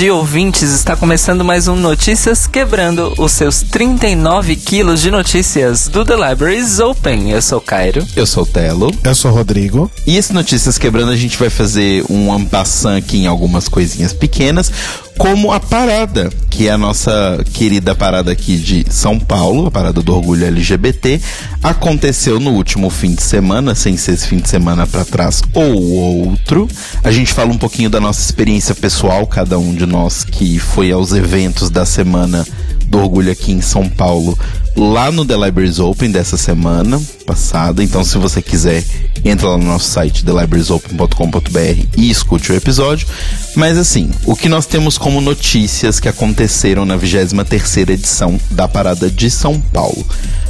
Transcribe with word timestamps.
Bom 0.00 0.04
dia, 0.04 0.14
ouvintes. 0.14 0.72
Está 0.72 0.96
começando 0.96 1.44
mais 1.44 1.68
um 1.68 1.76
Notícias 1.76 2.46
Quebrando 2.46 3.12
os 3.18 3.32
seus 3.32 3.60
39 3.60 4.56
quilos 4.56 5.02
de 5.02 5.10
notícias 5.10 5.88
do 5.88 6.06
The 6.06 6.14
Libraries 6.14 6.80
Open. 6.80 7.30
Eu 7.30 7.42
sou 7.42 7.58
o 7.58 7.60
Cairo. 7.60 8.02
Eu 8.16 8.26
sou 8.26 8.44
o 8.44 8.46
Telo. 8.46 8.90
Eu 9.04 9.14
sou 9.14 9.30
o 9.30 9.34
Rodrigo. 9.34 9.90
E 10.06 10.16
esse 10.16 10.32
Notícias 10.32 10.78
Quebrando 10.78 11.10
a 11.10 11.16
gente 11.16 11.36
vai 11.36 11.50
fazer 11.50 12.02
um 12.08 12.32
ampassan 12.32 12.96
aqui 12.96 13.18
em 13.18 13.26
algumas 13.26 13.68
coisinhas 13.68 14.14
pequenas, 14.14 14.72
como 15.20 15.52
a 15.52 15.60
parada, 15.60 16.30
que 16.48 16.66
é 16.66 16.70
a 16.70 16.78
nossa 16.78 17.44
querida 17.52 17.94
parada 17.94 18.32
aqui 18.32 18.56
de 18.56 18.86
São 18.88 19.20
Paulo, 19.20 19.66
a 19.66 19.70
parada 19.70 20.00
do 20.00 20.14
orgulho 20.14 20.46
LGBT, 20.46 21.20
aconteceu 21.62 22.40
no 22.40 22.52
último 22.52 22.88
fim 22.88 23.14
de 23.14 23.22
semana, 23.22 23.74
sem 23.74 23.98
ser 23.98 24.12
esse 24.12 24.26
fim 24.26 24.38
de 24.38 24.48
semana 24.48 24.86
para 24.86 25.04
trás 25.04 25.42
ou 25.52 26.24
outro. 26.24 26.66
A 27.04 27.10
gente 27.10 27.34
fala 27.34 27.52
um 27.52 27.58
pouquinho 27.58 27.90
da 27.90 28.00
nossa 28.00 28.22
experiência 28.22 28.74
pessoal, 28.74 29.26
cada 29.26 29.58
um 29.58 29.74
de 29.74 29.84
nós 29.84 30.24
que 30.24 30.58
foi 30.58 30.90
aos 30.90 31.12
eventos 31.12 31.68
da 31.68 31.84
semana 31.84 32.46
do 32.90 32.98
orgulho 32.98 33.30
aqui 33.30 33.52
em 33.52 33.60
São 33.60 33.88
Paulo, 33.88 34.36
lá 34.76 35.12
no 35.12 35.24
The 35.24 35.36
Libraries 35.36 35.78
Open 35.78 36.10
dessa 36.10 36.36
semana 36.36 37.00
passada. 37.24 37.82
Então, 37.82 38.02
se 38.02 38.18
você 38.18 38.42
quiser, 38.42 38.84
entra 39.24 39.50
lá 39.50 39.56
no 39.56 39.64
nosso 39.64 39.88
site, 39.88 40.24
thelibrariesopen.com.br 40.24 41.86
e 41.96 42.10
escute 42.10 42.50
o 42.50 42.56
episódio. 42.56 43.06
Mas 43.54 43.78
assim, 43.78 44.10
o 44.26 44.34
que 44.34 44.48
nós 44.48 44.66
temos 44.66 44.98
como 44.98 45.20
notícias 45.20 46.00
que 46.00 46.08
aconteceram 46.08 46.84
na 46.84 46.96
23 46.96 47.88
edição 47.88 48.38
da 48.50 48.66
Parada 48.66 49.08
de 49.08 49.30
São 49.30 49.60
Paulo? 49.60 50.04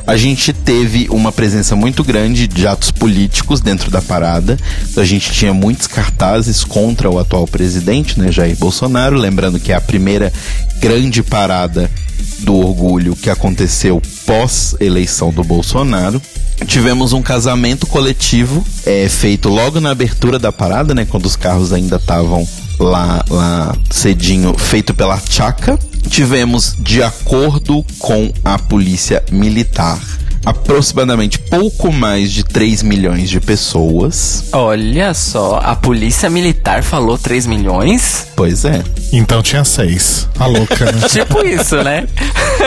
A 0.06 0.16
gente 0.16 0.52
teve 0.52 1.06
uma 1.10 1.30
presença 1.30 1.76
muito 1.76 2.02
grande 2.02 2.48
de 2.48 2.66
atos 2.66 2.90
políticos 2.90 3.60
dentro 3.60 3.90
da 3.90 4.00
parada. 4.00 4.58
A 4.96 5.04
gente 5.04 5.30
tinha 5.30 5.52
muitos 5.52 5.86
cartazes 5.86 6.64
contra 6.64 7.08
o 7.08 7.18
atual 7.18 7.46
presidente, 7.46 8.18
né, 8.18 8.32
Jair 8.32 8.56
Bolsonaro. 8.56 9.16
Lembrando 9.16 9.60
que 9.60 9.72
é 9.72 9.76
a 9.76 9.80
primeira 9.80 10.32
grande 10.80 11.22
parada 11.22 11.90
do 12.42 12.54
orgulho 12.56 13.16
que 13.16 13.30
aconteceu 13.30 14.00
pós 14.26 14.74
eleição 14.80 15.30
do 15.30 15.42
Bolsonaro. 15.44 16.20
Tivemos 16.66 17.12
um 17.12 17.22
casamento 17.22 17.86
coletivo 17.86 18.64
é, 18.84 19.08
feito 19.08 19.48
logo 19.48 19.80
na 19.80 19.90
abertura 19.90 20.38
da 20.38 20.52
parada, 20.52 20.94
né? 20.94 21.06
Quando 21.08 21.26
os 21.26 21.36
carros 21.36 21.72
ainda 21.72 21.96
estavam 21.96 22.46
lá, 22.78 23.24
lá 23.28 23.76
cedinho, 23.90 24.54
feito 24.58 24.92
pela 24.92 25.20
Chaca. 25.28 25.78
Tivemos, 26.08 26.76
de 26.78 27.02
acordo 27.02 27.84
com 27.98 28.32
a 28.44 28.58
polícia 28.58 29.22
militar, 29.30 29.98
aproximadamente 30.44 31.38
pouco 31.38 31.92
mais 31.92 32.32
de 32.32 32.42
3 32.44 32.82
milhões 32.82 33.28
de 33.28 33.40
pessoas. 33.40 34.44
Olha 34.52 35.12
só, 35.14 35.60
a 35.62 35.76
polícia 35.76 36.30
militar 36.30 36.82
falou 36.82 37.18
3 37.18 37.46
milhões? 37.46 38.28
Pois 38.34 38.64
é. 38.64 38.82
Então 39.12 39.42
tinha 39.42 39.64
seis. 39.64 40.28
A 40.38 40.46
louca, 40.46 40.90
né? 40.92 41.06
tipo 41.08 41.44
isso, 41.44 41.76
né? 41.82 42.06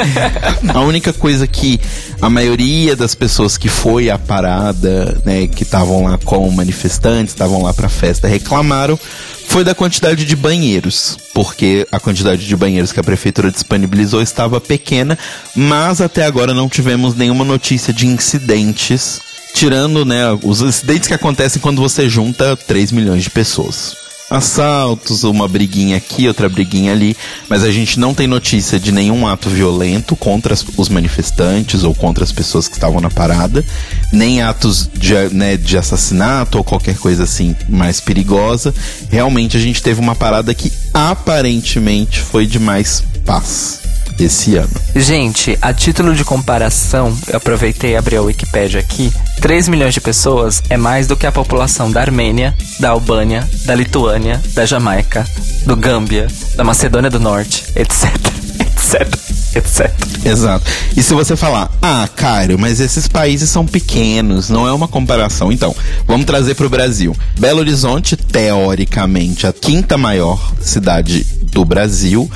a 0.73 0.79
única 0.81 1.13
coisa 1.13 1.47
que 1.47 1.79
a 2.21 2.29
maioria 2.29 2.95
das 2.95 3.15
pessoas 3.15 3.57
que 3.57 3.67
foi 3.67 4.09
à 4.09 4.17
parada, 4.17 5.21
né, 5.25 5.47
que 5.47 5.63
estavam 5.63 6.03
lá 6.03 6.17
como 6.23 6.49
manifestantes, 6.51 7.33
estavam 7.33 7.63
lá 7.63 7.73
pra 7.73 7.89
festa, 7.89 8.27
reclamaram 8.27 8.99
foi 9.47 9.63
da 9.63 9.75
quantidade 9.75 10.25
de 10.25 10.35
banheiros, 10.35 11.17
porque 11.33 11.87
a 11.91 11.99
quantidade 11.99 12.45
de 12.45 12.55
banheiros 12.55 12.91
que 12.91 12.99
a 12.99 13.03
prefeitura 13.03 13.51
disponibilizou 13.51 14.21
estava 14.21 14.59
pequena, 14.59 15.17
mas 15.55 16.01
até 16.01 16.25
agora 16.25 16.53
não 16.53 16.69
tivemos 16.69 17.15
nenhuma 17.15 17.45
notícia 17.45 17.93
de 17.93 18.07
incidentes, 18.07 19.21
tirando, 19.53 20.05
né, 20.05 20.23
os 20.43 20.61
incidentes 20.61 21.07
que 21.07 21.13
acontecem 21.13 21.61
quando 21.61 21.81
você 21.81 22.09
junta 22.09 22.55
3 22.55 22.91
milhões 22.91 23.23
de 23.23 23.29
pessoas 23.29 24.02
assaltos, 24.33 25.23
uma 25.23 25.47
briguinha 25.47 25.95
aqui, 25.97 26.27
outra 26.27 26.49
briguinha 26.49 26.91
ali, 26.91 27.15
mas 27.47 27.63
a 27.63 27.71
gente 27.71 27.99
não 27.99 28.13
tem 28.13 28.25
notícia 28.25 28.79
de 28.79 28.91
nenhum 28.91 29.27
ato 29.27 29.47
violento 29.49 30.15
contra 30.15 30.55
os 30.75 30.89
manifestantes 30.89 31.83
ou 31.83 31.93
contra 31.93 32.23
as 32.23 32.31
pessoas 32.31 32.67
que 32.67 32.73
estavam 32.73 32.99
na 32.99 33.09
parada, 33.09 33.63
nem 34.11 34.41
atos 34.41 34.89
de, 34.93 35.13
né, 35.31 35.55
de 35.55 35.77
assassinato 35.77 36.57
ou 36.57 36.63
qualquer 36.63 36.97
coisa 36.97 37.23
assim 37.23 37.55
mais 37.69 37.99
perigosa. 37.99 38.73
Realmente 39.09 39.55
a 39.55 39.59
gente 39.59 39.83
teve 39.83 39.99
uma 39.99 40.15
parada 40.15 40.53
que 40.53 40.71
aparentemente 40.93 42.19
foi 42.19 42.47
de 42.47 42.59
mais 42.59 43.03
paz 43.25 43.92
esse 44.19 44.55
ano. 44.55 44.69
Gente, 44.95 45.57
a 45.61 45.73
título 45.73 46.15
de 46.15 46.23
comparação, 46.23 47.15
eu 47.27 47.37
aproveitei 47.37 47.91
e 47.91 47.95
abri 47.95 48.15
a 48.15 48.21
Wikipedia 48.21 48.79
aqui. 48.79 49.11
3 49.41 49.67
milhões 49.67 49.93
de 49.93 50.01
pessoas 50.01 50.61
é 50.69 50.77
mais 50.77 51.07
do 51.07 51.15
que 51.15 51.25
a 51.25 51.31
população 51.31 51.91
da 51.91 52.01
Armênia, 52.01 52.55
da 52.79 52.89
Albânia, 52.89 53.47
da 53.65 53.75
Lituânia, 53.75 54.41
da 54.53 54.65
Jamaica, 54.65 55.25
do 55.65 55.75
Gâmbia, 55.75 56.27
da 56.55 56.63
Macedônia 56.63 57.09
do 57.09 57.19
Norte, 57.19 57.63
etc, 57.75 58.13
etc, 58.59 59.55
etc. 59.55 60.03
Exato. 60.25 60.65
E 60.95 61.03
se 61.03 61.13
você 61.13 61.35
falar, 61.35 61.69
ah, 61.81 62.07
Cairo, 62.15 62.57
mas 62.57 62.79
esses 62.79 63.07
países 63.07 63.49
são 63.49 63.65
pequenos, 63.65 64.49
não 64.49 64.67
é 64.67 64.71
uma 64.71 64.87
comparação. 64.87 65.51
Então, 65.51 65.75
vamos 66.07 66.25
trazer 66.25 66.55
para 66.55 66.65
o 66.65 66.69
Brasil. 66.69 67.15
Belo 67.37 67.59
Horizonte, 67.59 68.15
teoricamente, 68.15 69.45
a 69.45 69.53
quinta 69.53 69.97
maior 69.97 70.53
cidade 70.61 71.25
do 71.41 71.65
Brasil, 71.65 72.29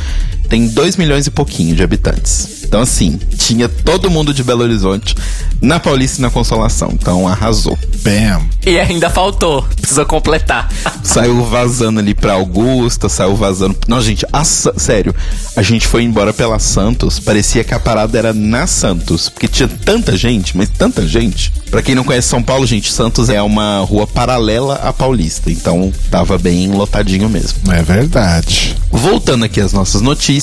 tem 0.50 0.68
2 0.68 0.96
milhões 0.97 1.28
e 1.28 1.31
pouquinho 1.31 1.75
de 1.75 1.84
habitantes. 1.84 2.58
Então, 2.63 2.81
assim, 2.81 3.18
tinha 3.38 3.69
todo 3.69 4.09
mundo 4.09 4.34
de 4.34 4.44
Belo 4.44 4.63
Horizonte 4.63 5.16
na 5.62 5.80
Paulista 5.80 6.19
e 6.19 6.22
na 6.22 6.30
Consolação. 6.30 6.90
Então, 6.94 7.28
arrasou. 7.28 7.78
Bam. 8.03 8.46
E 8.66 8.78
ainda 8.78 9.09
faltou. 9.09 9.63
Precisou 9.63 10.06
completar. 10.06 10.69
Saiu 11.02 11.44
vazando 11.46 12.00
ali 12.00 12.13
pra 12.13 12.34
Augusta, 12.34 13.07
saiu 13.07 13.36
vazando. 13.36 13.78
Não, 13.88 14.02
gente, 14.02 14.25
a, 14.31 14.44
sério, 14.44 15.16
a 15.56 15.62
gente 15.62 15.88
foi 15.88 16.03
embora 16.03 16.34
pela 16.34 16.59
Santos, 16.59 17.19
parecia 17.19 17.63
que 17.63 17.74
a 17.74 17.80
parada 17.80 18.18
era 18.18 18.34
na 18.34 18.68
Santos, 18.68 19.30
porque 19.30 19.47
tinha 19.47 19.69
tanta 19.69 20.18
gente, 20.18 20.56
mas 20.57 20.68
tanta 20.69 21.07
gente. 21.07 21.52
Pra 21.72 21.81
quem 21.81 21.96
não 21.96 22.03
conhece 22.03 22.28
São 22.28 22.44
Paulo, 22.44 22.66
gente, 22.66 22.91
Santos 22.91 23.30
é 23.30 23.41
uma 23.41 23.80
rua 23.80 24.06
paralela 24.06 24.75
à 24.75 24.91
Paulista, 24.91 25.50
então 25.50 25.91
tava 26.12 26.38
bem 26.38 26.69
lotadinho 26.72 27.30
mesmo. 27.30 27.72
É 27.72 27.81
verdade. 27.81 28.75
Voltando 28.91 29.46
aqui 29.46 29.62
às 29.62 29.72
nossas 29.72 30.02
notícias, 30.02 30.37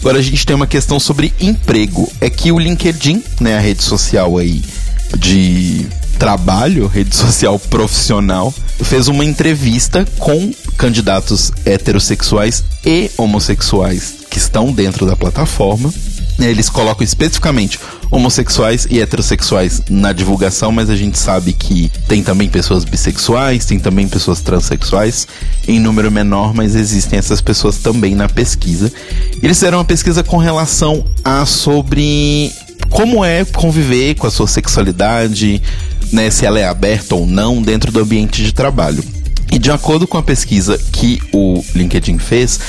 agora 0.00 0.18
a 0.18 0.22
gente 0.22 0.44
tem 0.46 0.56
uma 0.56 0.66
questão 0.66 0.98
sobre 0.98 1.32
emprego. 1.40 2.10
É 2.20 2.28
que 2.30 2.52
o 2.52 2.58
LinkedIn, 2.58 3.22
né, 3.40 3.56
a 3.56 3.60
rede 3.60 3.82
social 3.82 4.38
aí 4.38 4.62
de 5.16 5.86
trabalho, 6.18 6.86
rede 6.88 7.14
social 7.14 7.58
profissional, 7.58 8.52
fez 8.82 9.08
uma 9.08 9.24
entrevista 9.24 10.06
com 10.18 10.52
candidatos 10.76 11.52
heterossexuais 11.64 12.64
e 12.84 13.10
homossexuais 13.16 14.14
que 14.28 14.38
estão 14.38 14.72
dentro 14.72 15.06
da 15.06 15.16
plataforma. 15.16 15.92
Eles 16.38 16.70
colocam 16.70 17.04
especificamente 17.04 17.80
homossexuais 18.10 18.86
e 18.88 19.00
heterossexuais 19.00 19.82
na 19.90 20.12
divulgação, 20.12 20.70
mas 20.70 20.88
a 20.88 20.96
gente 20.96 21.18
sabe 21.18 21.52
que 21.52 21.90
tem 22.06 22.22
também 22.22 22.48
pessoas 22.48 22.84
bissexuais, 22.84 23.64
tem 23.64 23.78
também 23.78 24.06
pessoas 24.06 24.40
transexuais, 24.40 25.26
em 25.66 25.80
número 25.80 26.10
menor, 26.10 26.54
mas 26.54 26.74
existem 26.74 27.18
essas 27.18 27.40
pessoas 27.40 27.78
também 27.78 28.14
na 28.14 28.28
pesquisa. 28.28 28.92
Eles 29.42 29.58
fizeram 29.58 29.78
uma 29.78 29.84
pesquisa 29.84 30.22
com 30.22 30.36
relação 30.36 31.04
a 31.24 31.44
sobre 31.44 32.52
como 32.88 33.24
é 33.24 33.44
conviver 33.44 34.14
com 34.14 34.26
a 34.26 34.30
sua 34.30 34.46
sexualidade, 34.46 35.60
né, 36.12 36.30
se 36.30 36.46
ela 36.46 36.58
é 36.58 36.64
aberta 36.64 37.14
ou 37.14 37.26
não 37.26 37.60
dentro 37.60 37.92
do 37.92 38.00
ambiente 38.00 38.42
de 38.42 38.52
trabalho. 38.52 39.02
E 39.50 39.58
de 39.58 39.70
acordo 39.70 40.06
com 40.06 40.18
a 40.18 40.22
pesquisa 40.22 40.78
que 40.92 41.20
o 41.32 41.64
LinkedIn 41.74 42.18
fez, 42.18 42.60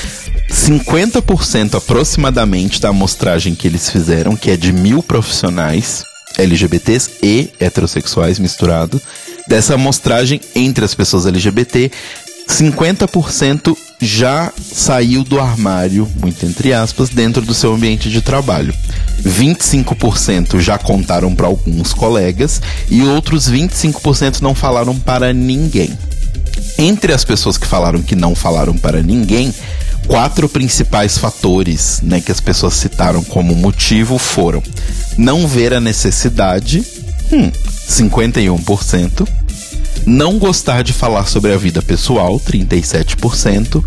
50% 0.50 1.76
aproximadamente 1.76 2.80
da 2.80 2.88
amostragem 2.88 3.54
que 3.54 3.68
eles 3.68 3.88
fizeram, 3.88 4.36
que 4.36 4.50
é 4.50 4.56
de 4.56 4.72
mil 4.72 5.02
profissionais 5.02 6.04
LGBTs 6.36 7.10
e 7.22 7.50
heterossexuais 7.60 8.38
misturados, 8.38 9.00
dessa 9.48 9.74
amostragem 9.74 10.40
entre 10.54 10.84
as 10.84 10.94
pessoas 10.94 11.26
LGBT, 11.26 11.90
50% 12.48 13.76
já 14.00 14.52
saiu 14.60 15.22
do 15.22 15.38
armário, 15.38 16.08
muito 16.20 16.44
entre 16.44 16.72
aspas, 16.72 17.08
dentro 17.08 17.42
do 17.42 17.54
seu 17.54 17.72
ambiente 17.72 18.10
de 18.10 18.20
trabalho. 18.20 18.74
25% 19.22 20.58
já 20.58 20.76
contaram 20.78 21.34
para 21.34 21.46
alguns 21.46 21.92
colegas 21.92 22.60
e 22.88 23.02
outros 23.02 23.48
25% 23.48 24.40
não 24.40 24.54
falaram 24.54 24.98
para 24.98 25.32
ninguém. 25.32 25.96
Entre 26.78 27.12
as 27.12 27.24
pessoas 27.24 27.56
que 27.56 27.66
falaram 27.66 28.02
que 28.02 28.16
não 28.16 28.34
falaram 28.34 28.76
para 28.76 29.02
ninguém, 29.02 29.54
quatro 30.06 30.48
principais 30.48 31.18
fatores 31.18 32.00
né, 32.02 32.20
que 32.20 32.32
as 32.32 32.40
pessoas 32.40 32.74
citaram 32.74 33.22
como 33.22 33.54
motivo 33.54 34.18
foram 34.18 34.62
não 35.16 35.46
ver 35.46 35.74
a 35.74 35.80
necessidade, 35.80 36.84
hum, 37.32 37.50
51%, 37.88 39.28
não 40.06 40.38
gostar 40.38 40.82
de 40.82 40.92
falar 40.92 41.26
sobre 41.26 41.52
a 41.52 41.56
vida 41.56 41.82
pessoal, 41.82 42.40
37%, 42.40 43.84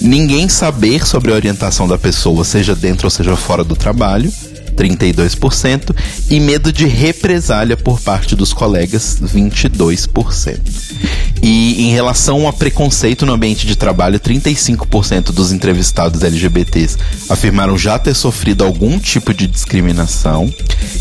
ninguém 0.00 0.48
saber 0.48 1.06
sobre 1.06 1.32
a 1.32 1.34
orientação 1.34 1.88
da 1.88 1.96
pessoa, 1.96 2.44
seja 2.44 2.74
dentro 2.74 3.06
ou 3.06 3.10
seja 3.10 3.36
fora 3.36 3.64
do 3.64 3.74
trabalho, 3.74 4.32
32%, 4.78 5.94
e 6.30 6.38
medo 6.38 6.72
de 6.72 6.86
represália 6.86 7.76
por 7.76 8.00
parte 8.00 8.36
dos 8.36 8.52
colegas, 8.52 9.18
22%. 9.20 10.60
E 11.42 11.88
em 11.88 11.92
relação 11.92 12.46
a 12.46 12.52
preconceito 12.52 13.26
no 13.26 13.32
ambiente 13.32 13.66
de 13.66 13.76
trabalho, 13.76 14.20
35% 14.20 15.32
dos 15.32 15.52
entrevistados 15.52 16.22
LGBTs 16.22 16.96
afirmaram 17.28 17.76
já 17.76 17.98
ter 17.98 18.14
sofrido 18.14 18.64
algum 18.64 18.98
tipo 18.98 19.34
de 19.34 19.46
discriminação 19.46 20.52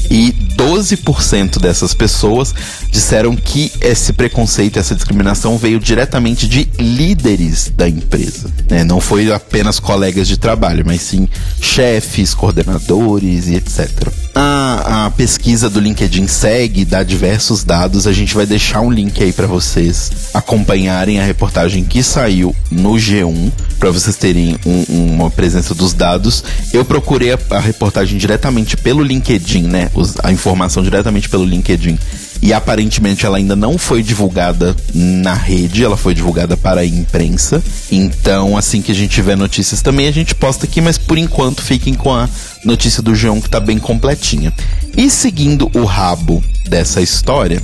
e 0.10 0.34
12% 0.56 1.60
dessas 1.60 1.94
pessoas 1.94 2.54
disseram 2.90 3.36
que 3.36 3.72
esse 3.82 4.14
preconceito, 4.14 4.80
essa 4.80 4.96
discriminação 4.96 5.58
veio 5.58 5.80
diretamente 5.80 6.48
de 6.48 6.68
líderes 6.80 7.72
da 7.76 7.88
empresa. 7.88 8.50
Né? 8.70 8.84
Não 8.84 9.00
foi 9.00 9.32
apenas 9.32 9.80
colegas 9.80 10.28
de 10.28 10.38
trabalho, 10.38 10.84
mas 10.86 11.02
sim 11.02 11.28
chefes, 11.62 12.34
coordenadores 12.34 13.48
e 13.48 13.56
etc. 13.68 14.12
A, 14.34 15.06
a 15.06 15.12
pesquisa 15.12 15.69
do 15.69 15.80
LinkedIn 15.80 16.28
segue, 16.28 16.86
dá 16.86 17.04
diversos 17.04 17.64
dados. 17.64 18.08
A 18.08 18.14
gente 18.14 18.34
vai 18.34 18.46
deixar 18.46 18.81
um 18.81 18.92
link 18.92 19.22
aí 19.22 19.34
para 19.34 19.48
vocês 19.48 20.12
acompanharem 20.34 21.19
a 21.19 21.24
reportagem 21.24 21.84
que 21.84 22.02
saiu 22.02 22.56
no 22.72 22.94
G1 22.94 23.52
para 23.80 23.92
vocês 23.92 24.16
terem 24.16 24.58
um, 24.66 25.14
uma 25.14 25.30
presença 25.30 25.75
dos 25.75 25.94
dados. 25.94 26.44
Eu 26.74 26.86
procurei 26.86 27.34
a, 27.34 27.40
a 27.52 27.60
reportagem 27.60 28.18
diretamente 28.18 28.78
pelo 28.78 29.04
LinkedIn, 29.04 29.64
né? 29.64 29.90
Os, 29.94 30.16
a 30.24 30.31
informação 30.31 30.81
diretamente 30.81 31.30
pelo 31.30 31.46
LinkedIn 31.46 31.98
e 32.42 32.54
aparentemente 32.54 33.25
ela 33.25 33.38
ainda 33.38 33.56
não 33.56 33.78
foi 33.78 34.04
divulgada 34.04 34.75
na 34.94 35.34
rede, 35.34 35.84
ela 35.84 35.98
foi 35.98 36.13
divulgada 36.13 36.56
para 36.56 36.81
a 36.81 36.86
imprensa. 36.86 37.63
Então, 37.92 38.57
assim 38.57 38.81
que 38.81 38.92
a 38.92 38.95
gente 38.95 39.12
tiver 39.12 39.36
notícias 39.36 39.81
também, 39.81 40.07
a 40.07 40.12
gente 40.12 40.36
posta 40.36 40.66
aqui, 40.66 40.80
mas 40.80 40.98
por 40.98 41.18
enquanto 41.18 41.62
fiquem 41.62 41.94
com 41.94 42.13
a 42.13 42.30
notícia 42.63 43.01
do 43.01 43.16
João 43.16 43.42
que 43.42 43.50
tá 43.50 43.60
bem 43.60 43.78
completinha. 43.78 44.54
E 44.95 45.10
seguindo 45.10 45.69
o 45.74 45.84
rabo 45.84 46.44
dessa 46.68 47.01
história 47.01 47.62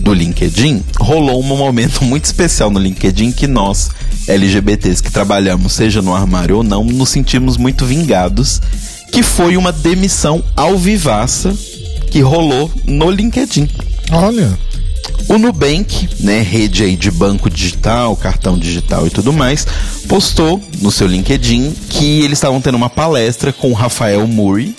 do 0.00 0.12
LinkedIn, 0.12 0.84
rolou 1.00 1.40
um 1.40 1.56
momento 1.56 2.02
muito 2.04 2.26
especial 2.26 2.70
no 2.70 2.78
LinkedIn 2.78 3.32
que 3.32 3.46
nós, 3.46 3.90
LGBTs 4.28 5.02
que 5.02 5.10
trabalhamos, 5.10 5.72
seja 5.72 6.02
no 6.02 6.14
armário 6.14 6.58
ou 6.58 6.62
não, 6.62 6.84
nos 6.84 7.08
sentimos 7.08 7.56
muito 7.56 7.84
vingados, 7.86 8.60
que 9.10 9.22
foi 9.22 9.56
uma 9.56 9.72
demissão 9.72 10.44
ao 10.54 10.76
vivaça 10.76 11.56
que 12.10 12.20
rolou 12.20 12.70
no 12.84 13.10
LinkedIn. 13.10 13.68
Olha. 14.10 14.58
O 15.28 15.38
Nubank, 15.38 16.08
né, 16.20 16.40
rede 16.40 16.84
aí 16.84 16.96
de 16.96 17.10
banco 17.10 17.50
digital, 17.50 18.16
cartão 18.16 18.58
digital 18.58 19.06
e 19.06 19.10
tudo 19.10 19.32
mais, 19.32 19.66
postou 20.08 20.62
no 20.80 20.92
seu 20.92 21.06
LinkedIn 21.06 21.74
que 21.88 22.20
eles 22.22 22.38
estavam 22.38 22.60
tendo 22.60 22.76
uma 22.76 22.90
palestra 22.90 23.52
com 23.52 23.70
o 23.70 23.74
Rafael 23.74 24.26
Murray, 24.26 24.74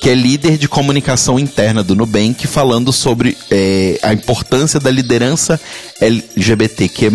que 0.00 0.08
é 0.08 0.14
líder 0.14 0.56
de 0.56 0.68
comunicação 0.68 1.38
interna 1.38 1.82
do 1.82 1.96
Nubank, 1.96 2.46
falando 2.46 2.92
sobre 2.92 3.36
é, 3.50 3.98
a 4.02 4.12
importância 4.12 4.78
da 4.78 4.90
liderança 4.90 5.60
LGBTQ+, 6.00 7.10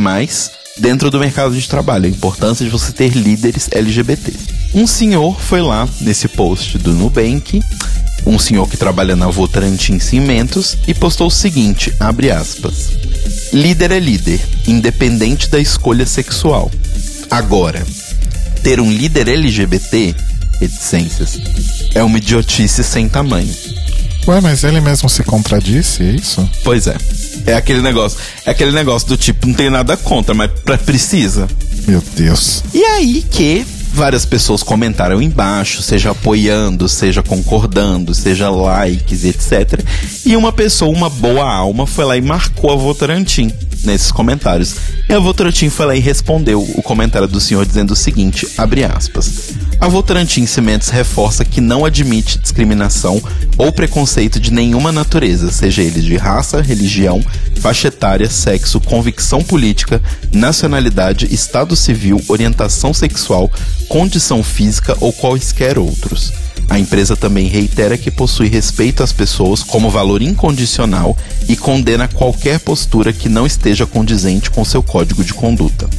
dentro 0.77 1.09
do 1.09 1.19
mercado 1.19 1.55
de 1.55 1.67
trabalho, 1.69 2.05
a 2.05 2.09
importância 2.09 2.65
de 2.65 2.71
você 2.71 2.91
ter 2.91 3.13
líderes 3.15 3.69
LGBT. 3.71 4.33
Um 4.73 4.87
senhor 4.87 5.39
foi 5.39 5.61
lá 5.61 5.87
nesse 6.01 6.27
post 6.27 6.77
do 6.77 6.91
Nubank 6.93 7.61
um 8.25 8.39
senhor 8.39 8.67
que 8.67 8.77
trabalha 8.77 9.15
na 9.15 9.27
Votorantim 9.27 9.99
Cimentos 9.99 10.77
e 10.87 10.93
postou 10.93 11.27
o 11.27 11.31
seguinte, 11.31 11.93
abre 11.99 12.31
aspas. 12.31 12.91
Líder 13.51 13.91
é 13.91 13.99
líder, 13.99 14.39
independente 14.67 15.49
da 15.49 15.59
escolha 15.59 16.05
sexual. 16.05 16.71
Agora, 17.29 17.85
ter 18.63 18.79
um 18.79 18.91
líder 18.91 19.27
LGBT, 19.27 20.15
reticências, 20.59 21.37
é 21.93 22.03
uma 22.03 22.17
idiotice 22.17 22.83
sem 22.83 23.09
tamanho. 23.09 23.53
Ué, 24.27 24.39
mas 24.39 24.63
ele 24.63 24.79
mesmo 24.79 25.09
se 25.09 25.21
contradisse, 25.23 26.01
é 26.01 26.11
isso? 26.11 26.49
Pois 26.63 26.87
é. 26.87 26.95
É 27.45 27.55
aquele 27.55 27.81
negócio, 27.81 28.17
é 28.45 28.51
aquele 28.51 28.71
negócio 28.71 29.07
do 29.07 29.17
tipo, 29.17 29.45
não 29.45 29.53
tem 29.53 29.69
nada 29.69 29.97
contra, 29.97 30.33
mas 30.33 30.49
precisa. 30.85 31.47
Meu 31.85 32.01
Deus. 32.15 32.63
E 32.73 32.83
aí 32.83 33.25
que 33.29 33.65
várias 33.93 34.25
pessoas 34.25 34.63
comentaram 34.63 35.21
embaixo, 35.21 35.81
seja 35.81 36.11
apoiando, 36.11 36.89
seja 36.89 37.21
concordando, 37.21 38.13
seja 38.13 38.49
likes, 38.49 39.23
etc. 39.23 39.79
E 40.25 40.35
uma 40.35 40.51
pessoa, 40.51 40.91
uma 40.91 41.09
boa 41.09 41.47
alma, 41.47 41.85
foi 41.85 42.03
lá 42.03 42.17
e 42.17 42.21
marcou 42.21 42.71
a 42.71 42.75
Votorantim 42.75 43.51
nesses 43.83 44.11
comentários. 44.11 44.75
E 45.07 45.13
a 45.13 45.19
Votorantim 45.19 45.69
foi 45.69 45.85
lá 45.85 45.95
e 45.95 45.99
respondeu 45.99 46.61
o 46.61 46.81
comentário 46.81 47.27
do 47.27 47.39
senhor 47.39 47.65
dizendo 47.65 47.91
o 47.91 47.95
seguinte, 47.95 48.47
abre 48.57 48.83
aspas. 48.83 49.53
A 49.83 49.87
Votorantim 49.89 50.45
Cimentos 50.45 50.87
reforça 50.87 51.43
que 51.43 51.59
não 51.59 51.83
admite 51.83 52.39
discriminação 52.39 53.21
ou 53.57 53.69
preconceito 53.69 54.39
de 54.39 54.49
nenhuma 54.49 54.93
natureza, 54.93 55.51
seja 55.51 55.81
ele 55.81 55.99
de 55.99 56.15
raça, 56.15 56.61
religião, 56.61 57.21
faixa 57.59 57.89
etária, 57.89 58.29
sexo, 58.29 58.79
convicção 58.79 59.43
política, 59.43 60.01
nacionalidade, 60.31 61.27
estado 61.35 61.75
civil, 61.75 62.23
orientação 62.29 62.93
sexual, 62.93 63.51
condição 63.89 64.41
física 64.41 64.95
ou 65.01 65.11
quaisquer 65.11 65.77
outros. 65.77 66.31
A 66.69 66.79
empresa 66.79 67.17
também 67.17 67.47
reitera 67.47 67.97
que 67.97 68.09
possui 68.09 68.47
respeito 68.47 69.03
às 69.03 69.11
pessoas 69.11 69.61
como 69.61 69.89
valor 69.89 70.21
incondicional 70.21 71.17
e 71.49 71.57
condena 71.57 72.07
qualquer 72.07 72.57
postura 72.61 73.11
que 73.11 73.27
não 73.27 73.45
esteja 73.45 73.85
condizente 73.85 74.49
com 74.49 74.63
seu 74.63 74.81
código 74.81 75.25
de 75.25 75.33
conduta. 75.33 75.89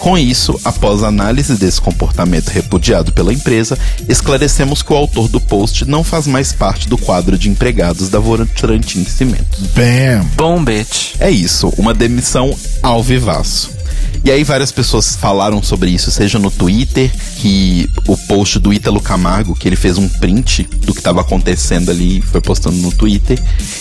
Com 0.00 0.16
isso, 0.16 0.58
após 0.64 1.02
análise 1.02 1.54
desse 1.56 1.78
comportamento 1.78 2.48
repudiado 2.48 3.12
pela 3.12 3.34
empresa, 3.34 3.78
esclarecemos 4.08 4.82
que 4.82 4.94
o 4.94 4.96
autor 4.96 5.28
do 5.28 5.38
post 5.38 5.84
não 5.84 6.02
faz 6.02 6.26
mais 6.26 6.54
parte 6.54 6.88
do 6.88 6.96
quadro 6.96 7.36
de 7.36 7.50
empregados 7.50 8.08
da 8.08 8.18
Votorantim 8.18 9.04
Cimentos. 9.04 9.60
Bam! 9.76 10.26
Bom, 10.36 10.64
bitch. 10.64 11.16
É 11.20 11.30
isso, 11.30 11.70
uma 11.76 11.92
demissão 11.92 12.56
ao 12.82 13.02
vivaço. 13.02 13.78
E 14.24 14.30
aí 14.30 14.42
várias 14.42 14.72
pessoas 14.72 15.16
falaram 15.16 15.62
sobre 15.62 15.90
isso, 15.90 16.10
seja 16.10 16.38
no 16.38 16.50
Twitter, 16.50 17.10
que 17.36 17.86
o 18.06 18.16
post 18.16 18.58
do 18.58 18.72
Ítalo 18.72 19.00
Camargo, 19.00 19.54
que 19.54 19.68
ele 19.68 19.76
fez 19.76 19.98
um 19.98 20.08
print 20.08 20.62
do 20.84 20.94
que 20.94 21.00
estava 21.00 21.20
acontecendo 21.20 21.90
ali, 21.90 22.22
foi 22.22 22.40
postando 22.40 22.76
no 22.78 22.90
Twitter, 22.90 23.38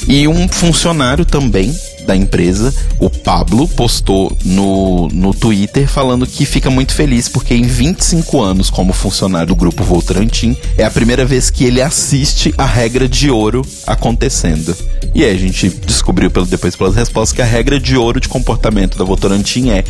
e 0.08 0.28
um 0.28 0.50
funcionário 0.50 1.24
também 1.24 1.74
da 2.10 2.16
empresa, 2.16 2.74
o 2.98 3.08
Pablo, 3.08 3.68
postou 3.68 4.36
no, 4.44 5.08
no 5.10 5.32
Twitter 5.32 5.88
falando 5.88 6.26
que 6.26 6.44
fica 6.44 6.68
muito 6.68 6.92
feliz 6.92 7.30
porque 7.30 7.54
em 7.54 7.62
25 7.62 8.42
anos 8.42 8.72
como 8.72 8.94
funcionário 8.94 9.50
do 9.50 9.56
grupo 9.56 9.84
Voltrantim, 9.84 10.58
é 10.76 10.84
a 10.84 10.90
primeira 10.90 11.24
vez 11.24 11.52
que 11.52 11.66
ele 11.66 11.80
assiste 11.80 12.52
a 12.58 12.66
regra 12.66 13.08
de 13.08 13.30
ouro 13.30 13.62
acontecendo. 13.86 14.76
E 15.14 15.24
aí 15.24 15.36
a 15.36 15.38
gente 15.38 15.70
descobriu 15.70 16.32
pelo, 16.32 16.48
depois 16.48 16.76
pelas 16.76 16.96
respostas 16.96 17.36
que 17.36 17.44
a 17.44 17.46
regra 17.46 17.80
de 17.80 17.96
ouro 17.96 18.20
de 18.20 18.28
comportamento 18.28 18.98
da 18.98 19.06
Votorantim 19.06 19.70
é 19.70 19.84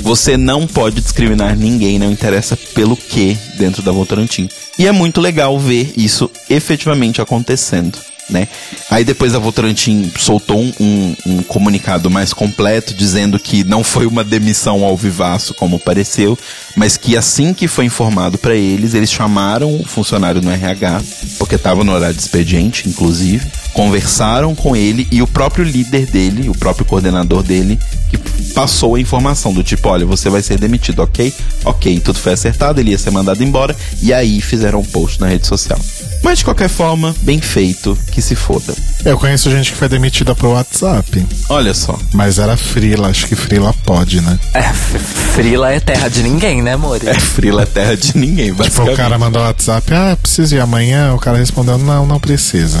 você 0.00 0.38
não 0.38 0.66
pode 0.66 1.02
discriminar 1.02 1.54
ninguém, 1.54 1.98
não 1.98 2.10
interessa 2.10 2.56
pelo 2.74 2.96
que 2.96 3.36
dentro 3.58 3.82
da 3.82 3.92
Votorantim. 3.92 4.48
E 4.78 4.86
é 4.86 4.92
muito 4.92 5.20
legal 5.20 5.58
ver 5.58 5.92
isso 5.94 6.30
efetivamente 6.48 7.20
acontecendo 7.20 7.98
né? 8.28 8.48
Aí 8.90 9.04
depois 9.04 9.34
a 9.34 9.38
Votorantim 9.38 10.10
soltou 10.18 10.60
um, 10.60 10.72
um, 10.80 11.16
um, 11.26 11.42
comunicado 11.42 12.10
mais 12.10 12.32
completo 12.32 12.92
dizendo 12.92 13.38
que 13.38 13.62
não 13.62 13.84
foi 13.84 14.06
uma 14.06 14.24
demissão 14.24 14.84
ao 14.84 14.96
vivaço 14.96 15.54
como 15.54 15.78
pareceu, 15.78 16.36
mas 16.74 16.96
que 16.96 17.16
assim 17.16 17.54
que 17.54 17.68
foi 17.68 17.84
informado 17.84 18.36
para 18.36 18.54
eles, 18.54 18.94
eles 18.94 19.10
chamaram 19.10 19.80
o 19.80 19.84
funcionário 19.84 20.42
no 20.42 20.50
RH, 20.50 21.02
porque 21.38 21.54
estava 21.54 21.84
no 21.84 21.92
horário 21.92 22.16
de 22.16 22.22
expediente, 22.22 22.88
inclusive, 22.88 23.46
conversaram 23.72 24.54
com 24.54 24.74
ele 24.74 25.06
e 25.10 25.22
o 25.22 25.26
próprio 25.26 25.64
líder 25.64 26.06
dele, 26.06 26.48
o 26.48 26.54
próprio 26.54 26.84
coordenador 26.84 27.42
dele, 27.42 27.78
que 28.10 28.18
passou 28.52 28.94
a 28.94 29.00
informação 29.00 29.52
do 29.52 29.62
tipo, 29.62 29.88
olha, 29.88 30.04
você 30.04 30.28
vai 30.28 30.42
ser 30.42 30.58
demitido, 30.58 31.00
ok? 31.00 31.32
Ok, 31.64 32.00
tudo 32.00 32.18
foi 32.18 32.32
acertado, 32.32 32.80
ele 32.80 32.90
ia 32.90 32.98
ser 32.98 33.10
mandado 33.10 33.42
embora, 33.42 33.76
e 34.02 34.12
aí 34.12 34.40
fizeram 34.40 34.80
um 34.80 34.84
post 34.84 35.20
na 35.20 35.28
rede 35.28 35.46
social. 35.46 35.78
Mas 36.22 36.38
de 36.38 36.44
qualquer 36.44 36.68
forma, 36.68 37.14
bem 37.22 37.40
feito, 37.40 37.96
que 38.10 38.20
se 38.20 38.34
foda. 38.34 38.74
Eu 39.04 39.16
conheço 39.18 39.50
gente 39.50 39.72
que 39.72 39.78
foi 39.78 39.88
demitida 39.88 40.34
pro 40.34 40.50
WhatsApp. 40.50 41.24
Olha 41.48 41.72
só. 41.72 41.98
Mas 42.12 42.38
era 42.38 42.56
Frila, 42.56 43.08
acho 43.08 43.26
que 43.26 43.36
Frila 43.36 43.72
pode, 43.84 44.20
né? 44.20 44.38
É, 44.52 44.62
Frila 44.62 45.72
é 45.72 45.80
terra 45.80 46.08
de 46.08 46.22
ninguém, 46.22 46.62
né, 46.62 46.72
amor? 46.72 47.00
É, 47.06 47.14
Frila 47.14 47.62
é 47.62 47.66
terra 47.66 47.96
de 47.96 48.16
ninguém, 48.16 48.52
Tipo, 48.54 48.82
o 48.82 48.96
cara 48.96 49.18
mandou 49.18 49.42
WhatsApp, 49.42 49.92
ah, 49.94 50.16
preciso 50.20 50.56
ir 50.56 50.60
amanhã, 50.60 51.14
o 51.14 51.18
cara 51.18 51.38
respondeu, 51.38 51.78
não, 51.78 52.06
não 52.06 52.18
precisa. 52.18 52.78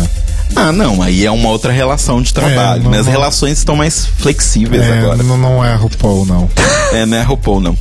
Ah, 0.54 0.72
não, 0.72 1.02
aí 1.02 1.24
é 1.24 1.30
uma 1.30 1.48
outra 1.48 1.72
relação 1.72 2.22
de 2.22 2.32
trabalho. 2.32 2.80
É, 2.80 2.84
não, 2.84 2.90
né? 2.90 2.98
As 2.98 3.06
não... 3.06 3.12
relações 3.12 3.58
estão 3.58 3.76
mais 3.76 4.06
flexíveis 4.06 4.82
é, 4.82 4.98
agora. 4.98 5.22
Não, 5.22 5.36
não 5.36 5.64
é 5.64 5.74
RuPaul, 5.74 6.24
não. 6.24 6.48
é, 6.92 7.04
não 7.04 7.16
é 7.16 7.22
RuPaul, 7.22 7.60
não. 7.60 7.76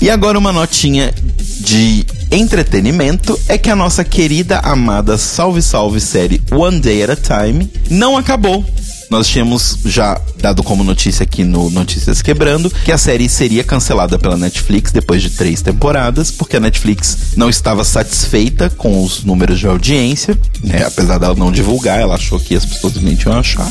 E 0.00 0.10
agora 0.10 0.38
uma 0.38 0.52
notinha 0.52 1.12
de 1.60 2.04
entretenimento 2.32 3.38
é 3.46 3.58
que 3.58 3.68
a 3.68 3.76
nossa 3.76 4.02
querida, 4.02 4.58
amada 4.60 5.18
Salve 5.18 5.60
Salve 5.60 6.00
série 6.00 6.40
One 6.50 6.80
Day 6.80 7.02
at 7.02 7.10
a 7.10 7.16
Time 7.16 7.70
não 7.90 8.16
acabou. 8.16 8.64
nós 9.10 9.28
tínhamos 9.28 9.76
já 9.84 10.18
dado 10.40 10.62
como 10.62 10.82
notícia 10.82 11.24
aqui 11.24 11.44
no 11.44 11.68
Notícias 11.68 12.22
Quebrando 12.22 12.70
que 12.70 12.90
a 12.90 12.96
série 12.96 13.28
seria 13.28 13.62
cancelada 13.62 14.18
pela 14.18 14.38
Netflix 14.38 14.90
depois 14.90 15.20
de 15.20 15.28
três 15.28 15.60
temporadas, 15.60 16.30
porque 16.30 16.56
a 16.56 16.60
Netflix 16.60 17.34
não 17.36 17.50
estava 17.50 17.84
satisfeita 17.84 18.70
com 18.70 19.04
os 19.04 19.22
números 19.22 19.60
de 19.60 19.66
audiência, 19.66 20.38
né? 20.64 20.84
apesar 20.86 21.18
dela 21.18 21.34
não 21.34 21.52
divulgar, 21.52 22.00
ela 22.00 22.14
achou 22.14 22.40
que 22.40 22.56
as 22.56 22.64
pessoas 22.64 22.94
simplesmente 22.94 23.24
iam 23.24 23.38
achar. 23.38 23.70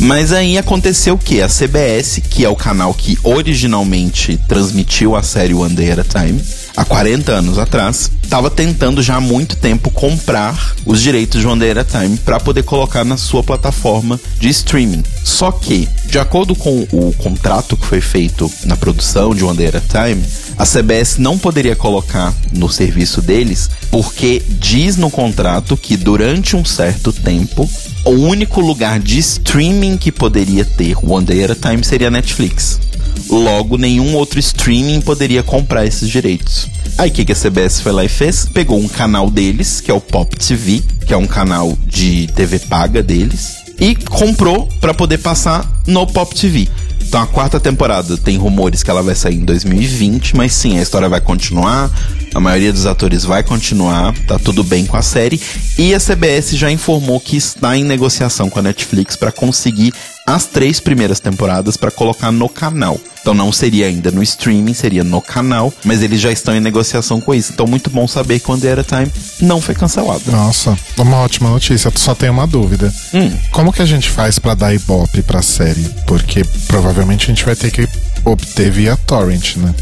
Mas 0.00 0.32
aí 0.32 0.56
aconteceu 0.56 1.14
o 1.14 1.18
que? 1.18 1.42
A 1.42 1.48
CBS, 1.48 2.20
que 2.28 2.44
é 2.44 2.48
o 2.48 2.56
canal 2.56 2.94
que 2.94 3.18
originalmente 3.22 4.38
transmitiu 4.48 5.16
a 5.16 5.22
série 5.22 5.54
One 5.54 5.74
Day 5.74 5.90
at 5.90 5.98
a 5.98 6.04
Time, 6.04 6.40
há 6.76 6.84
40 6.84 7.32
anos 7.32 7.58
atrás, 7.58 8.10
estava 8.22 8.50
tentando 8.50 9.02
já 9.02 9.16
há 9.16 9.20
muito 9.20 9.56
tempo 9.56 9.90
comprar 9.90 10.76
os 10.86 11.02
direitos 11.02 11.40
de 11.40 11.46
One 11.46 11.60
Day 11.60 11.70
at 11.72 11.78
a 11.78 11.84
Time 11.84 12.16
para 12.18 12.38
poder 12.38 12.62
colocar 12.62 13.04
na 13.04 13.16
sua 13.16 13.42
plataforma 13.42 14.20
de 14.38 14.48
streaming. 14.48 15.02
Só 15.24 15.50
que, 15.50 15.88
de 16.06 16.18
acordo 16.18 16.54
com 16.54 16.86
o 16.92 17.12
contrato 17.14 17.76
que 17.76 17.86
foi 17.86 18.00
feito 18.00 18.50
na 18.64 18.76
produção 18.76 19.34
de 19.34 19.42
One 19.42 19.56
Day 19.56 19.68
at 19.68 19.76
a 19.76 20.06
Time, 20.06 20.22
a 20.56 20.64
CBS 20.64 21.18
não 21.18 21.38
poderia 21.38 21.74
colocar 21.74 22.34
no 22.52 22.68
serviço 22.68 23.22
deles 23.22 23.70
porque 23.90 24.42
diz 24.48 24.96
no 24.96 25.10
contrato 25.10 25.76
que 25.76 25.96
durante 25.96 26.56
um 26.56 26.64
certo 26.64 27.12
tempo 27.12 27.68
o 28.08 28.26
único 28.26 28.62
lugar 28.62 28.98
de 28.98 29.18
streaming 29.18 29.98
que 29.98 30.10
poderia 30.10 30.64
ter 30.64 30.96
One 31.02 31.26
Day 31.26 31.44
at 31.44 31.50
a 31.50 31.54
Time 31.54 31.84
seria 31.84 32.08
a 32.08 32.10
Netflix. 32.10 32.80
Logo, 33.28 33.76
nenhum 33.76 34.14
outro 34.14 34.38
streaming 34.38 35.02
poderia 35.02 35.42
comprar 35.42 35.84
esses 35.84 36.08
direitos. 36.08 36.68
Aí 36.96 37.10
o 37.10 37.12
que, 37.12 37.26
que 37.26 37.32
a 37.32 37.36
CBS 37.36 37.82
foi 37.82 37.92
lá 37.92 38.02
e 38.02 38.08
fez? 38.08 38.46
Pegou 38.46 38.78
um 38.78 38.88
canal 38.88 39.30
deles, 39.30 39.82
que 39.82 39.90
é 39.90 39.94
o 39.94 40.00
Pop 40.00 40.34
TV, 40.36 40.82
que 41.06 41.12
é 41.12 41.16
um 41.18 41.26
canal 41.26 41.76
de 41.86 42.26
TV 42.28 42.58
paga 42.60 43.02
deles, 43.02 43.56
e 43.78 43.94
comprou 43.94 44.66
para 44.80 44.94
poder 44.94 45.18
passar 45.18 45.70
no 45.86 46.06
Pop 46.06 46.34
TV. 46.34 46.66
Então 47.08 47.22
a 47.22 47.26
quarta 47.26 47.58
temporada 47.58 48.18
tem 48.18 48.36
rumores 48.36 48.82
que 48.82 48.90
ela 48.90 49.02
vai 49.02 49.14
sair 49.14 49.36
em 49.36 49.44
2020, 49.44 50.36
mas 50.36 50.52
sim, 50.52 50.78
a 50.78 50.82
história 50.82 51.08
vai 51.08 51.22
continuar, 51.22 51.90
a 52.34 52.38
maioria 52.38 52.70
dos 52.70 52.84
atores 52.84 53.24
vai 53.24 53.42
continuar, 53.42 54.12
tá 54.26 54.38
tudo 54.38 54.62
bem 54.62 54.84
com 54.84 54.94
a 54.94 55.00
série. 55.00 55.40
E 55.78 55.94
a 55.94 55.98
CBS 55.98 56.50
já 56.50 56.70
informou 56.70 57.18
que 57.18 57.34
está 57.34 57.74
em 57.78 57.82
negociação 57.82 58.50
com 58.50 58.58
a 58.58 58.62
Netflix 58.62 59.16
para 59.16 59.32
conseguir 59.32 59.94
as 60.28 60.44
três 60.44 60.78
primeiras 60.78 61.20
temporadas 61.20 61.76
para 61.78 61.90
colocar 61.90 62.30
no 62.30 62.50
canal. 62.50 63.00
Então 63.20 63.32
não 63.32 63.50
seria 63.50 63.86
ainda 63.86 64.10
no 64.10 64.22
streaming, 64.22 64.74
seria 64.74 65.02
no 65.02 65.22
canal, 65.22 65.72
mas 65.84 66.02
eles 66.02 66.20
já 66.20 66.30
estão 66.30 66.54
em 66.54 66.60
negociação 66.60 67.18
com 67.18 67.34
isso. 67.34 67.52
Então 67.52 67.66
muito 67.66 67.88
bom 67.88 68.06
saber 68.06 68.38
que 68.38 68.50
o 68.50 68.54
Under 68.54 68.84
Time 68.84 69.10
não 69.40 69.58
foi 69.60 69.74
cancelado. 69.74 70.30
Nossa, 70.30 70.76
uma 70.98 71.16
ótima 71.18 71.48
notícia. 71.48 71.90
Só 71.94 72.14
tenho 72.14 72.32
uma 72.32 72.46
dúvida. 72.46 72.92
Hum. 73.14 73.32
Como 73.50 73.72
que 73.72 73.80
a 73.80 73.86
gente 73.86 74.10
faz 74.10 74.38
para 74.38 74.54
dar 74.54 74.74
ibope 74.74 75.22
pra 75.22 75.40
série? 75.40 75.88
Porque 76.06 76.44
provavelmente 76.66 77.24
a 77.24 77.28
gente 77.28 77.44
vai 77.44 77.56
ter 77.56 77.70
que 77.70 77.88
obter 78.24 78.70
via 78.70 78.96
torrent, 79.06 79.56
né? 79.56 79.74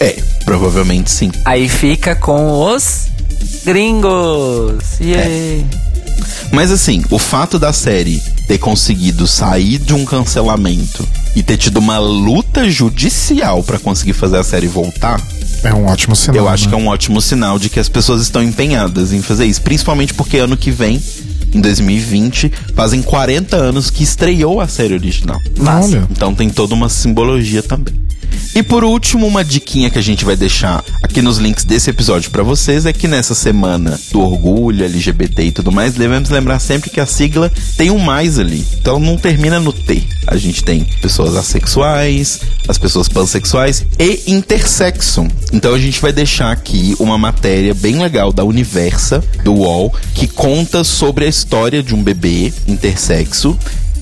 É, 0.00 0.16
provavelmente 0.44 1.10
sim. 1.10 1.30
Aí 1.44 1.68
fica 1.68 2.16
com 2.16 2.74
os 2.74 3.08
gringos. 3.64 4.98
Yay. 5.00 5.66
Mas 6.52 6.70
assim, 6.70 7.02
o 7.10 7.18
fato 7.18 7.58
da 7.58 7.72
série 7.72 8.22
ter 8.46 8.58
conseguido 8.58 9.26
sair 9.26 9.78
de 9.78 9.92
um 9.94 10.04
cancelamento 10.04 11.06
e 11.34 11.42
ter 11.42 11.56
tido 11.56 11.78
uma 11.78 11.98
luta 11.98 12.70
judicial 12.70 13.62
para 13.62 13.78
conseguir 13.78 14.12
fazer 14.12 14.38
a 14.38 14.44
série 14.44 14.66
voltar, 14.68 15.20
É 15.62 15.74
um 15.74 15.86
ótimo 15.86 16.14
sinal. 16.14 16.36
eu 16.36 16.48
acho 16.48 16.64
né? 16.64 16.70
que 16.70 16.74
é 16.74 16.78
um 16.78 16.86
ótimo 16.88 17.20
sinal 17.20 17.58
de 17.58 17.68
que 17.68 17.80
as 17.80 17.88
pessoas 17.88 18.22
estão 18.22 18.42
empenhadas 18.42 19.12
em 19.12 19.20
fazer 19.20 19.46
isso. 19.46 19.60
Principalmente 19.62 20.14
porque 20.14 20.38
ano 20.38 20.56
que 20.56 20.70
vem, 20.70 21.02
em 21.52 21.60
2020, 21.60 22.52
fazem 22.74 23.02
40 23.02 23.56
anos 23.56 23.90
que 23.90 24.02
estreou 24.02 24.60
a 24.60 24.68
série 24.68 24.94
original. 24.94 25.40
Olha, 25.60 26.06
Então 26.10 26.34
tem 26.34 26.48
toda 26.48 26.74
uma 26.74 26.88
simbologia 26.88 27.62
também. 27.62 27.94
E 28.54 28.62
por 28.62 28.84
último, 28.84 29.26
uma 29.26 29.44
diquinha 29.44 29.90
que 29.90 29.98
a 29.98 30.02
gente 30.02 30.24
vai 30.24 30.34
deixar 30.34 30.82
aqui 31.02 31.20
nos 31.20 31.36
links 31.36 31.64
desse 31.64 31.90
episódio 31.90 32.30
pra 32.30 32.42
vocês 32.42 32.86
é 32.86 32.92
que 32.92 33.06
nessa 33.06 33.34
semana 33.34 34.00
do 34.10 34.20
orgulho 34.20 34.84
LGBT 34.84 35.44
e 35.44 35.52
tudo 35.52 35.70
mais, 35.70 35.94
devemos 35.94 36.30
lembrar 36.30 36.58
sempre 36.58 36.88
que 36.88 36.98
a 36.98 37.04
sigla 37.04 37.52
tem 37.76 37.90
um 37.90 37.98
mais 37.98 38.38
ali. 38.38 38.64
Então 38.80 38.98
não 38.98 39.16
termina 39.16 39.60
no 39.60 39.72
T. 39.72 40.02
A 40.26 40.36
gente 40.36 40.64
tem 40.64 40.84
pessoas 41.02 41.36
assexuais, 41.36 42.40
as 42.66 42.78
pessoas 42.78 43.08
pansexuais 43.08 43.84
e 43.98 44.22
intersexo. 44.26 45.26
Então 45.52 45.74
a 45.74 45.78
gente 45.78 46.00
vai 46.00 46.12
deixar 46.12 46.50
aqui 46.50 46.96
uma 46.98 47.18
matéria 47.18 47.74
bem 47.74 48.00
legal 48.00 48.32
da 48.32 48.42
Universa, 48.42 49.22
do 49.44 49.52
UOL, 49.52 49.94
que 50.14 50.26
conta 50.26 50.82
sobre 50.82 51.26
a 51.26 51.28
história 51.28 51.82
de 51.82 51.94
um 51.94 52.02
bebê 52.02 52.52
intersexo 52.66 53.56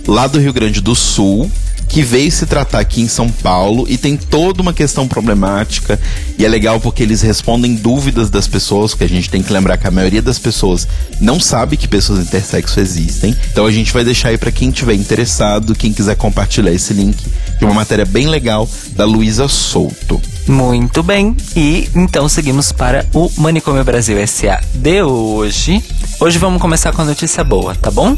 lá 0.07 0.27
do 0.27 0.39
Rio 0.39 0.53
Grande 0.53 0.81
do 0.81 0.95
Sul, 0.95 1.51
que 1.95 2.03
veio 2.03 2.33
se 2.33 2.45
tratar 2.45 2.81
aqui 2.81 3.03
em 3.03 3.07
São 3.07 3.29
Paulo 3.31 3.87
e 3.89 3.97
tem 3.97 4.17
toda 4.17 4.61
uma 4.61 4.73
questão 4.73 5.07
problemática. 5.07 5.97
E 6.37 6.45
é 6.45 6.49
legal 6.49 6.81
porque 6.81 7.05
eles 7.05 7.23
respondem 7.23 7.77
dúvidas 7.77 8.29
das 8.29 8.49
pessoas, 8.49 8.95
que 8.95 9.05
a 9.05 9.09
gente 9.09 9.31
tem 9.31 9.41
que 9.41 9.53
lembrar 9.53 9.77
que 9.77 9.87
a 9.87 9.93
maioria 9.93 10.21
das 10.21 10.37
pessoas 10.37 10.89
não 11.21 11.39
sabe 11.39 11.77
que 11.77 11.87
pessoas 11.87 12.19
intersexo 12.19 12.81
existem. 12.81 13.37
Então 13.53 13.65
a 13.65 13.71
gente 13.71 13.93
vai 13.93 14.03
deixar 14.03 14.31
aí 14.31 14.37
para 14.37 14.51
quem 14.51 14.73
tiver 14.73 14.95
interessado, 14.95 15.73
quem 15.73 15.93
quiser 15.93 16.17
compartilhar 16.17 16.73
esse 16.73 16.93
link 16.93 17.17
de 17.61 17.65
uma 17.65 17.73
matéria 17.75 18.05
bem 18.05 18.27
legal 18.27 18.69
da 18.97 19.05
Luísa 19.05 19.47
Souto. 19.47 20.21
Muito 20.49 21.01
bem, 21.01 21.37
e 21.55 21.89
então 21.95 22.29
seguimos 22.29 22.73
para 22.73 23.07
o 23.15 23.31
Manicômio 23.39 23.85
Brasil 23.85 24.19
SA 24.27 24.61
de 24.75 25.01
hoje. 25.01 25.81
Hoje 26.19 26.39
vamos 26.39 26.61
começar 26.61 26.93
com 26.93 27.03
a 27.03 27.05
notícia 27.05 27.45
boa, 27.45 27.73
tá 27.77 27.89
bom? 27.89 28.17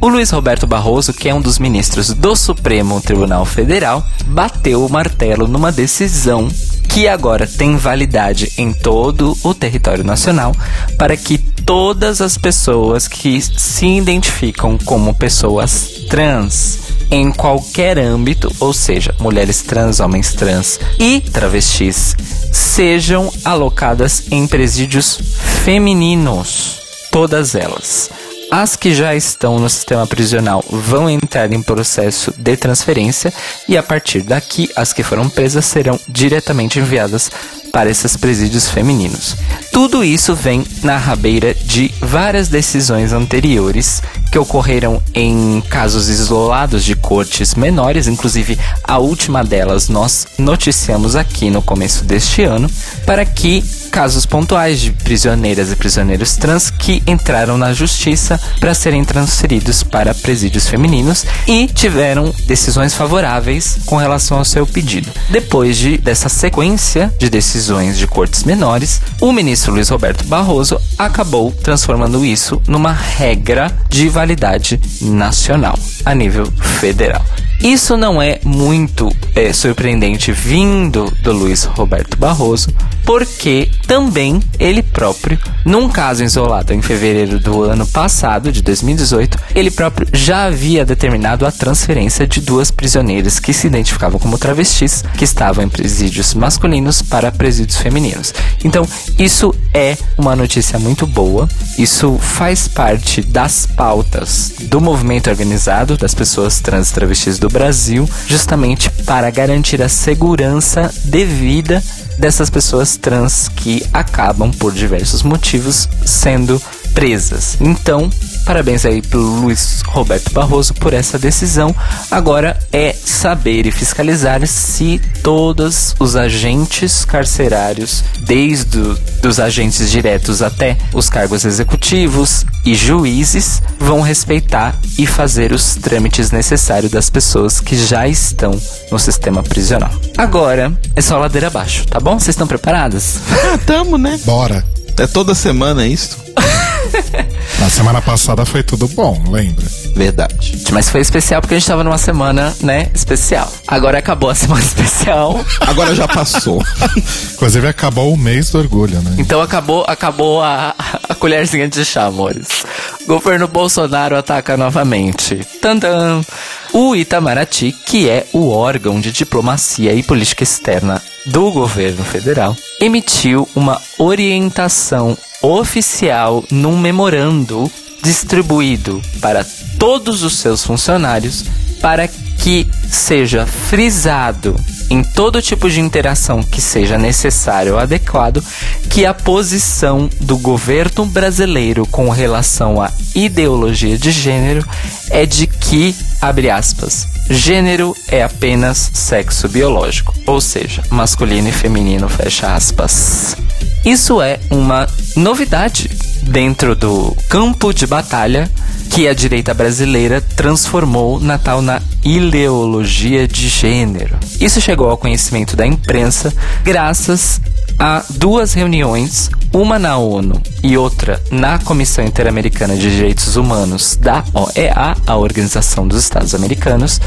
O 0.00 0.08
Luiz 0.08 0.30
Roberto 0.30 0.66
Barroso, 0.66 1.12
que 1.12 1.28
é 1.28 1.34
um 1.34 1.42
dos 1.42 1.58
ministros 1.58 2.14
do 2.14 2.34
Supremo 2.34 3.02
Tribunal 3.02 3.44
Federal, 3.44 4.02
bateu 4.24 4.86
o 4.86 4.90
martelo 4.90 5.46
numa 5.46 5.70
decisão 5.70 6.48
que 6.88 7.06
agora 7.06 7.46
tem 7.46 7.76
validade 7.76 8.50
em 8.56 8.72
todo 8.72 9.36
o 9.44 9.52
território 9.52 10.02
nacional 10.02 10.56
para 10.96 11.14
que 11.18 11.36
todas 11.36 12.22
as 12.22 12.38
pessoas 12.38 13.06
que 13.06 13.42
se 13.42 13.86
identificam 13.86 14.78
como 14.78 15.14
pessoas 15.14 16.06
trans 16.08 16.78
em 17.10 17.30
qualquer 17.30 17.98
âmbito, 17.98 18.50
ou 18.58 18.72
seja, 18.72 19.14
mulheres 19.20 19.60
trans, 19.60 20.00
homens 20.00 20.32
trans 20.32 20.80
e 20.98 21.20
travestis, 21.20 22.16
sejam 22.50 23.30
alocadas 23.44 24.24
em 24.30 24.46
presídios 24.46 25.20
femininos, 25.62 26.80
todas 27.12 27.54
elas. 27.54 28.10
As 28.50 28.74
que 28.74 28.92
já 28.92 29.14
estão 29.14 29.60
no 29.60 29.70
sistema 29.70 30.04
prisional 30.08 30.64
vão 30.68 31.08
entrar 31.08 31.52
em 31.52 31.62
processo 31.62 32.34
de 32.36 32.56
transferência 32.56 33.32
e 33.68 33.76
a 33.76 33.82
partir 33.82 34.22
daqui 34.22 34.68
as 34.74 34.92
que 34.92 35.04
foram 35.04 35.28
presas 35.28 35.64
serão 35.64 35.98
diretamente 36.08 36.80
enviadas 36.80 37.30
para 37.72 37.90
esses 37.90 38.16
presídios 38.16 38.68
femininos. 38.68 39.36
Tudo 39.72 40.02
isso 40.02 40.34
vem 40.34 40.64
na 40.82 40.96
rabeira 40.96 41.54
de 41.54 41.92
várias 42.00 42.48
decisões 42.48 43.12
anteriores 43.12 44.02
que 44.30 44.38
ocorreram 44.38 45.02
em 45.14 45.62
casos 45.68 46.08
isolados 46.08 46.84
de 46.84 46.94
cortes 46.94 47.54
menores, 47.54 48.06
inclusive 48.06 48.58
a 48.84 48.98
última 48.98 49.42
delas 49.42 49.88
nós 49.88 50.26
noticiamos 50.38 51.16
aqui 51.16 51.50
no 51.50 51.62
começo 51.62 52.04
deste 52.04 52.42
ano, 52.42 52.70
para 53.04 53.24
que 53.24 53.62
casos 53.90 54.24
pontuais 54.24 54.80
de 54.80 54.92
prisioneiras 54.92 55.72
e 55.72 55.76
prisioneiros 55.76 56.36
trans 56.36 56.70
que 56.70 57.02
entraram 57.06 57.58
na 57.58 57.72
justiça 57.72 58.40
para 58.60 58.72
serem 58.72 59.04
transferidos 59.04 59.82
para 59.82 60.14
presídios 60.14 60.68
femininos 60.68 61.24
e 61.46 61.66
tiveram 61.66 62.32
decisões 62.46 62.94
favoráveis 62.94 63.78
com 63.84 63.96
relação 63.96 64.38
ao 64.38 64.44
seu 64.44 64.64
pedido. 64.64 65.10
Depois 65.28 65.76
de 65.76 65.98
dessa 65.98 66.28
sequência 66.28 67.12
de 67.18 67.28
decisões 67.28 67.59
de 67.66 68.06
cortes 68.06 68.44
menores, 68.44 69.02
o 69.20 69.32
ministro 69.32 69.72
Luiz 69.72 69.88
Roberto 69.90 70.24
Barroso 70.24 70.80
acabou 70.98 71.52
transformando 71.52 72.24
isso 72.24 72.60
numa 72.66 72.92
regra 72.92 73.70
de 73.88 74.08
validade 74.08 74.80
nacional 75.02 75.78
a 76.04 76.14
nível 76.14 76.46
federal. 76.80 77.24
Isso 77.62 77.94
não 77.94 78.22
é 78.22 78.40
muito 78.42 79.14
é, 79.34 79.52
surpreendente 79.52 80.32
vindo 80.32 81.12
do 81.22 81.30
Luiz 81.30 81.64
Roberto 81.64 82.16
Barroso, 82.16 82.70
porque 83.04 83.68
também 83.86 84.40
ele 84.58 84.82
próprio, 84.82 85.38
num 85.64 85.86
caso 85.86 86.24
isolado 86.24 86.72
em 86.72 86.80
fevereiro 86.80 87.38
do 87.38 87.64
ano 87.64 87.86
passado, 87.86 88.50
de 88.50 88.62
2018, 88.62 89.38
ele 89.54 89.70
próprio 89.70 90.08
já 90.10 90.44
havia 90.44 90.86
determinado 90.86 91.46
a 91.46 91.52
transferência 91.52 92.26
de 92.26 92.40
duas 92.40 92.70
prisioneiras 92.70 93.38
que 93.38 93.52
se 93.52 93.66
identificavam 93.66 94.18
como 94.18 94.38
travestis, 94.38 95.04
que 95.18 95.24
estavam 95.24 95.62
em 95.62 95.68
presídios 95.68 96.32
masculinos 96.32 97.02
para 97.02 97.30
presídios 97.30 97.76
femininos. 97.76 98.32
Então, 98.64 98.88
isso 99.18 99.54
é 99.74 99.98
uma 100.16 100.34
notícia 100.34 100.78
muito 100.78 101.06
boa, 101.06 101.46
isso 101.76 102.16
faz 102.18 102.66
parte 102.66 103.20
das 103.20 103.66
pautas 103.66 104.54
do 104.62 104.80
movimento 104.80 105.28
organizado 105.28 105.98
das 105.98 106.14
pessoas 106.14 106.58
trans 106.60 106.90
e 106.90 106.94
travestis 106.94 107.38
do 107.38 107.49
Brasil, 107.50 108.08
justamente 108.26 108.90
para 109.04 109.30
garantir 109.30 109.82
a 109.82 109.88
segurança 109.88 110.92
devida 111.04 111.82
dessas 112.18 112.50
pessoas 112.50 112.96
trans 112.96 113.48
que 113.48 113.84
acabam 113.92 114.50
por 114.52 114.72
diversos 114.72 115.22
motivos 115.22 115.88
sendo 116.04 116.60
presas. 116.94 117.56
Então, 117.60 118.10
Parabéns 118.44 118.84
aí 118.84 119.02
pelo 119.02 119.42
Luiz 119.42 119.82
Roberto 119.86 120.32
Barroso 120.32 120.74
por 120.74 120.92
essa 120.92 121.18
decisão. 121.18 121.74
Agora 122.10 122.58
é 122.72 122.92
saber 122.92 123.66
e 123.66 123.70
fiscalizar 123.70 124.46
se 124.46 125.00
todos 125.22 125.94
os 125.98 126.16
agentes 126.16 127.04
carcerários, 127.04 128.02
desde 128.20 128.78
os 129.24 129.38
agentes 129.38 129.90
diretos 129.90 130.42
até 130.42 130.76
os 130.92 131.08
cargos 131.08 131.44
executivos 131.44 132.44
e 132.64 132.74
juízes, 132.74 133.62
vão 133.78 134.00
respeitar 134.00 134.74
e 134.98 135.06
fazer 135.06 135.52
os 135.52 135.76
trâmites 135.76 136.30
necessários 136.30 136.90
das 136.90 137.08
pessoas 137.10 137.60
que 137.60 137.76
já 137.76 138.08
estão 138.08 138.60
no 138.90 138.98
sistema 138.98 139.42
prisional. 139.42 139.90
Agora 140.16 140.72
é 140.96 141.00
só 141.00 141.18
ladeira 141.18 141.46
abaixo, 141.46 141.86
tá 141.86 142.00
bom? 142.00 142.18
Vocês 142.18 142.34
estão 142.34 142.46
preparadas? 142.46 143.20
Ah, 143.30 143.58
tamo, 143.64 143.96
né? 143.96 144.18
Bora. 144.24 144.64
É 144.98 145.06
toda 145.06 145.34
semana 145.34 145.86
isso? 145.86 146.18
Na 147.58 147.68
semana 147.68 148.00
passada 148.00 148.44
foi 148.46 148.62
tudo 148.62 148.88
bom, 148.88 149.22
lembra? 149.28 149.66
Verdade. 149.94 150.64
Mas 150.72 150.88
foi 150.88 151.00
especial 151.00 151.40
porque 151.40 151.54
a 151.54 151.58
gente 151.58 151.68
tava 151.68 151.84
numa 151.84 151.98
semana, 151.98 152.54
né, 152.62 152.88
especial. 152.94 153.52
Agora 153.66 153.98
acabou 153.98 154.30
a 154.30 154.34
semana 154.36 154.62
especial. 154.62 155.44
Agora 155.60 155.94
já 155.94 156.08
passou. 156.08 156.62
Inclusive 157.34 157.68
acabou 157.68 158.12
o 158.12 158.16
mês 158.16 158.50
do 158.50 158.58
orgulho, 158.58 159.00
né? 159.02 159.16
Então 159.18 159.40
acabou, 159.40 159.84
acabou 159.86 160.42
a, 160.42 160.74
a 161.08 161.14
colherzinha 161.14 161.68
de 161.68 161.84
chá, 161.84 162.06
amores. 162.06 162.64
Governo 163.06 163.46
Bolsonaro 163.46 164.16
ataca 164.16 164.56
novamente. 164.56 165.46
Tandam! 165.60 166.24
O 166.72 166.94
Itamaraty, 166.94 167.72
que 167.72 168.08
é 168.08 168.26
o 168.32 168.48
órgão 168.50 169.00
de 169.00 169.10
diplomacia 169.10 169.92
e 169.92 170.02
política 170.02 170.44
externa 170.44 171.02
do 171.26 171.50
governo 171.50 172.04
federal, 172.04 172.56
emitiu 172.80 173.48
uma 173.54 173.80
orientação 173.98 175.16
oficial 175.42 176.44
num 176.50 176.78
memorando 176.78 177.70
distribuído 178.02 179.00
para 179.20 179.44
todos 179.78 180.22
os 180.22 180.38
seus 180.38 180.64
funcionários 180.64 181.44
para 181.80 182.08
que 182.08 182.66
seja 182.90 183.46
frisado 183.46 184.56
em 184.90 185.02
todo 185.02 185.40
tipo 185.40 185.70
de 185.70 185.80
interação 185.80 186.42
que 186.42 186.60
seja 186.60 186.98
necessário 186.98 187.74
ou 187.74 187.78
adequado 187.78 188.42
que 188.88 189.06
a 189.06 189.14
posição 189.14 190.10
do 190.20 190.36
governo 190.36 191.06
brasileiro 191.06 191.86
com 191.86 192.10
relação 192.10 192.82
à 192.82 192.90
ideologia 193.14 193.96
de 193.96 194.10
gênero 194.10 194.66
é 195.10 195.24
de 195.24 195.46
que, 195.46 195.94
abre 196.20 196.50
aspas, 196.50 197.06
gênero 197.30 197.96
é 198.08 198.24
apenas 198.24 198.90
sexo 198.92 199.48
biológico, 199.48 200.12
ou 200.26 200.40
seja, 200.40 200.82
masculino 200.90 201.48
e 201.48 201.52
feminino, 201.52 202.08
fecha 202.08 202.54
aspas. 202.54 203.36
Isso 203.84 204.20
é 204.20 204.38
uma 204.50 204.86
novidade 205.16 205.90
dentro 206.22 206.74
do 206.74 207.16
campo 207.28 207.72
de 207.72 207.86
batalha 207.86 208.50
que 208.90 209.06
a 209.08 209.14
direita 209.14 209.54
brasileira 209.54 210.20
transformou 210.20 211.20
na 211.20 211.38
tal 211.38 211.62
na 211.62 211.80
ideologia 212.04 213.26
de 213.26 213.48
gênero. 213.48 214.18
Isso 214.40 214.60
chegou 214.60 214.90
ao 214.90 214.98
conhecimento 214.98 215.56
da 215.56 215.66
imprensa 215.66 216.32
graças 216.64 217.40
a 217.78 218.04
duas 218.10 218.52
reuniões, 218.52 219.30
uma 219.52 219.78
na 219.78 219.96
ONU 219.96 220.40
e 220.62 220.76
outra 220.76 221.20
na 221.30 221.58
Comissão 221.58 222.04
Interamericana 222.04 222.76
de 222.76 222.90
Direitos 222.90 223.36
Humanos 223.36 223.96
da 223.96 224.22
OEA, 224.34 224.96
a 225.06 225.16
Organização 225.16 225.88
dos 225.88 226.02
Estados 226.02 226.34
Americanos, 226.34 227.00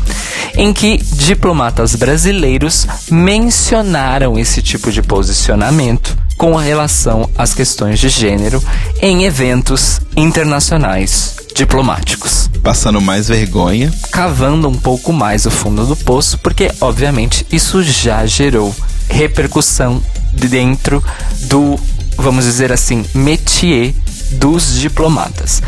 em 0.55 0.73
que 0.73 0.97
diplomatas 0.97 1.95
brasileiros 1.95 2.87
mencionaram 3.11 4.39
esse 4.39 4.61
tipo 4.61 4.91
de 4.91 5.01
posicionamento 5.03 6.17
com 6.37 6.55
relação 6.55 7.29
às 7.37 7.53
questões 7.53 7.99
de 7.99 8.09
gênero 8.09 8.63
em 9.01 9.23
eventos 9.23 10.01
internacionais 10.15 11.35
diplomáticos. 11.55 12.49
Passando 12.61 12.99
mais 12.99 13.27
vergonha. 13.27 13.93
Cavando 14.11 14.67
um 14.67 14.75
pouco 14.75 15.13
mais 15.13 15.45
o 15.45 15.51
fundo 15.51 15.85
do 15.85 15.95
poço, 15.95 16.37
porque 16.39 16.71
obviamente 16.81 17.45
isso 17.51 17.83
já 17.83 18.25
gerou 18.25 18.75
repercussão 19.09 20.01
dentro 20.33 21.03
do, 21.41 21.79
vamos 22.17 22.45
dizer 22.45 22.71
assim, 22.71 23.05
métier 23.13 23.93
dos 24.31 24.79
diplomatas. 24.79 25.61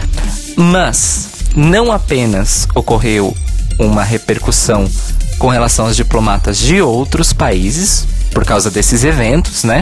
Mas 0.56 1.28
não 1.56 1.92
apenas 1.92 2.68
ocorreu 2.74 3.36
uma 3.80 4.04
repercussão 4.04 4.90
com 5.38 5.50
relação 5.50 5.86
aos 5.86 5.96
diplomatas 5.96 6.58
de 6.58 6.82
outros 6.82 7.34
países, 7.34 8.08
por 8.36 8.44
causa 8.44 8.70
desses 8.70 9.06
eventos, 9.06 9.64
né? 9.64 9.82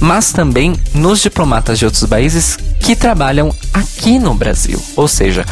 Mas 0.00 0.32
também 0.32 0.74
nos 0.94 1.20
diplomatas 1.20 1.78
de 1.78 1.84
outros 1.84 2.06
países 2.06 2.58
que 2.80 2.96
trabalham 2.96 3.54
aqui 3.74 4.18
no 4.18 4.34
Brasil, 4.34 4.82
ou 4.96 5.06
seja, 5.06 5.44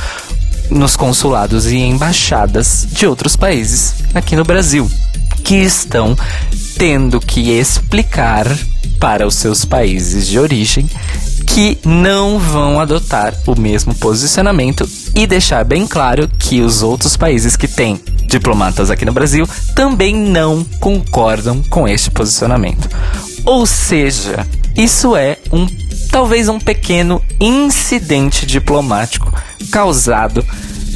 nos 0.70 0.96
consulados 0.96 1.66
e 1.66 1.76
embaixadas 1.76 2.88
de 2.90 3.06
outros 3.06 3.36
países 3.36 3.96
aqui 4.14 4.34
no 4.34 4.44
Brasil, 4.44 4.90
que 5.44 5.56
estão 5.56 6.16
tendo 6.78 7.20
que 7.20 7.50
explicar 7.50 8.46
para 8.98 9.26
os 9.26 9.34
seus 9.34 9.66
países 9.66 10.26
de 10.26 10.38
origem 10.38 10.88
que 11.46 11.78
não 11.84 12.38
vão 12.38 12.80
adotar 12.80 13.34
o 13.46 13.60
mesmo 13.60 13.94
posicionamento 13.94 14.88
e 15.14 15.26
deixar 15.26 15.64
bem 15.64 15.86
claro 15.86 16.28
que 16.38 16.62
os 16.62 16.82
outros 16.82 17.16
países 17.16 17.56
que 17.56 17.68
têm 17.68 18.00
diplomatas 18.28 18.90
aqui 18.90 19.04
no 19.04 19.12
Brasil 19.12 19.48
também 19.74 20.14
não 20.14 20.62
concordam 20.78 21.62
com 21.64 21.88
este 21.88 22.10
posicionamento. 22.10 22.88
Ou 23.44 23.66
seja, 23.66 24.46
isso 24.76 25.16
é 25.16 25.38
um 25.50 25.66
talvez 26.10 26.48
um 26.48 26.58
pequeno 26.58 27.22
incidente 27.40 28.46
diplomático 28.46 29.32
causado 29.70 30.44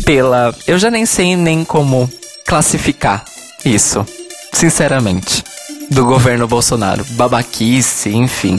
pela, 0.05 0.55
eu 0.67 0.79
já 0.79 0.91
nem 0.91 1.05
sei 1.05 1.37
nem 1.37 1.65
como 1.65 2.11
classificar 2.47 3.25
isso, 3.65 4.07
sinceramente, 4.53 5.45
do 5.91 6.05
governo 6.05 6.49
Bolsonaro, 6.49 7.05
babaquice, 7.11 8.11
enfim 8.11 8.59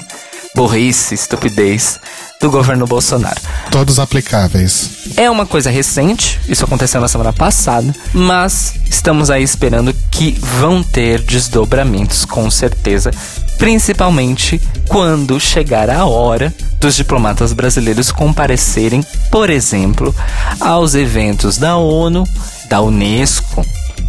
burrice, 0.55 1.15
estupidez 1.15 1.99
do 2.39 2.49
governo 2.49 2.85
Bolsonaro. 2.85 3.39
Todos 3.71 3.99
aplicáveis. 3.99 4.89
É 5.15 5.29
uma 5.29 5.45
coisa 5.45 5.69
recente, 5.69 6.39
isso 6.47 6.65
aconteceu 6.65 6.99
na 6.99 7.07
semana 7.07 7.31
passada, 7.31 7.93
mas 8.13 8.75
estamos 8.89 9.29
aí 9.29 9.43
esperando 9.43 9.93
que 10.11 10.31
vão 10.59 10.83
ter 10.83 11.21
desdobramentos 11.21 12.25
com 12.25 12.51
certeza, 12.51 13.11
principalmente 13.57 14.61
quando 14.87 15.39
chegar 15.39 15.89
a 15.89 16.05
hora 16.05 16.53
dos 16.79 16.95
diplomatas 16.95 17.53
brasileiros 17.53 18.11
comparecerem, 18.11 19.05
por 19.31 19.49
exemplo, 19.49 20.13
aos 20.59 20.95
eventos 20.95 21.57
da 21.57 21.77
ONU, 21.77 22.27
da 22.67 22.81
Unesco, 22.81 23.65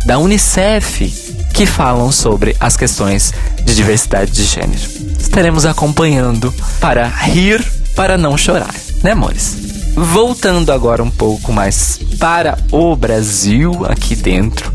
da 0.06 0.18
Unicef, 0.18 1.08
que 1.52 1.66
falam 1.66 2.10
sobre 2.12 2.56
as 2.60 2.76
questões 2.76 3.32
de 3.64 3.74
diversidade 3.74 4.30
de 4.30 4.44
gênero 4.44 5.04
estaremos 5.34 5.66
acompanhando 5.66 6.54
para 6.80 7.08
rir, 7.08 7.60
para 7.96 8.16
não 8.16 8.38
chorar, 8.38 8.72
né, 9.02 9.12
amores? 9.12 9.56
Voltando 9.96 10.70
agora 10.70 11.02
um 11.02 11.10
pouco 11.10 11.52
mais 11.52 11.98
para 12.20 12.56
o 12.70 12.94
Brasil 12.94 13.84
aqui 13.86 14.14
dentro. 14.14 14.72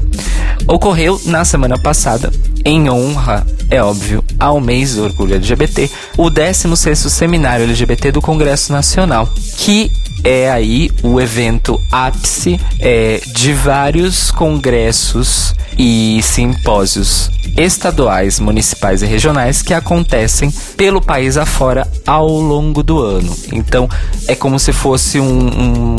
Ocorreu 0.68 1.20
na 1.26 1.46
semana 1.46 1.78
passada, 1.78 2.30
em 2.66 2.90
honra, 2.90 3.48
é 3.70 3.82
óbvio, 3.82 4.24
ao 4.38 4.60
mês 4.60 4.96
do 4.96 5.04
orgulho 5.04 5.36
LGBT, 5.36 5.90
o 6.18 6.30
16º 6.30 7.10
Seminário 7.10 7.64
LGBT 7.64 8.12
do 8.12 8.22
Congresso 8.22 8.74
Nacional, 8.74 9.30
que 9.58 9.90
é 10.24 10.50
aí 10.50 10.92
o 11.04 11.20
evento 11.20 11.80
ápice 11.92 12.60
é, 12.80 13.22
de 13.28 13.54
vários 13.54 14.32
congressos 14.32 15.56
e 15.78 16.20
simpósios 16.22 17.32
estaduais, 17.58 18.40
municipais 18.40 19.02
e 19.02 19.06
regionais 19.06 19.62
que 19.62 19.74
acontecem 19.74 20.52
pelo 20.76 21.02
país 21.02 21.38
afora 21.38 21.88
ao 22.06 22.28
longo 22.28 22.84
do 22.84 23.02
ano. 23.02 23.36
Então 23.52 23.90
é 24.28 24.36
como 24.36 24.60
se 24.60 24.72
fosse 24.72 25.20
um, 25.20 25.26
um, 25.26 25.96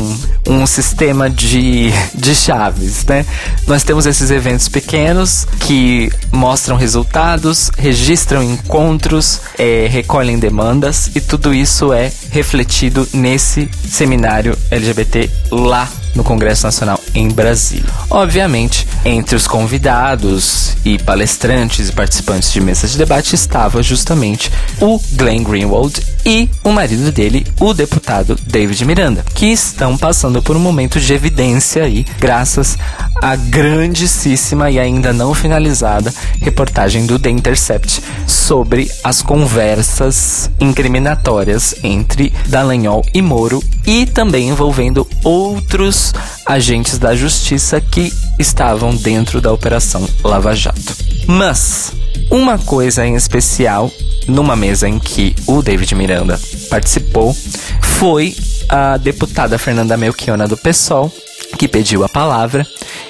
um 0.48 0.66
sistema 0.66 1.28
de, 1.28 1.90
de 2.14 2.34
chaves, 2.34 3.04
né? 3.06 3.24
Nós 3.66 3.82
temos 3.82 4.06
esses 4.06 4.30
eventos 4.30 4.68
pequenos 4.68 5.46
que 5.60 6.10
mostram 6.32 6.76
resultados, 6.76 7.70
registram 7.76 8.42
encontros, 8.42 9.40
é, 9.58 9.86
recolhem 9.90 10.38
demandas 10.38 11.10
e 11.14 11.20
tudo 11.20 11.52
isso 11.54 11.92
é 11.92 12.12
refletido 12.30 13.08
nesse 13.12 13.68
seminário 13.88 14.09
LGBT 14.70 15.30
lá 15.50 15.88
no 16.14 16.24
Congresso 16.24 16.64
Nacional 16.64 17.00
em 17.14 17.28
Brasília. 17.28 17.90
Obviamente, 18.08 18.86
entre 19.04 19.36
os 19.36 19.46
convidados 19.46 20.76
e 20.84 20.98
palestrantes 20.98 21.88
e 21.88 21.92
participantes 21.92 22.52
de 22.52 22.60
mesas 22.60 22.92
de 22.92 22.98
debate 22.98 23.34
estava 23.34 23.82
justamente 23.82 24.50
o 24.80 25.00
Glenn 25.12 25.42
Greenwald 25.42 26.00
e 26.24 26.48
o 26.62 26.70
marido 26.70 27.10
dele, 27.10 27.46
o 27.58 27.72
deputado 27.72 28.36
David 28.46 28.84
Miranda, 28.84 29.24
que 29.34 29.46
estão 29.46 29.96
passando 29.96 30.42
por 30.42 30.56
um 30.56 30.60
momento 30.60 31.00
de 31.00 31.12
evidência 31.12 31.84
aí, 31.84 32.04
graças 32.18 32.76
à 33.22 33.36
grandíssima 33.36 34.70
e 34.70 34.78
ainda 34.78 35.12
não 35.12 35.34
finalizada 35.34 36.12
reportagem 36.40 37.06
do 37.06 37.18
The 37.18 37.30
Intercept 37.30 38.02
sobre 38.26 38.90
as 39.02 39.22
conversas 39.22 40.50
incriminatórias 40.60 41.74
entre 41.82 42.32
Dallagnol 42.46 43.04
e 43.12 43.22
Moro 43.22 43.62
e 43.86 44.06
também 44.06 44.48
envolvendo 44.48 45.06
outros 45.24 45.99
agentes 46.46 46.98
da 46.98 47.14
justiça 47.14 47.80
que 47.80 48.12
estavam 48.38 48.94
dentro 48.94 49.40
da 49.40 49.52
Operação 49.52 50.08
Lava 50.24 50.54
Jato. 50.54 50.96
Mas 51.26 51.92
uma 52.30 52.58
coisa 52.58 53.06
em 53.06 53.14
especial 53.14 53.90
numa 54.26 54.54
mesa 54.54 54.88
em 54.88 54.98
que 54.98 55.34
o 55.46 55.62
David 55.62 55.94
Miranda 55.94 56.40
participou 56.68 57.36
foi 57.82 58.34
a 58.68 58.96
deputada 58.96 59.58
Fernanda 59.58 59.96
Melchiona 59.96 60.46
do 60.46 60.56
PSOL, 60.56 61.12
que 61.58 61.66
pediu 61.66 62.04
a 62.04 62.08
palavra 62.08 62.66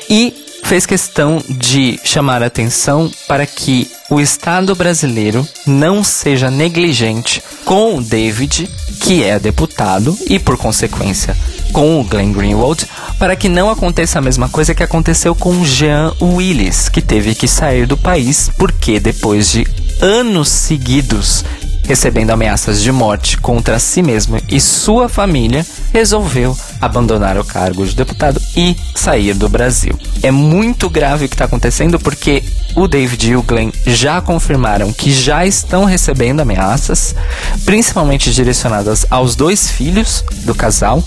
e 0.09 0.35
fez 0.65 0.87
questão 0.87 1.43
de 1.49 1.99
chamar 2.05 2.43
a 2.43 2.47
atenção 2.47 3.11
para 3.27 3.45
que 3.45 3.91
o 4.09 4.21
Estado 4.21 4.75
brasileiro 4.75 5.47
não 5.67 6.03
seja 6.03 6.51
negligente 6.51 7.43
com 7.65 7.97
o 7.97 8.03
David, 8.03 8.69
que 9.01 9.23
é 9.23 9.39
deputado, 9.39 10.17
e 10.29 10.39
por 10.39 10.57
consequência 10.57 11.37
com 11.73 12.01
o 12.01 12.05
Glenn 12.05 12.33
Greenwald, 12.33 12.87
para 13.19 13.37
que 13.37 13.49
não 13.49 13.71
aconteça 13.71 14.19
a 14.19 14.23
mesma 14.23 14.49
coisa 14.49 14.75
que 14.75 14.83
aconteceu 14.83 15.35
com 15.35 15.65
Jean 15.65 16.13
Willis, 16.21 16.89
que 16.89 17.01
teve 17.01 17.35
que 17.35 17.49
sair 17.49 17.87
do 17.87 17.97
país 17.97 18.51
porque 18.57 19.01
depois 19.01 19.51
de 19.51 19.67
anos 20.01 20.49
seguidos 20.49 21.45
recebendo 21.91 22.31
ameaças 22.31 22.81
de 22.81 22.93
morte 22.93 23.37
contra 23.37 23.81
si 23.81 24.01
mesmo 24.01 24.41
e 24.49 24.61
sua 24.61 25.09
família, 25.09 25.67
resolveu 25.93 26.57
abandonar 26.81 27.37
o 27.37 27.45
cargo 27.45 27.85
de 27.85 27.97
deputado 27.97 28.41
e 28.57 28.77
sair 28.95 29.35
do 29.35 29.49
Brasil. 29.49 29.99
É 30.23 30.31
muito 30.31 30.89
grave 30.89 31.25
o 31.25 31.29
que 31.29 31.35
está 31.35 31.47
acontecendo 31.47 31.99
porque 31.99 32.45
o 32.75 32.87
David 32.87 33.31
e 33.31 33.37
o 33.37 33.43
Glenn 33.43 33.71
já 33.87 34.21
confirmaram 34.21 34.93
que 34.93 35.13
já 35.13 35.47
estão 35.47 35.85
recebendo 35.85 36.41
ameaças, 36.41 37.15
principalmente 37.65 38.33
direcionadas 38.33 39.07
aos 39.11 39.35
dois 39.35 39.71
filhos 39.71 40.25
do 40.45 40.55
casal, 40.55 41.03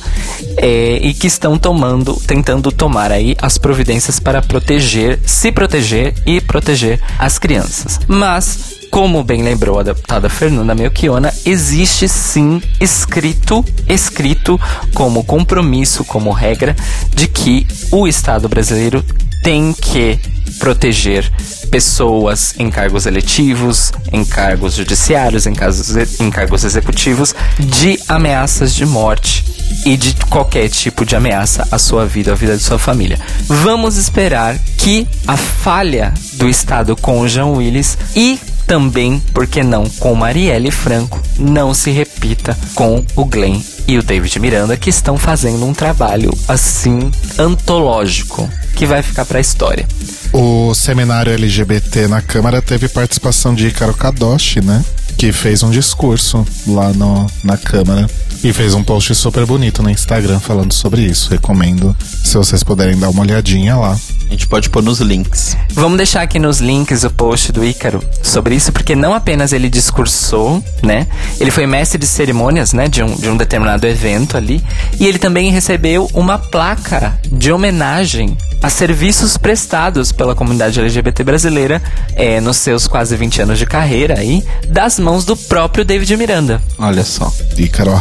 é, 0.57 0.99
e 1.01 1.13
que 1.13 1.27
estão 1.27 1.57
tomando, 1.57 2.15
tentando 2.27 2.71
tomar 2.71 3.11
aí 3.11 3.35
as 3.41 3.57
providências 3.57 4.19
para 4.19 4.41
proteger, 4.41 5.19
se 5.25 5.51
proteger 5.51 6.13
e 6.25 6.41
proteger 6.41 6.99
as 7.17 7.37
crianças. 7.39 7.99
Mas 8.07 8.73
como 8.93 9.23
bem 9.23 9.41
lembrou 9.41 9.79
a 9.79 9.83
deputada 9.83 10.29
Fernanda 10.29 10.75
Melchiona, 10.75 11.33
existe 11.43 12.07
sim 12.07 12.61
escrito, 12.79 13.65
escrito 13.89 14.61
como 14.93 15.23
compromisso, 15.23 16.03
como 16.03 16.31
regra, 16.31 16.75
de 17.15 17.27
que 17.27 17.65
o 17.91 18.07
Estado 18.07 18.47
brasileiro 18.47 19.03
tem 19.41 19.73
que 19.73 20.19
proteger 20.59 21.31
pessoas 21.69 22.53
em 22.57 22.69
cargos 22.69 23.05
eletivos, 23.05 23.91
em 24.11 24.23
cargos 24.23 24.75
judiciários, 24.75 25.45
em, 25.45 25.53
casos, 25.53 26.19
em 26.19 26.29
cargos 26.29 26.63
executivos, 26.63 27.33
de 27.59 27.99
ameaças 28.07 28.73
de 28.75 28.85
morte 28.85 29.43
e 29.85 29.97
de 29.97 30.13
qualquer 30.29 30.69
tipo 30.69 31.05
de 31.05 31.15
ameaça 31.15 31.67
à 31.71 31.79
sua 31.79 32.05
vida, 32.05 32.31
à 32.31 32.35
vida 32.35 32.55
de 32.55 32.63
sua 32.63 32.77
família. 32.77 33.19
Vamos 33.47 33.97
esperar 33.97 34.57
que 34.77 35.07
a 35.27 35.35
falha 35.35 36.13
do 36.33 36.47
Estado 36.47 36.95
com 36.95 37.21
o 37.21 37.27
João 37.27 37.53
Willis 37.53 37.97
e 38.15 38.39
também, 38.65 39.19
por 39.33 39.45
que 39.45 39.61
não, 39.61 39.85
com 39.99 40.15
Marielle 40.15 40.71
Franco, 40.71 41.21
não 41.37 41.73
se 41.73 41.91
repita 41.91 42.57
com 42.73 43.03
o 43.15 43.25
Glenn 43.25 43.61
e 43.87 43.97
o 43.97 44.03
David 44.03 44.39
Miranda, 44.39 44.77
que 44.77 44.89
estão 44.89 45.17
fazendo 45.17 45.65
um 45.65 45.73
trabalho 45.73 46.31
assim 46.47 47.11
antológico 47.37 48.49
que 48.75 48.85
vai 48.85 49.03
ficar 49.03 49.25
para 49.25 49.37
a 49.37 49.41
história. 49.41 49.85
O 50.33 50.73
seminário 50.73 51.31
LGBT 51.31 52.07
na 52.07 52.19
Câmara 52.19 52.59
teve 52.59 52.89
participação 52.89 53.53
de 53.53 53.67
Icaro 53.67 53.93
Kadoshi, 53.93 54.61
né? 54.61 54.83
Que 55.15 55.31
fez 55.31 55.61
um 55.61 55.69
discurso 55.69 56.43
lá 56.65 56.91
no, 56.91 57.29
na 57.43 57.55
Câmara 57.55 58.09
e 58.43 58.51
fez 58.51 58.73
um 58.73 58.83
post 58.83 59.15
super 59.15 59.45
bonito 59.45 59.81
no 59.81 59.89
Instagram 59.89 60.39
falando 60.39 60.73
sobre 60.73 61.01
isso. 61.01 61.29
Recomendo 61.29 61.95
se 62.23 62.35
vocês 62.35 62.61
puderem 62.61 62.97
dar 62.97 63.09
uma 63.09 63.21
olhadinha 63.21 63.75
lá. 63.77 63.97
A 64.27 64.31
gente 64.31 64.47
pode 64.47 64.69
pôr 64.69 64.83
nos 64.83 64.99
links. 64.99 65.55
Vamos 65.69 65.95
deixar 65.95 66.23
aqui 66.23 66.39
nos 66.39 66.59
links 66.59 67.03
o 67.03 67.09
post 67.09 67.51
do 67.51 67.63
Ícaro 67.63 68.03
sobre 68.21 68.55
isso, 68.55 68.71
porque 68.71 68.95
não 68.95 69.13
apenas 69.13 69.53
ele 69.53 69.69
discursou, 69.69 70.63
né? 70.81 71.07
Ele 71.39 71.51
foi 71.51 71.65
mestre 71.65 71.97
de 71.97 72.07
cerimônias, 72.07 72.73
né? 72.73 72.87
De 72.87 73.01
um, 73.01 73.15
de 73.15 73.29
um 73.29 73.37
determinado 73.37 73.87
evento 73.87 74.35
ali. 74.35 74.61
E 74.99 75.05
ele 75.05 75.19
também 75.19 75.51
recebeu 75.51 76.09
uma 76.13 76.37
placa 76.37 77.17
de 77.31 77.51
homenagem 77.51 78.35
a 78.61 78.69
serviços 78.69 79.37
prestados 79.37 80.11
pela 80.11 80.33
comunidade 80.33 80.79
LGBT 80.79 81.23
brasileira 81.23 81.81
é, 82.15 82.39
nos 82.39 82.57
seus 82.57 82.87
quase 82.87 83.15
20 83.15 83.41
anos 83.41 83.59
de 83.59 83.65
carreira 83.65 84.17
aí, 84.17 84.43
das 84.69 84.97
mãos 84.97 85.25
do 85.25 85.35
próprio 85.35 85.83
David 85.83 86.15
Miranda. 86.15 86.61
Olha 86.77 87.03
só. 87.03 87.31
Ícaro 87.57 87.93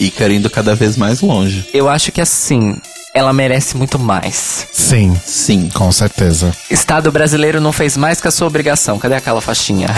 Ícaro 0.00 0.32
indo 0.32 0.50
cada 0.50 0.74
vez 0.74 0.96
mais 0.96 1.20
longe. 1.20 1.66
Eu 1.72 1.88
acho 1.88 2.10
que 2.12 2.20
assim, 2.20 2.76
ela 3.14 3.32
merece 3.32 3.76
muito 3.76 3.98
mais. 3.98 4.66
Sim, 4.72 5.16
Sim. 5.24 5.68
com 5.72 5.90
certeza. 5.92 6.52
Estado 6.70 7.12
brasileiro 7.12 7.60
não 7.60 7.72
fez 7.72 7.96
mais 7.96 8.20
que 8.20 8.28
a 8.28 8.30
sua 8.30 8.46
obrigação. 8.46 8.98
Cadê 8.98 9.14
aquela 9.14 9.40
faixinha? 9.40 9.88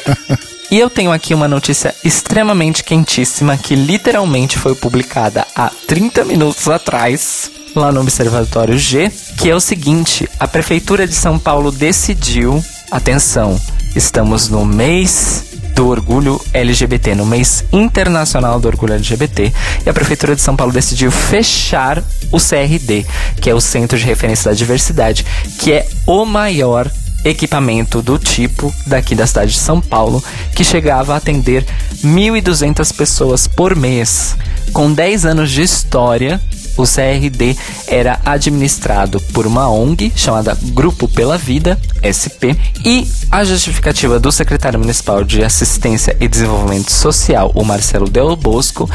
e 0.70 0.78
eu 0.78 0.90
tenho 0.90 1.12
aqui 1.12 1.32
uma 1.32 1.46
notícia 1.46 1.94
extremamente 2.04 2.82
quentíssima 2.82 3.56
que 3.56 3.74
literalmente 3.76 4.58
foi 4.58 4.74
publicada 4.74 5.46
há 5.54 5.70
30 5.86 6.24
minutos 6.24 6.68
atrás. 6.68 7.50
Lá 7.72 7.92
no 7.92 8.00
Observatório 8.00 8.76
G, 8.76 9.12
que 9.38 9.48
é 9.48 9.54
o 9.54 9.60
seguinte: 9.60 10.28
a 10.40 10.48
Prefeitura 10.48 11.06
de 11.06 11.14
São 11.14 11.38
Paulo 11.38 11.70
decidiu, 11.70 12.64
atenção, 12.90 13.60
estamos 13.94 14.48
no 14.48 14.64
mês 14.64 15.49
do 15.80 15.88
orgulho 15.88 16.38
LGBT, 16.52 17.14
no 17.14 17.24
mês 17.24 17.64
internacional 17.72 18.60
do 18.60 18.68
orgulho 18.68 18.92
LGBT, 18.92 19.50
e 19.86 19.88
a 19.88 19.94
Prefeitura 19.94 20.36
de 20.36 20.42
São 20.42 20.54
Paulo 20.54 20.70
decidiu 20.70 21.10
fechar 21.10 22.04
o 22.30 22.36
CRD, 22.36 23.06
que 23.40 23.48
é 23.48 23.54
o 23.54 23.62
Centro 23.62 23.98
de 23.98 24.04
Referência 24.04 24.50
da 24.50 24.54
Diversidade, 24.54 25.24
que 25.58 25.72
é 25.72 25.88
o 26.06 26.26
maior 26.26 26.90
equipamento 27.24 28.02
do 28.02 28.18
tipo 28.18 28.70
daqui 28.86 29.14
da 29.14 29.26
cidade 29.26 29.52
de 29.52 29.58
São 29.58 29.80
Paulo, 29.80 30.22
que 30.54 30.62
chegava 30.62 31.14
a 31.14 31.16
atender 31.16 31.64
1.200 32.04 32.94
pessoas 32.94 33.46
por 33.46 33.74
mês. 33.74 34.36
Com 34.74 34.92
10 34.92 35.24
anos 35.24 35.50
de 35.50 35.62
história, 35.62 36.38
o 36.80 36.84
CRD 36.84 37.56
era 37.86 38.18
administrado 38.24 39.20
por 39.32 39.46
uma 39.46 39.68
ONG 39.68 40.12
chamada 40.16 40.56
Grupo 40.72 41.06
pela 41.08 41.36
Vida, 41.36 41.78
SP, 42.00 42.56
e 42.84 43.06
a 43.30 43.44
justificativa 43.44 44.18
do 44.18 44.32
secretário 44.32 44.78
municipal 44.78 45.22
de 45.22 45.44
Assistência 45.44 46.16
e 46.20 46.26
Desenvolvimento 46.26 46.90
Social, 46.90 47.52
o 47.54 47.64
Marcelo 47.64 48.08
Del 48.08 48.34
Bosco, 48.36 48.88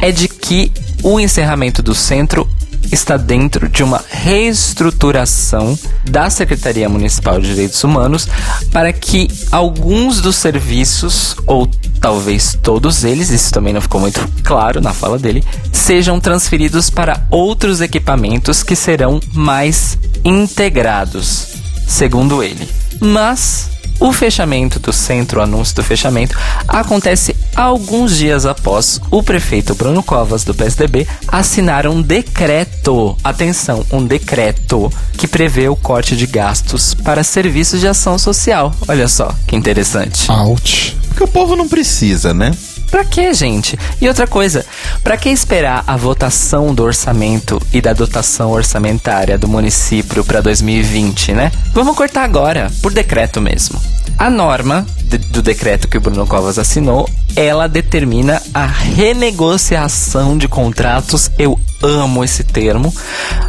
é 0.00 0.10
de 0.10 0.28
que 0.28 0.72
o 1.02 1.18
encerramento 1.18 1.82
do 1.82 1.94
centro 1.94 2.48
está 2.90 3.16
dentro 3.16 3.68
de 3.68 3.82
uma 3.82 4.02
reestruturação 4.08 5.78
da 6.04 6.28
Secretaria 6.30 6.88
Municipal 6.88 7.40
de 7.40 7.48
Direitos 7.48 7.82
Humanos 7.84 8.28
para 8.70 8.92
que 8.92 9.28
alguns 9.50 10.20
dos 10.20 10.36
serviços, 10.36 11.36
ou 11.46 11.68
talvez 12.00 12.58
todos 12.62 13.04
eles, 13.04 13.30
isso 13.30 13.52
também 13.52 13.72
não 13.72 13.80
ficou 13.80 14.00
muito 14.00 14.26
claro 14.42 14.80
na 14.80 14.92
fala 14.92 15.18
dele, 15.18 15.44
sejam 15.72 16.18
transferidos 16.20 16.90
para 16.90 17.26
outros 17.30 17.80
equipamentos 17.80 18.62
que 18.62 18.74
serão 18.74 19.20
mais 19.32 19.98
integrados, 20.24 21.48
segundo 21.86 22.42
ele. 22.42 22.68
Mas 23.00 23.70
o 24.02 24.12
fechamento 24.12 24.80
do 24.80 24.92
centro, 24.92 25.38
o 25.38 25.42
anúncio 25.42 25.76
do 25.76 25.82
fechamento, 25.84 26.36
acontece 26.66 27.36
alguns 27.54 28.16
dias 28.16 28.44
após 28.44 29.00
o 29.12 29.22
prefeito 29.22 29.76
Bruno 29.76 30.02
Covas, 30.02 30.42
do 30.42 30.52
PSDB, 30.52 31.06
assinar 31.28 31.86
um 31.86 32.02
decreto. 32.02 33.16
Atenção, 33.22 33.86
um 33.92 34.04
decreto 34.04 34.92
que 35.16 35.28
prevê 35.28 35.68
o 35.68 35.76
corte 35.76 36.16
de 36.16 36.26
gastos 36.26 36.94
para 36.94 37.22
serviços 37.22 37.78
de 37.78 37.86
ação 37.86 38.18
social. 38.18 38.74
Olha 38.88 39.06
só 39.06 39.32
que 39.46 39.54
interessante. 39.54 40.28
Out. 40.28 40.98
Porque 41.08 41.22
o 41.22 41.28
povo 41.28 41.54
não 41.54 41.68
precisa, 41.68 42.34
né? 42.34 42.50
Pra 42.92 43.06
que, 43.06 43.32
gente? 43.32 43.78
E 44.02 44.06
outra 44.06 44.26
coisa, 44.26 44.66
pra 45.02 45.16
que 45.16 45.30
esperar 45.30 45.82
a 45.86 45.96
votação 45.96 46.74
do 46.74 46.82
orçamento 46.82 47.58
e 47.72 47.80
da 47.80 47.94
dotação 47.94 48.50
orçamentária 48.50 49.38
do 49.38 49.48
município 49.48 50.22
para 50.22 50.42
2020, 50.42 51.32
né? 51.32 51.50
Vamos 51.72 51.96
cortar 51.96 52.22
agora, 52.22 52.70
por 52.82 52.92
decreto 52.92 53.40
mesmo. 53.40 53.80
A 54.18 54.28
norma 54.28 54.86
de, 55.04 55.16
do 55.16 55.40
decreto 55.40 55.88
que 55.88 55.96
o 55.96 56.02
Bruno 56.02 56.26
Covas 56.26 56.58
assinou, 56.58 57.08
ela 57.34 57.66
determina 57.66 58.42
a 58.52 58.66
renegociação 58.66 60.36
de 60.36 60.46
contratos. 60.46 61.30
Eu 61.38 61.58
amo 61.82 62.22
esse 62.22 62.44
termo, 62.44 62.94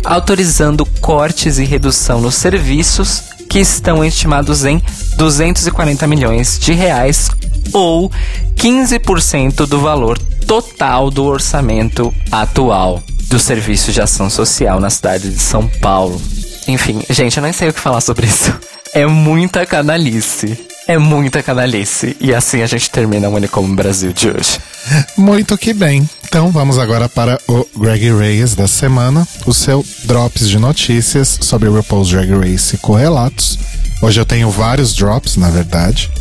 autorizando 0.06 0.86
cortes 1.02 1.58
e 1.58 1.66
redução 1.66 2.22
nos 2.22 2.36
serviços 2.36 3.24
que 3.50 3.60
estão 3.60 4.06
estimados 4.06 4.64
em 4.64 4.82
240 5.18 6.08
milhões 6.08 6.58
de 6.58 6.72
reais 6.72 7.30
ou 7.72 8.12
15% 8.56 9.66
do 9.66 9.80
valor 9.80 10.18
total 10.48 11.10
do 11.10 11.24
orçamento 11.26 12.14
atual 12.32 13.02
do 13.28 13.40
Serviço 13.40 13.92
de 13.92 14.02
Ação 14.02 14.30
Social 14.30 14.80
na 14.80 14.90
cidade 14.90 15.30
de 15.30 15.40
São 15.40 15.68
Paulo. 15.68 16.22
Enfim, 16.68 17.02
gente, 17.10 17.38
eu 17.38 17.44
nem 17.44 17.54
sei 17.54 17.70
o 17.70 17.74
que 17.74 17.80
falar 17.80 18.02
sobre 18.02 18.28
isso. 18.28 18.54
É 18.96 19.08
muita 19.08 19.66
canalice. 19.66 20.56
É 20.88 21.00
muita 21.00 21.42
canalice. 21.42 22.16
E 22.22 22.32
assim 22.32 22.62
a 22.62 22.68
gente 22.68 22.92
termina 22.92 23.28
o 23.28 23.34
Unicom 23.34 23.74
Brasil 23.74 24.14
de 24.14 24.30
hoje. 24.30 24.60
Muito 25.18 25.58
que 25.58 25.74
bem. 25.74 26.08
Então 26.26 26.52
vamos 26.52 26.78
agora 26.78 27.10
para 27.10 27.40
o 27.48 27.66
Greg 27.76 28.14
Reyes 28.14 28.54
da 28.54 28.68
semana, 28.68 29.28
o 29.48 29.54
seu 29.54 29.84
drops 30.04 30.48
de 30.48 30.60
notícias 30.60 31.40
sobre 31.42 31.70
o 31.70 31.74
RuPaul's 31.74 32.10
Drag 32.10 32.30
Race 32.34 32.78
correlatos. 32.78 33.58
Hoje 34.00 34.20
eu 34.20 34.26
tenho 34.26 34.52
vários 34.52 34.94
drops, 34.94 35.38
na 35.38 35.50
verdade. 35.50 36.12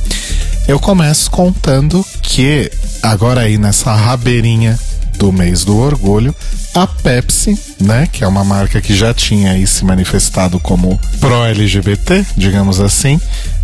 Eu 0.67 0.79
começo 0.79 1.31
contando 1.31 2.05
que 2.23 2.71
agora 3.03 3.43
aí 3.43 3.59
nessa 3.59 3.93
rabeirinha 3.95 4.79
do 5.19 5.33
mês 5.33 5.65
do 5.65 5.77
orgulho, 5.77 6.35
a 6.75 6.87
Pepsi, 6.87 7.59
né, 7.81 8.09
que 8.11 8.25
é 8.25 8.27
uma 8.27 8.45
marca 8.45 8.81
que 8.81 8.95
já 8.95 9.13
tinha 9.13 9.53
aí 9.53 9.67
se 9.67 9.85
manifestado 9.85 10.59
como 10.59 10.99
pró-LGBT, 11.21 12.25
digamos 12.37 12.81
assim, 12.81 13.21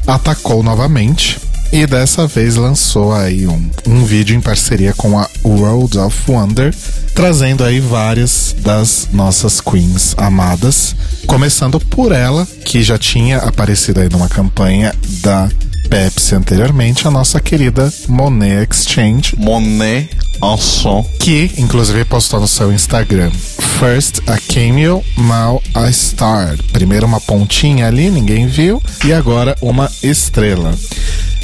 atacou 0.06 0.62
novamente 0.62 1.38
e 1.70 1.86
dessa 1.86 2.26
vez 2.26 2.56
lançou 2.56 3.12
aí 3.12 3.46
um, 3.46 3.70
um 3.86 4.04
vídeo 4.04 4.34
em 4.34 4.40
parceria 4.40 4.94
com 4.94 5.18
a 5.18 5.28
World 5.44 5.98
of 5.98 6.30
Wonder, 6.30 6.74
trazendo 7.14 7.62
aí 7.62 7.78
várias 7.78 8.56
das 8.60 9.08
nossas 9.12 9.60
queens 9.60 10.14
amadas, 10.16 10.96
começando 11.26 11.78
por 11.78 12.12
ela, 12.12 12.46
que 12.64 12.82
já 12.82 12.96
tinha 12.96 13.38
aparecido 13.38 14.00
aí 14.00 14.08
numa 14.08 14.28
campanha 14.28 14.94
da 15.22 15.48
Pepsi 15.88 16.34
anteriormente, 16.34 17.08
a 17.08 17.10
nossa 17.10 17.40
querida 17.40 17.92
Monet 18.08 18.68
Exchange. 18.70 19.34
Monet 19.36 20.10
Anson. 20.42 21.04
Que, 21.18 21.50
inclusive, 21.56 22.04
postou 22.04 22.40
no 22.40 22.46
seu 22.46 22.72
Instagram. 22.72 23.30
First 23.78 24.20
a 24.26 24.38
cameo, 24.52 25.02
now 25.16 25.62
a 25.74 25.90
star. 25.90 26.58
Primeiro 26.72 27.06
uma 27.06 27.20
pontinha 27.20 27.86
ali, 27.86 28.10
ninguém 28.10 28.46
viu. 28.46 28.82
E 29.04 29.12
agora 29.12 29.56
uma 29.62 29.90
estrela. 30.02 30.74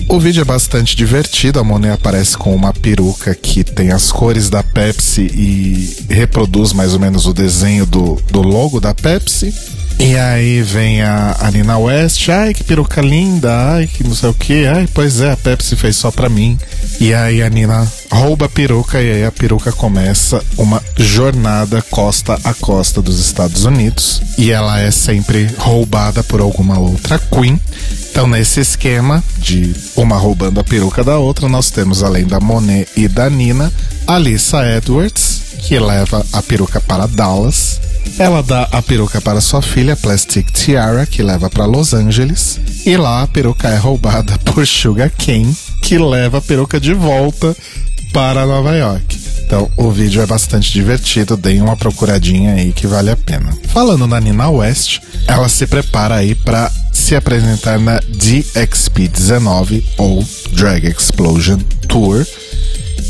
O 0.08 0.20
vídeo 0.20 0.42
é 0.42 0.44
bastante 0.44 0.94
divertido. 0.94 1.58
A 1.58 1.64
Monet 1.64 1.94
aparece 1.94 2.36
com 2.36 2.54
uma 2.54 2.72
peruca 2.72 3.34
que 3.34 3.64
tem 3.64 3.90
as 3.90 4.12
cores 4.12 4.50
da 4.50 4.62
Pepsi 4.62 5.22
e 5.22 5.96
reproduz 6.12 6.72
mais 6.72 6.92
ou 6.92 7.00
menos 7.00 7.26
o 7.26 7.32
desenho 7.32 7.86
do, 7.86 8.20
do 8.30 8.42
logo 8.42 8.80
da 8.80 8.94
Pepsi. 8.94 9.54
E 10.04 10.18
aí 10.18 10.60
vem 10.60 11.00
a, 11.00 11.34
a 11.40 11.50
Nina 11.50 11.78
West, 11.78 12.28
ai 12.28 12.52
que 12.52 12.62
peruca 12.62 13.00
linda, 13.00 13.72
ai 13.72 13.86
que 13.86 14.04
não 14.04 14.14
sei 14.14 14.28
o 14.28 14.34
que, 14.34 14.66
ai 14.66 14.86
pois 14.92 15.22
é, 15.22 15.32
a 15.32 15.36
Pepsi 15.36 15.76
fez 15.76 15.96
só 15.96 16.10
pra 16.10 16.28
mim. 16.28 16.58
E 17.00 17.14
aí 17.14 17.42
a 17.42 17.48
Nina 17.48 17.90
rouba 18.10 18.44
a 18.44 18.48
peruca 18.50 19.00
e 19.00 19.10
aí 19.10 19.24
a 19.24 19.32
peruca 19.32 19.72
começa 19.72 20.44
uma 20.58 20.82
jornada 20.94 21.80
costa 21.90 22.38
a 22.44 22.52
costa 22.52 23.00
dos 23.00 23.18
Estados 23.18 23.64
Unidos. 23.64 24.20
E 24.36 24.50
ela 24.50 24.78
é 24.78 24.90
sempre 24.90 25.48
roubada 25.56 26.22
por 26.22 26.42
alguma 26.42 26.78
outra 26.78 27.18
Queen. 27.18 27.58
Então, 28.10 28.26
nesse 28.26 28.60
esquema 28.60 29.24
de 29.38 29.74
uma 29.96 30.18
roubando 30.18 30.60
a 30.60 30.64
peruca 30.64 31.02
da 31.02 31.16
outra, 31.16 31.48
nós 31.48 31.70
temos, 31.70 32.02
além 32.02 32.26
da 32.26 32.38
Monet 32.38 32.86
e 32.94 33.08
da 33.08 33.30
Nina, 33.30 33.72
a 34.06 34.18
Lisa 34.18 34.64
Edwards, 34.68 35.40
que 35.66 35.78
leva 35.78 36.24
a 36.30 36.42
peruca 36.42 36.78
para 36.78 37.06
Dallas. 37.06 37.80
Ela 38.18 38.42
dá 38.42 38.68
a 38.70 38.80
peruca 38.80 39.20
para 39.20 39.40
sua 39.40 39.60
filha, 39.60 39.96
Plastic 39.96 40.50
Tiara, 40.52 41.04
que 41.04 41.22
leva 41.22 41.50
para 41.50 41.64
Los 41.64 41.92
Angeles. 41.92 42.60
E 42.86 42.96
lá 42.96 43.22
a 43.22 43.26
peruca 43.26 43.68
é 43.68 43.76
roubada 43.76 44.38
por 44.44 44.66
Sugar 44.66 45.10
Kane, 45.10 45.56
que 45.82 45.98
leva 45.98 46.38
a 46.38 46.42
peruca 46.42 46.78
de 46.78 46.94
volta 46.94 47.56
para 48.12 48.46
Nova 48.46 48.74
York. 48.76 49.18
Então 49.44 49.70
o 49.76 49.90
vídeo 49.90 50.22
é 50.22 50.26
bastante 50.26 50.72
divertido, 50.72 51.36
deem 51.36 51.60
uma 51.60 51.76
procuradinha 51.76 52.54
aí 52.54 52.72
que 52.72 52.86
vale 52.86 53.10
a 53.10 53.16
pena. 53.16 53.52
Falando 53.68 54.06
na 54.06 54.20
Nina 54.20 54.48
West, 54.48 55.00
ela 55.26 55.48
se 55.48 55.66
prepara 55.66 56.16
aí 56.16 56.34
para 56.34 56.70
se 56.92 57.14
apresentar 57.14 57.78
na 57.78 58.00
DXP19 58.00 59.82
ou 59.98 60.24
Drag 60.52 60.86
Explosion 60.86 61.58
Tour, 61.88 62.24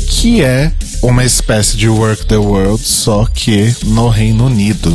que 0.05 0.43
é 0.43 0.71
uma 1.01 1.23
espécie 1.23 1.77
de 1.77 1.89
Work 1.89 2.25
the 2.25 2.37
World, 2.37 2.83
só 2.83 3.25
que 3.25 3.75
no 3.83 4.09
Reino 4.09 4.45
Unido. 4.45 4.89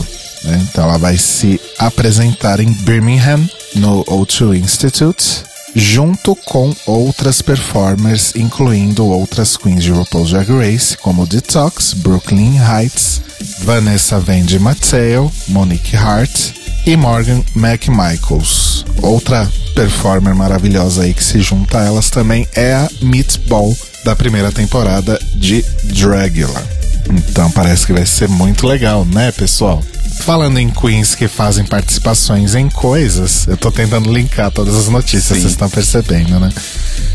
Né? 0.44 0.66
Então 0.68 0.84
ela 0.84 0.98
vai 0.98 1.16
se 1.16 1.60
apresentar 1.78 2.60
em 2.60 2.72
Birmingham, 2.72 3.48
no 3.76 4.04
O2 4.04 4.58
Institute, 4.58 5.44
junto 5.74 6.34
com 6.34 6.74
outras 6.86 7.42
performers, 7.42 8.34
incluindo 8.34 9.06
outras 9.06 9.56
queens 9.56 9.84
de 9.84 9.92
RuPaul's 9.92 10.30
Drag 10.30 10.50
Race, 10.50 10.96
como 10.96 11.26
Detox, 11.26 11.94
Brooklyn 11.94 12.58
Heights, 12.58 13.20
Vanessa 13.60 14.18
Vendi 14.18 14.58
Mateo, 14.58 15.30
Monique 15.48 15.96
Hart 15.96 16.52
e 16.86 16.96
Morgan 16.96 17.42
McMichaels. 17.54 18.84
Outra 19.02 19.50
performer 19.74 20.34
maravilhosa 20.34 21.02
aí 21.02 21.14
que 21.14 21.22
se 21.22 21.40
junta 21.40 21.78
a 21.78 21.84
elas 21.84 22.10
também 22.10 22.46
é 22.54 22.74
a 22.74 22.88
Meatball 23.02 23.76
da 24.04 24.16
primeira 24.16 24.50
temporada 24.50 25.18
de 25.34 25.64
Dragula. 25.84 26.80
Então 27.08 27.50
parece 27.50 27.86
que 27.86 27.92
vai 27.92 28.06
ser 28.06 28.28
muito 28.28 28.66
legal, 28.66 29.04
né, 29.04 29.32
pessoal? 29.32 29.82
Falando 30.20 30.58
em 30.58 30.68
queens 30.68 31.14
que 31.14 31.26
fazem 31.26 31.64
participações 31.64 32.54
em 32.54 32.68
coisas, 32.68 33.46
eu 33.46 33.56
tô 33.56 33.70
tentando 33.70 34.12
linkar 34.12 34.50
todas 34.50 34.76
as 34.76 34.88
notícias, 34.88 35.24
Sim. 35.24 35.42
vocês 35.42 35.52
estão 35.52 35.68
percebendo, 35.68 36.38
né? 36.38 36.50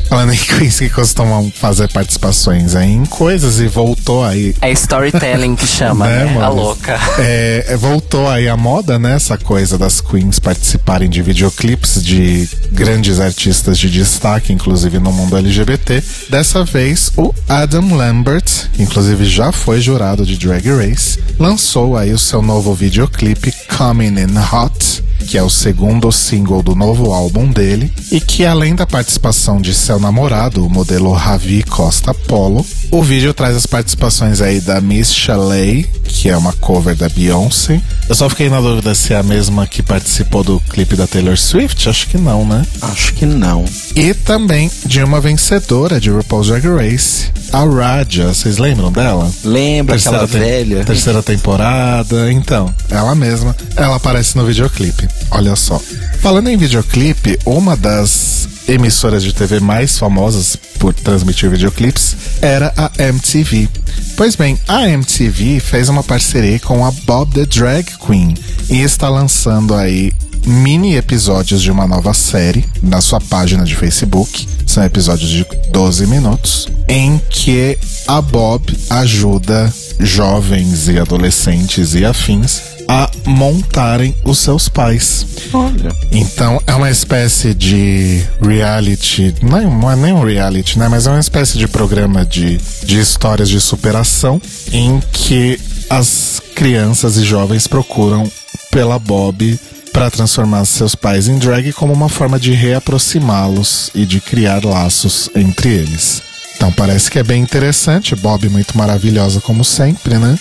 Falando 0.07 0.33
em 0.33 0.37
queens 0.37 0.79
que 0.79 0.89
costumam 0.89 1.51
fazer 1.53 1.87
participações 1.91 2.75
aí 2.75 2.91
em 2.91 3.05
coisas 3.05 3.59
e 3.59 3.67
voltou 3.67 4.23
aí. 4.23 4.55
É 4.61 4.71
storytelling 4.71 5.55
que 5.55 5.67
chama, 5.67 6.05
Né, 6.15 6.25
né? 6.25 6.41
A 6.41 6.49
louca. 6.49 6.99
É, 7.17 7.65
é, 7.69 7.77
voltou 7.77 8.27
aí 8.29 8.47
a 8.47 8.55
moda, 8.55 8.99
né? 8.99 9.15
Essa 9.15 9.37
coisa 9.37 9.77
das 9.77 9.99
queens 10.01 10.39
participarem 10.39 11.09
de 11.09 11.21
videoclipes 11.21 12.03
de 12.03 12.47
grandes 12.71 13.19
artistas 13.19 13.77
de 13.77 13.89
destaque, 13.89 14.53
inclusive 14.53 14.99
no 14.99 15.11
mundo 15.11 15.37
LGBT. 15.37 16.03
Dessa 16.29 16.63
vez, 16.63 17.11
o 17.17 17.33
Adam 17.47 17.95
Lambert, 17.95 18.69
que 18.73 18.83
inclusive 18.83 19.25
já 19.25 19.51
foi 19.51 19.81
jurado 19.81 20.25
de 20.25 20.37
Drag 20.37 20.67
Race, 20.69 21.19
lançou 21.39 21.97
aí 21.97 22.13
o 22.13 22.19
seu 22.19 22.41
novo 22.41 22.73
videoclipe 22.73 23.53
Coming 23.77 24.19
in 24.19 24.37
Hot, 24.51 25.03
que 25.27 25.37
é 25.37 25.43
o 25.43 25.49
segundo 25.49 26.11
single 26.11 26.61
do 26.61 26.75
novo 26.75 27.11
álbum 27.11 27.51
dele, 27.51 27.91
e 28.11 28.19
que 28.19 28.45
além 28.45 28.75
da 28.75 28.85
participação 28.85 29.59
de 29.59 29.73
seu 29.73 29.99
namorado, 29.99 30.65
o 30.65 30.69
modelo 30.69 31.11
Ravi 31.11 31.63
Costa 31.63 32.13
Polo, 32.13 32.65
o 32.91 33.01
vídeo 33.01 33.33
traz 33.33 33.55
as 33.55 33.65
participações 33.65 34.41
aí 34.41 34.61
da 34.61 34.79
Miss 34.79 35.13
Chalet, 35.13 35.89
que 36.07 36.29
é 36.29 36.37
uma 36.37 36.53
cover 36.53 36.95
da 36.95 37.09
Beyoncé. 37.09 37.81
Eu 38.07 38.15
só 38.15 38.29
fiquei 38.29 38.49
na 38.49 38.61
dúvida 38.61 38.93
se 38.95 39.13
é 39.13 39.17
a 39.17 39.23
mesma 39.23 39.65
que 39.67 39.81
participou 39.83 40.43
do 40.43 40.59
clipe 40.69 40.95
da 40.95 41.07
Taylor 41.07 41.37
Swift, 41.37 41.89
acho 41.89 42.07
que 42.07 42.17
não, 42.17 42.45
né? 42.45 42.63
Acho 42.81 43.13
que 43.13 43.25
não. 43.25 43.65
E 43.95 44.13
também 44.13 44.69
de 44.85 45.03
uma 45.03 45.19
vencedora 45.19 45.99
de 45.99 46.09
RuPaul's 46.09 46.47
Drag 46.47 46.65
Race, 46.67 47.27
a 47.51 47.63
Raja, 47.65 48.27
vocês 48.33 48.57
lembram 48.57 48.91
dela? 48.91 49.31
Lembra 49.43 49.95
aquela 49.95 50.27
tem- 50.27 50.39
velha? 50.41 50.83
Terceira 50.85 51.21
temporada, 51.23 52.31
então, 52.31 52.73
ela 52.89 53.15
mesma, 53.15 53.55
ela 53.75 53.95
aparece 53.95 54.37
no 54.37 54.45
videoclipe. 54.45 55.07
Olha 55.31 55.55
só. 55.55 55.81
Falando 56.21 56.49
em 56.49 56.57
videoclipe, 56.57 57.37
uma 57.45 57.75
das 57.75 58.47
emissoras 58.67 59.23
de 59.23 59.33
TV 59.33 59.59
mais 59.59 59.97
famosas 59.97 60.55
por 60.79 60.93
transmitir 60.93 61.49
videoclipes 61.49 62.15
era 62.41 62.73
a 62.75 62.91
MTV. 62.97 63.69
Pois 64.15 64.35
bem, 64.35 64.59
a 64.67 64.87
MTV 64.87 65.59
fez 65.59 65.89
uma 65.89 66.03
parceria 66.03 66.59
com 66.59 66.85
a 66.85 66.91
Bob 66.91 67.33
the 67.33 67.45
Drag 67.45 67.85
Queen 68.05 68.33
e 68.69 68.81
está 68.81 69.09
lançando 69.09 69.73
aí 69.73 70.11
mini 70.45 70.95
episódios 70.95 71.61
de 71.61 71.71
uma 71.71 71.87
nova 71.87 72.13
série 72.13 72.65
na 72.81 73.01
sua 73.01 73.19
página 73.19 73.63
de 73.63 73.75
Facebook. 73.75 74.47
São 74.65 74.83
episódios 74.83 75.29
de 75.29 75.45
12 75.71 76.07
minutos 76.07 76.67
em 76.87 77.19
que 77.29 77.77
a 78.07 78.21
Bob 78.21 78.63
ajuda 78.89 79.73
jovens 79.99 80.87
e 80.87 80.99
adolescentes 80.99 81.95
e 81.95 82.05
afins 82.05 82.74
a 82.87 83.09
montarem 83.25 84.15
os 84.23 84.39
seus 84.39 84.69
pais. 84.69 85.25
Olha. 85.53 85.95
Então 86.11 86.61
é 86.67 86.73
uma 86.73 86.89
espécie 86.89 87.53
de 87.53 88.23
reality, 88.41 89.33
não 89.41 89.57
é, 89.57 89.61
não 89.63 89.91
é 89.91 89.95
nem 89.95 90.13
um 90.13 90.23
reality, 90.23 90.77
né? 90.77 90.87
Mas 90.87 91.07
é 91.07 91.11
uma 91.11 91.19
espécie 91.19 91.57
de 91.57 91.67
programa 91.67 92.25
de, 92.25 92.59
de 92.83 92.99
histórias 92.99 93.49
de 93.49 93.59
superação 93.59 94.41
em 94.71 95.01
que 95.11 95.59
as 95.89 96.41
crianças 96.55 97.17
e 97.17 97.23
jovens 97.23 97.67
procuram 97.67 98.29
pela 98.71 98.97
Bob 98.99 99.59
para 99.93 100.11
transformar 100.11 100.65
seus 100.65 100.93
pais 100.93 101.27
em 101.27 101.37
drag 101.37 101.71
como 101.71 101.93
uma 101.93 102.09
forma 102.09 102.37
de 102.37 102.51
reaproximá-los 102.51 103.89
e 103.95 104.05
de 104.05 104.19
criar 104.19 104.65
laços 104.65 105.29
entre 105.35 105.69
eles. 105.69 106.21
Então 106.55 106.71
parece 106.71 107.09
que 107.09 107.19
é 107.19 107.23
bem 107.23 107.41
interessante, 107.41 108.15
Bob 108.15 108.49
muito 108.49 108.77
maravilhosa 108.77 109.39
como 109.41 109.63
sempre, 109.63 110.17
né? 110.17 110.37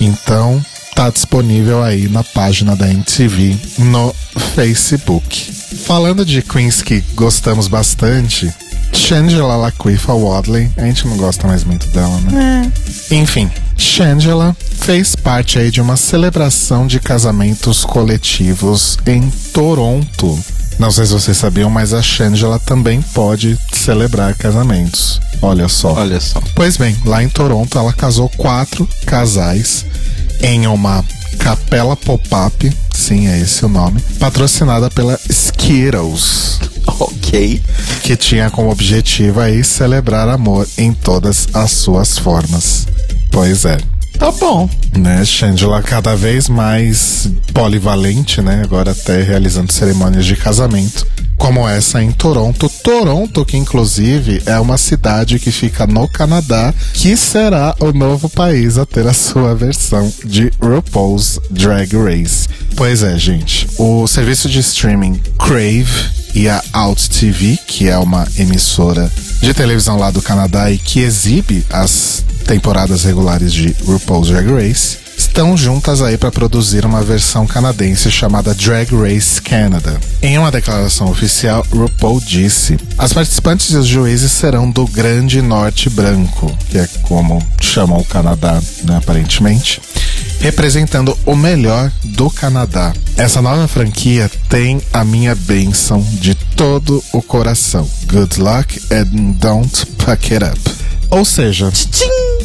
Então 0.00 0.64
tá 0.94 1.10
disponível 1.10 1.82
aí 1.82 2.08
na 2.08 2.22
página 2.22 2.76
da 2.76 2.88
MTV 2.88 3.56
no 3.78 4.14
Facebook. 4.54 5.52
Falando 5.84 6.24
de 6.24 6.40
queens 6.40 6.82
que 6.82 7.02
gostamos 7.14 7.66
bastante, 7.66 8.52
Shangela 8.92 9.56
Laquifa 9.56 10.12
Wadley, 10.12 10.70
a 10.76 10.82
gente 10.82 11.06
não 11.06 11.16
gosta 11.16 11.48
mais 11.48 11.64
muito 11.64 11.88
dela, 11.88 12.16
né? 12.20 12.72
Enfim, 13.10 13.50
Shangela 13.76 14.56
fez 14.80 15.16
parte 15.16 15.58
aí 15.58 15.70
de 15.70 15.80
uma 15.80 15.96
celebração 15.96 16.86
de 16.86 17.00
casamentos 17.00 17.84
coletivos 17.84 18.96
em 19.04 19.28
Toronto. 19.52 20.38
Não 20.78 20.90
sei 20.90 21.06
se 21.06 21.12
vocês 21.12 21.36
sabiam, 21.36 21.70
mas 21.70 21.92
a 21.92 22.02
Shangela 22.02 22.58
também 22.58 23.02
pode 23.02 23.58
celebrar 23.72 24.34
casamentos. 24.34 25.20
Olha 25.42 25.68
só. 25.68 25.92
Olha 25.94 26.20
só. 26.20 26.40
Pois 26.54 26.76
bem, 26.76 26.96
lá 27.04 27.22
em 27.22 27.28
Toronto 27.28 27.78
ela 27.78 27.92
casou 27.92 28.28
quatro 28.30 28.88
casais 29.06 29.84
em 30.40 30.66
uma 30.66 31.04
capela 31.38 31.96
pop-up, 31.96 32.72
sim, 32.92 33.26
é 33.28 33.38
esse 33.40 33.64
o 33.64 33.68
nome, 33.68 34.00
patrocinada 34.18 34.88
pela 34.90 35.18
Skittles, 35.28 36.60
Ok. 36.86 37.60
que 38.02 38.16
tinha 38.16 38.50
como 38.50 38.70
objetivo 38.70 39.40
aí 39.40 39.64
celebrar 39.64 40.28
amor 40.28 40.66
em 40.78 40.92
todas 40.92 41.48
as 41.52 41.70
suas 41.72 42.18
formas. 42.18 42.86
Pois 43.30 43.64
é. 43.64 43.78
Tá 44.18 44.30
bom. 44.30 44.70
Né, 44.96 45.24
Shangela 45.24 45.82
cada 45.82 46.14
vez 46.14 46.48
mais 46.48 47.28
polivalente, 47.52 48.40
né? 48.40 48.60
Agora 48.62 48.92
até 48.92 49.20
realizando 49.22 49.72
cerimônias 49.72 50.24
de 50.24 50.36
casamento, 50.36 51.04
como 51.44 51.68
essa 51.68 52.02
em 52.02 52.10
Toronto. 52.10 52.70
Toronto, 52.82 53.44
que 53.44 53.58
inclusive 53.58 54.42
é 54.46 54.58
uma 54.58 54.78
cidade 54.78 55.38
que 55.38 55.52
fica 55.52 55.86
no 55.86 56.08
Canadá, 56.08 56.72
que 56.94 57.14
será 57.18 57.76
o 57.80 57.92
novo 57.92 58.30
país 58.30 58.78
a 58.78 58.86
ter 58.86 59.06
a 59.06 59.12
sua 59.12 59.54
versão 59.54 60.10
de 60.24 60.50
RuPaul's 60.58 61.38
Drag 61.50 61.94
Race. 61.98 62.48
Pois 62.74 63.02
é, 63.02 63.18
gente. 63.18 63.68
O 63.76 64.06
serviço 64.06 64.48
de 64.48 64.60
streaming 64.60 65.20
Crave 65.38 65.84
e 66.34 66.48
a 66.48 66.64
Out 66.72 67.10
TV, 67.10 67.58
que 67.66 67.90
é 67.90 67.98
uma 67.98 68.26
emissora 68.38 69.12
de 69.42 69.52
televisão 69.52 69.98
lá 69.98 70.10
do 70.10 70.22
Canadá 70.22 70.70
e 70.70 70.78
que 70.78 71.00
exibe 71.00 71.62
as 71.68 72.24
temporadas 72.46 73.04
regulares 73.04 73.52
de 73.52 73.76
RuPaul's 73.84 74.28
Drag 74.28 74.50
Race, 74.50 75.03
estão 75.16 75.56
juntas 75.56 76.02
aí 76.02 76.16
para 76.16 76.30
produzir 76.30 76.84
uma 76.84 77.02
versão 77.02 77.46
canadense 77.46 78.10
chamada 78.10 78.54
Drag 78.54 78.88
Race 78.94 79.40
Canada. 79.40 79.98
Em 80.22 80.38
uma 80.38 80.50
declaração 80.50 81.10
oficial, 81.10 81.66
RuPaul 81.70 82.20
disse: 82.20 82.78
As 82.98 83.12
participantes 83.12 83.70
e 83.70 83.76
os 83.76 83.86
juízes 83.86 84.32
serão 84.32 84.70
do 84.70 84.86
Grande 84.86 85.40
Norte 85.42 85.90
Branco, 85.90 86.50
que 86.70 86.78
é 86.78 86.86
como 87.02 87.44
chamam 87.60 87.98
o 87.98 88.04
Canadá, 88.04 88.60
né, 88.84 88.96
aparentemente 88.96 89.80
representando 90.40 91.16
o 91.24 91.34
melhor 91.34 91.90
do 92.04 92.28
Canadá. 92.28 92.92
Essa 93.16 93.40
nova 93.40 93.66
franquia 93.66 94.30
tem 94.48 94.78
a 94.92 95.02
minha 95.02 95.34
bênção 95.34 96.06
de 96.20 96.34
todo 96.34 97.02
o 97.14 97.22
coração. 97.22 97.88
Good 98.12 98.40
luck 98.40 98.78
and 98.92 99.36
don't 99.38 99.86
fuck 99.98 100.34
it 100.34 100.44
up. 100.44 100.83
Ou 101.10 101.24
seja, 101.24 101.72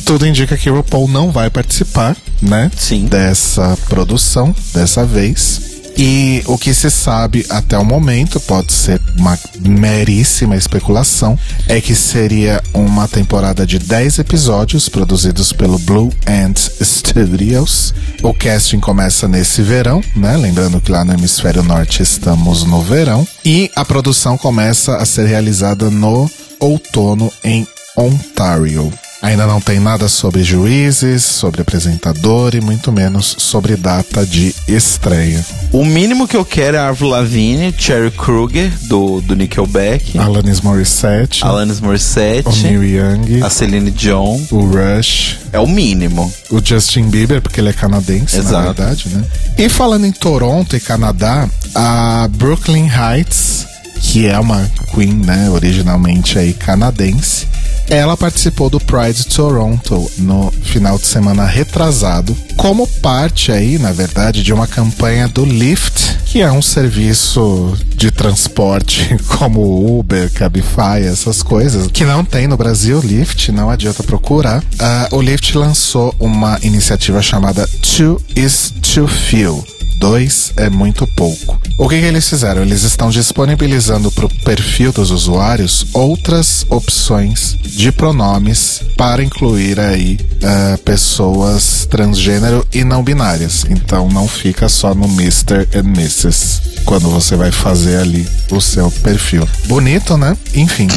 tudo 0.05 0.25
indica 0.27 0.57
que 0.57 0.69
o 0.69 0.75
RuPaul 0.75 1.07
não 1.07 1.31
vai 1.31 1.49
participar, 1.49 2.15
né? 2.41 2.71
Sim. 2.77 3.05
Dessa 3.05 3.77
produção, 3.87 4.55
dessa 4.73 5.05
vez. 5.05 5.69
E 6.01 6.41
o 6.45 6.57
que 6.57 6.73
se 6.73 6.89
sabe 6.89 7.45
até 7.49 7.77
o 7.77 7.83
momento, 7.83 8.39
pode 8.39 8.71
ser 8.71 9.01
uma 9.17 9.37
meríssima 9.59 10.55
especulação, 10.55 11.37
é 11.67 11.81
que 11.81 11.93
seria 11.93 12.63
uma 12.73 13.05
temporada 13.05 13.65
de 13.65 13.77
10 13.77 14.19
episódios 14.19 14.87
produzidos 14.87 15.51
pelo 15.51 15.77
Blue 15.79 16.09
Ant 16.25 16.71
Studios. 16.81 17.93
O 18.23 18.33
casting 18.33 18.79
começa 18.79 19.27
nesse 19.27 19.61
verão, 19.61 20.01
né? 20.15 20.37
Lembrando 20.37 20.79
que 20.79 20.89
lá 20.89 21.03
no 21.03 21.13
hemisfério 21.13 21.63
norte 21.63 22.01
estamos 22.01 22.63
no 22.63 22.81
verão. 22.81 23.27
E 23.43 23.69
a 23.75 23.83
produção 23.83 24.37
começa 24.37 24.95
a 24.95 25.05
ser 25.05 25.27
realizada 25.27 25.89
no 25.89 26.31
outono 26.61 27.29
em 27.43 27.67
Ontario. 27.99 28.91
Ainda 29.21 29.45
não 29.45 29.59
tem 29.59 29.81
nada 29.81 30.07
sobre 30.07 30.43
juízes, 30.43 31.23
sobre 31.25 31.61
apresentador 31.61 32.55
e 32.55 32.61
muito 32.61 32.89
menos 32.89 33.35
sobre 33.37 33.75
data 33.75 34.25
de 34.25 34.55
estreia. 34.65 35.45
O 35.73 35.83
mínimo 35.83 36.25
que 36.25 36.37
eu 36.37 36.45
quero 36.45 36.77
é 36.77 36.79
a 36.79 36.87
Avril 36.87 37.09
Lavigne, 37.09 37.75
Cherry 37.77 38.11
Kruger, 38.11 38.71
do, 38.83 39.19
do 39.19 39.35
Nickelback, 39.35 40.17
Alanis 40.17 40.61
Morissette, 40.61 41.43
Alanis 41.43 41.79
o 41.79 41.83
Morissette, 41.83 42.63
Neil 42.63 42.81
Young, 42.85 43.43
a 43.43 43.49
Celine 43.49 43.91
Dion. 43.91 44.39
o 44.51 44.61
Rush, 44.67 45.37
É 45.51 45.59
o 45.59 45.67
mínimo. 45.67 46.31
o 46.49 46.61
Justin 46.63 47.09
Bieber, 47.09 47.41
porque 47.41 47.59
ele 47.59 47.69
é 47.69 47.73
canadense, 47.73 48.37
na 48.37 48.41
Exato. 48.43 48.63
verdade, 48.73 49.09
né? 49.09 49.23
E 49.57 49.67
falando 49.67 50.05
em 50.05 50.13
Toronto 50.13 50.77
e 50.77 50.79
Canadá, 50.79 51.45
a 51.75 52.29
Brooklyn 52.31 52.87
Heights, 52.87 53.67
que 53.99 54.25
é 54.27 54.39
uma 54.39 54.65
queen, 54.95 55.11
né, 55.13 55.49
originalmente 55.49 56.39
aí 56.39 56.53
canadense, 56.53 57.49
ela 57.89 58.15
participou 58.15 58.69
do 58.69 58.79
Pride 58.79 59.25
Toronto 59.25 60.09
no 60.19 60.51
final 60.61 60.97
de 60.99 61.07
semana 61.07 61.45
retrasado, 61.45 62.37
como 62.55 62.85
parte 62.85 63.51
aí, 63.51 63.79
na 63.79 63.91
verdade, 63.91 64.43
de 64.43 64.53
uma 64.53 64.67
campanha 64.67 65.27
do 65.27 65.43
Lyft, 65.43 66.19
que 66.25 66.39
é 66.39 66.51
um 66.51 66.61
serviço 66.61 67.75
de 67.95 68.11
transporte 68.11 69.17
como 69.37 69.99
Uber, 69.99 70.31
Cabify, 70.31 71.01
essas 71.03 71.41
coisas, 71.41 71.87
que 71.87 72.05
não 72.05 72.23
tem 72.23 72.47
no 72.47 72.57
Brasil 72.57 73.01
Lyft, 73.01 73.51
não 73.51 73.71
adianta 73.71 74.03
procurar. 74.03 74.59
Uh, 74.59 75.15
o 75.15 75.21
Lyft 75.21 75.57
lançou 75.57 76.13
uma 76.19 76.59
iniciativa 76.61 77.21
chamada 77.23 77.67
Two 77.81 78.21
is 78.35 78.71
to 78.93 79.07
Feel 79.07 79.65
Dois 79.99 80.53
é 80.55 80.69
muito 80.69 81.05
pouco. 81.05 81.59
O 81.77 81.89
que, 81.89 81.99
que 81.99 82.05
eles 82.05 82.27
fizeram? 82.29 82.61
Eles 82.61 82.83
estão 82.83 83.09
disponibilizando 83.09 84.09
para 84.09 84.25
o 84.25 84.33
perfil 84.45 84.93
dos 84.93 85.11
usuários 85.11 85.87
outras 85.91 86.65
opções 86.69 87.57
de 87.61 87.91
pronomes 87.91 88.81
para 88.95 89.21
incluir 89.21 89.77
aí 89.77 90.17
uh, 90.41 90.77
pessoas 90.79 91.85
transgênero 91.85 92.65
e 92.73 92.85
não 92.85 93.03
binárias. 93.03 93.65
Então 93.69 94.07
não 94.07 94.25
fica 94.25 94.69
só 94.69 94.95
no 94.95 95.05
Mr. 95.05 95.67
and 95.75 95.89
Mrs 95.89 96.61
quando 96.89 97.07
você 97.07 97.35
vai 97.35 97.51
fazer 97.51 97.97
ali 97.97 98.27
o 98.49 98.59
seu 98.59 98.89
perfil. 98.89 99.47
Bonito, 99.67 100.17
né? 100.17 100.35
Enfim. 100.55 100.87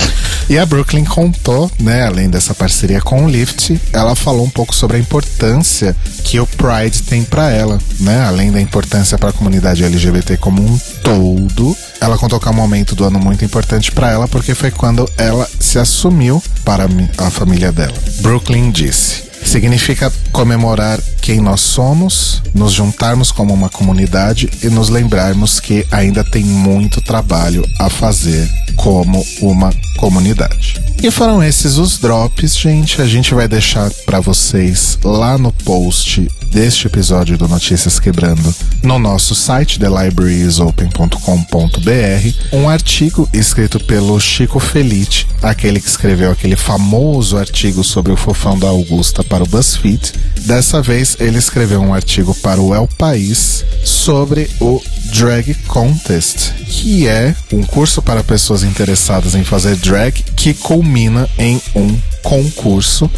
E 0.49 0.59
a 0.59 0.65
Brooklyn 0.65 1.05
contou, 1.05 1.71
né, 1.79 2.07
além 2.07 2.31
dessa 2.31 2.55
parceria 2.55 2.99
com 3.03 3.27
o 3.27 3.29
Lyft, 3.29 3.79
ela 3.93 4.15
falou 4.15 4.47
um 4.47 4.49
pouco 4.49 4.75
sobre 4.75 4.97
a 4.97 5.01
importância 5.01 5.95
que 6.25 6.41
o 6.41 6.47
Pride 6.47 7.03
tem 7.03 7.23
para 7.23 7.51
ela, 7.51 7.79
né? 8.01 8.25
Além 8.25 8.51
da 8.51 8.59
importância 8.59 9.19
para 9.19 9.29
a 9.29 9.33
comunidade 9.35 9.85
LGBT 9.85 10.39
como 10.39 10.63
um 10.63 10.79
todo. 11.05 11.77
Ela 12.01 12.17
contou 12.17 12.41
que 12.41 12.49
é 12.49 12.51
um 12.51 12.55
momento 12.55 12.95
do 12.95 13.05
ano 13.05 13.21
muito 13.21 13.45
importante 13.45 13.93
para 13.93 14.11
ela 14.11 14.27
porque 14.27 14.55
foi 14.55 14.71
quando 14.71 15.07
ela 15.19 15.47
se 15.61 15.79
assumiu 15.79 16.43
para 16.65 16.87
a 17.19 17.29
família 17.29 17.71
dela. 17.71 17.99
Brooklyn 18.23 18.71
disse: 18.71 19.25
Significa 19.45 20.13
comemorar 20.33 21.01
quem 21.21 21.41
nós 21.41 21.61
somos, 21.61 22.43
nos 22.55 22.73
juntarmos 22.73 23.31
como 23.31 23.53
uma 23.53 23.69
comunidade 23.69 24.51
e 24.63 24.69
nos 24.69 24.89
lembrarmos 24.89 25.61
que 25.61 25.87
ainda 25.91 26.25
tem 26.25 26.43
muito 26.43 27.01
trabalho 27.01 27.65
a 27.79 27.89
fazer 27.91 28.49
como 28.77 29.25
uma 29.41 29.73
comunidade. 29.99 30.81
E 31.03 31.11
foram 31.11 31.43
esses 31.43 31.79
os 31.79 31.99
drops, 31.99 32.57
gente. 32.57 33.03
A 33.03 33.07
gente 33.07 33.35
vai 33.35 33.49
deixar 33.49 33.91
para 34.07 34.21
vocês 34.21 34.99
lá 35.03 35.37
no 35.37 35.53
post 35.53 36.29
deste 36.53 36.87
episódio 36.87 37.38
do 37.38 37.49
Notícias 37.49 37.99
Quebrando 37.99 38.55
no 38.83 38.99
nosso 38.99 39.35
site 39.35 39.79
thelibratiesopen.com.br 39.79 41.17
um 42.53 42.69
artigo 42.69 43.27
escrito 43.33 43.81
pelo 43.81 44.21
Chico 44.21 44.61
Felite, 44.61 45.27
aquele 45.41 45.81
que 45.81 45.88
escreveu 45.88 46.31
aquele 46.31 46.55
famoso 46.55 47.38
artigo 47.38 47.83
sobre 47.83 48.12
o 48.12 48.19
fofão 48.19 48.59
da 48.59 48.69
Augusta 48.69 49.25
para 49.25 49.43
o 49.43 49.47
BuzzFeed. 49.47 50.12
Dessa 50.41 50.83
vez 50.83 51.17
ele 51.19 51.38
escreveu 51.38 51.81
um 51.81 51.95
artigo 51.95 52.35
para 52.35 52.61
o 52.61 52.75
El 52.75 52.87
País 52.99 53.65
sobre 53.83 54.51
o 54.61 54.79
Drag 55.15 55.55
Contest, 55.67 56.53
que 56.67 57.09
é 57.09 57.35
um 57.51 57.62
curso 57.62 58.03
para 58.03 58.23
pessoas 58.23 58.62
interessadas 58.62 59.35
em 59.35 59.43
fazer 59.43 59.77
drag 59.77 60.23
que 60.37 60.53
culmina 60.53 61.27
em 61.38 61.59
um 61.75 61.99
concurso 62.23 63.11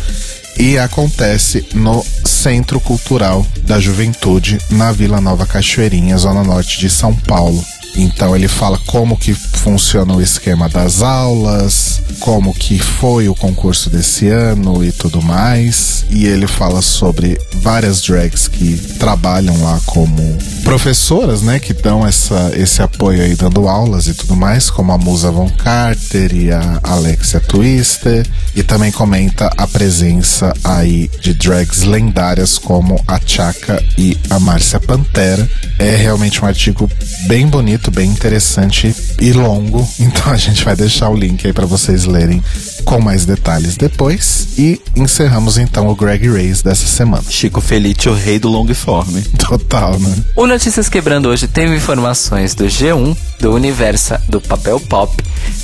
e 0.58 0.78
acontece 0.78 1.64
no 1.74 2.04
Centro 2.24 2.80
Cultural 2.80 3.46
da 3.62 3.80
Juventude, 3.80 4.58
na 4.70 4.92
Vila 4.92 5.20
Nova 5.20 5.46
Cachoeirinha, 5.46 6.16
zona 6.16 6.42
norte 6.42 6.78
de 6.78 6.90
São 6.90 7.14
Paulo. 7.14 7.64
Então 7.96 8.34
ele 8.34 8.48
fala 8.48 8.78
como 8.86 9.16
que 9.16 9.34
funciona 9.34 10.14
o 10.14 10.20
esquema 10.20 10.68
das 10.68 11.02
aulas, 11.02 12.02
como 12.20 12.52
que 12.52 12.78
foi 12.78 13.28
o 13.28 13.34
concurso 13.34 13.88
desse 13.88 14.28
ano 14.28 14.84
e 14.84 14.92
tudo 14.92 15.22
mais. 15.22 16.04
E 16.10 16.26
ele 16.26 16.46
fala 16.46 16.82
sobre 16.82 17.38
várias 17.54 18.00
drags 18.00 18.48
que 18.48 18.76
trabalham 18.98 19.62
lá 19.62 19.80
como 19.86 20.38
professoras, 20.62 21.42
né? 21.42 21.58
Que 21.58 21.72
dão 21.72 22.06
essa, 22.06 22.52
esse 22.56 22.82
apoio 22.82 23.22
aí, 23.22 23.34
dando 23.34 23.68
aulas 23.68 24.06
e 24.06 24.14
tudo 24.14 24.36
mais, 24.36 24.70
como 24.70 24.92
a 24.92 24.98
Musa 24.98 25.30
Von 25.30 25.48
Carter 25.50 26.34
e 26.34 26.50
a 26.50 26.80
Alexia 26.82 27.40
Twister. 27.40 28.26
E 28.54 28.62
também 28.62 28.92
comenta 28.92 29.50
a 29.56 29.66
presença 29.66 30.52
aí 30.62 31.10
de 31.20 31.34
drags 31.34 31.82
lendárias 31.82 32.58
como 32.58 33.02
a 33.06 33.20
Chaka 33.24 33.82
e 33.98 34.16
a 34.30 34.38
Márcia 34.38 34.80
Pantera. 34.80 35.48
É 35.78 35.96
realmente 35.96 36.42
um 36.42 36.46
artigo 36.46 36.88
bem 37.26 37.46
bonito, 37.46 37.83
bem 37.90 38.10
interessante 38.10 38.94
e 39.20 39.32
longo. 39.32 39.86
Então 40.04 40.32
a 40.32 40.36
gente 40.36 40.64
vai 40.64 40.76
deixar 40.76 41.08
o 41.08 41.16
link 41.16 41.46
aí 41.46 41.52
para 41.52 41.66
vocês 41.66 42.04
lerem 42.04 42.42
com 42.84 43.00
mais 43.00 43.24
detalhes 43.24 43.76
depois. 43.76 44.48
E 44.58 44.80
encerramos 44.94 45.58
então 45.58 45.88
o 45.88 45.94
Greg 45.94 46.28
Race 46.28 46.62
dessa 46.62 46.86
semana. 46.86 47.24
Chico 47.28 47.60
Felice, 47.60 48.08
o 48.08 48.14
rei 48.14 48.38
do 48.38 48.48
long 48.48 48.72
form. 48.74 49.20
Total, 49.38 49.98
né? 49.98 50.14
O 50.36 50.46
Notícias 50.46 50.88
Quebrando 50.88 51.28
hoje 51.28 51.48
teve 51.48 51.74
informações 51.74 52.54
do 52.54 52.64
G1, 52.64 53.16
do 53.40 53.52
Universa, 53.52 54.20
do 54.28 54.40
Papel 54.40 54.78
Pop, 54.80 55.14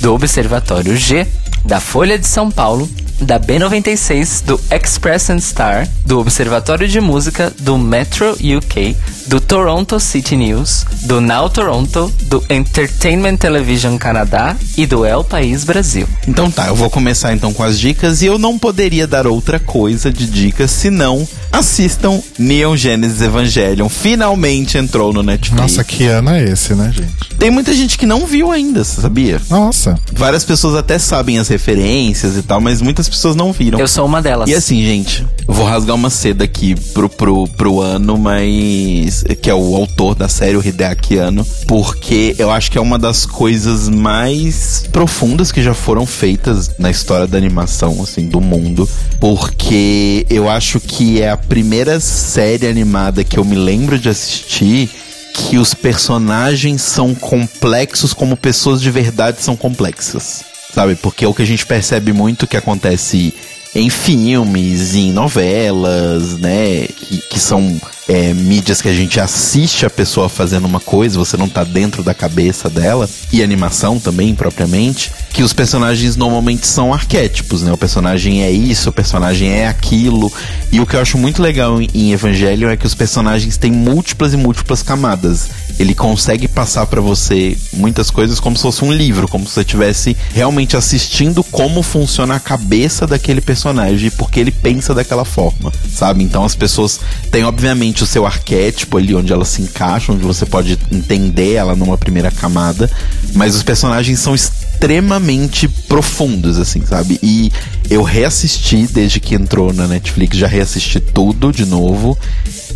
do 0.01 0.13
Observatório 0.13 0.97
G, 0.97 1.27
da 1.65 1.79
Folha 1.79 2.17
de 2.17 2.27
São 2.27 2.49
Paulo, 2.49 2.89
da 3.21 3.39
B96, 3.39 4.43
do 4.43 4.59
Express 4.71 5.29
and 5.29 5.39
Star, 5.39 5.87
do 6.05 6.19
Observatório 6.19 6.87
de 6.87 6.99
Música, 6.99 7.53
do 7.59 7.77
Metro 7.77 8.31
UK, 8.31 8.95
do 9.27 9.39
Toronto 9.39 9.99
City 9.99 10.35
News, 10.35 10.85
do 11.03 11.21
Now 11.21 11.49
Toronto, 11.49 12.11
do 12.23 12.43
Entertainment 12.49 13.37
Television 13.37 13.97
Canadá 13.97 14.55
e 14.75 14.85
do 14.85 15.05
El 15.05 15.23
País 15.23 15.63
Brasil. 15.63 16.07
Então 16.27 16.49
tá, 16.49 16.67
eu 16.67 16.75
vou 16.75 16.89
começar 16.89 17.33
então 17.33 17.53
com 17.53 17.63
as 17.63 17.79
dicas 17.79 18.21
e 18.21 18.25
eu 18.25 18.37
não 18.37 18.57
poderia 18.57 19.05
dar 19.05 19.27
outra 19.27 19.59
coisa 19.59 20.11
de 20.11 20.25
dicas 20.25 20.71
senão 20.71 21.27
assistam 21.51 22.21
Neon 22.37 22.75
Genesis 22.75 23.21
Evangelion. 23.21 23.87
Finalmente 23.89 24.77
entrou 24.77 25.13
no 25.13 25.21
Netflix. 25.21 25.61
Nossa, 25.61 25.83
que 25.83 26.05
ano 26.05 26.31
é 26.31 26.43
esse, 26.43 26.73
né, 26.73 26.91
gente? 26.93 27.35
Tem 27.37 27.49
muita 27.51 27.73
gente 27.73 27.97
que 27.97 28.05
não 28.05 28.25
viu 28.25 28.51
ainda, 28.51 28.83
sabia? 28.83 29.41
Nossa. 29.49 29.99
Várias 30.13 30.43
pessoas 30.43 30.75
até 30.75 30.97
sabem 30.97 31.39
as 31.39 31.47
referências 31.47 32.37
e 32.37 32.41
tal, 32.41 32.61
mas 32.61 32.81
muitas 32.81 33.09
pessoas 33.11 33.35
não 33.35 33.51
viram. 33.51 33.79
Eu 33.79 33.87
sou 33.87 34.05
uma 34.05 34.21
delas. 34.21 34.49
E 34.49 34.55
assim, 34.55 34.81
gente, 34.81 35.25
vou 35.45 35.65
rasgar 35.65 35.95
uma 35.95 36.09
seda 36.09 36.43
aqui 36.43 36.75
pro, 36.93 37.09
pro, 37.09 37.47
pro 37.49 37.81
ano, 37.81 38.17
mas. 38.17 39.23
que 39.41 39.49
é 39.49 39.53
o 39.53 39.75
autor 39.75 40.15
da 40.15 40.27
série, 40.27 40.55
o 40.55 40.65
Hideaki 40.65 41.17
Anno, 41.17 41.45
porque 41.67 42.35
eu 42.39 42.49
acho 42.49 42.71
que 42.71 42.77
é 42.77 42.81
uma 42.81 42.97
das 42.97 43.25
coisas 43.25 43.89
mais 43.89 44.85
profundas 44.91 45.51
que 45.51 45.61
já 45.61 45.73
foram 45.73 46.05
feitas 46.05 46.71
na 46.79 46.89
história 46.89 47.27
da 47.27 47.37
animação, 47.37 48.01
assim, 48.01 48.27
do 48.27 48.39
mundo. 48.39 48.89
Porque 49.19 50.25
eu 50.29 50.49
acho 50.49 50.79
que 50.79 51.21
é 51.21 51.29
a 51.29 51.37
primeira 51.37 51.99
série 51.99 52.67
animada 52.67 53.23
que 53.23 53.37
eu 53.37 53.45
me 53.45 53.55
lembro 53.55 53.99
de 53.99 54.09
assistir 54.09 54.89
que 55.33 55.57
os 55.57 55.73
personagens 55.73 56.81
são 56.81 57.15
complexos 57.15 58.13
como 58.13 58.35
pessoas 58.35 58.81
de 58.81 58.91
verdade 58.91 59.41
são 59.41 59.55
complexas. 59.55 60.50
Sabe? 60.73 60.95
Porque 60.95 61.25
é 61.25 61.27
o 61.27 61.33
que 61.33 61.41
a 61.41 61.47
gente 61.47 61.65
percebe 61.65 62.13
muito 62.13 62.47
que 62.47 62.57
acontece 62.57 63.33
em 63.73 63.89
filmes, 63.89 64.95
em 64.95 65.11
novelas, 65.11 66.37
né? 66.37 66.87
Que, 66.87 67.30
são 67.41 67.79
é, 68.07 68.33
mídias 68.33 68.81
que 68.81 68.89
a 68.89 68.93
gente 68.93 69.19
assiste 69.19 69.85
a 69.85 69.89
pessoa 69.89 70.27
fazendo 70.27 70.65
uma 70.65 70.79
coisa, 70.79 71.17
você 71.17 71.37
não 71.37 71.47
tá 71.47 71.63
dentro 71.63 72.03
da 72.03 72.13
cabeça 72.13 72.69
dela, 72.69 73.09
e 73.31 73.41
animação 73.41 73.99
também, 73.99 74.35
propriamente, 74.35 75.11
que 75.33 75.43
os 75.43 75.53
personagens 75.53 76.17
normalmente 76.17 76.67
são 76.67 76.93
arquétipos, 76.93 77.61
né? 77.61 77.71
O 77.71 77.77
personagem 77.77 78.43
é 78.43 78.51
isso, 78.51 78.89
o 78.89 78.93
personagem 78.93 79.49
é 79.49 79.67
aquilo. 79.67 80.31
E 80.71 80.81
o 80.81 80.85
que 80.85 80.95
eu 80.95 81.01
acho 81.01 81.17
muito 81.17 81.41
legal 81.41 81.81
em 81.81 82.11
Evangelho 82.11 82.69
é 82.69 82.75
que 82.75 82.85
os 82.85 82.93
personagens 82.93 83.55
têm 83.55 83.71
múltiplas 83.71 84.33
e 84.33 84.37
múltiplas 84.37 84.83
camadas. 84.83 85.49
Ele 85.79 85.95
consegue 85.95 86.47
passar 86.47 86.85
para 86.87 86.99
você 86.99 87.57
muitas 87.73 88.11
coisas 88.11 88.39
como 88.39 88.57
se 88.57 88.61
fosse 88.63 88.83
um 88.83 88.91
livro, 88.91 89.27
como 89.27 89.47
se 89.47 89.53
você 89.53 89.61
estivesse 89.61 90.17
realmente 90.33 90.75
assistindo 90.75 91.43
como 91.45 91.81
funciona 91.81 92.35
a 92.35 92.39
cabeça 92.39 93.07
daquele 93.07 93.41
personagem, 93.41 94.11
porque 94.11 94.39
ele 94.39 94.51
pensa 94.51 94.93
daquela 94.93 95.23
forma, 95.23 95.71
sabe? 95.93 96.23
Então 96.23 96.43
as 96.43 96.55
pessoas 96.55 96.99
têm, 97.31 97.45
obviamente, 97.45 98.03
o 98.03 98.05
seu 98.05 98.25
arquétipo 98.25 98.97
ali 98.97 99.15
onde 99.15 99.31
ela 99.31 99.45
se 99.45 99.61
encaixa, 99.61 100.11
onde 100.11 100.23
você 100.23 100.45
pode 100.45 100.77
entender 100.91 101.53
ela 101.53 101.75
numa 101.75 101.97
primeira 101.97 102.29
camada, 102.29 102.91
mas 103.33 103.55
os 103.55 103.63
personagens 103.63 104.19
são 104.19 104.35
extremamente 104.35 105.67
profundos, 105.87 106.57
assim, 106.59 106.85
sabe? 106.85 107.17
E 107.23 107.51
eu 107.89 108.03
reassisti 108.03 108.85
desde 108.87 109.19
que 109.19 109.35
entrou 109.35 109.71
na 109.71 109.87
Netflix, 109.87 110.37
já 110.37 110.47
reassisti 110.47 110.99
tudo 110.99 111.51
de 111.51 111.65
novo. 111.65 112.17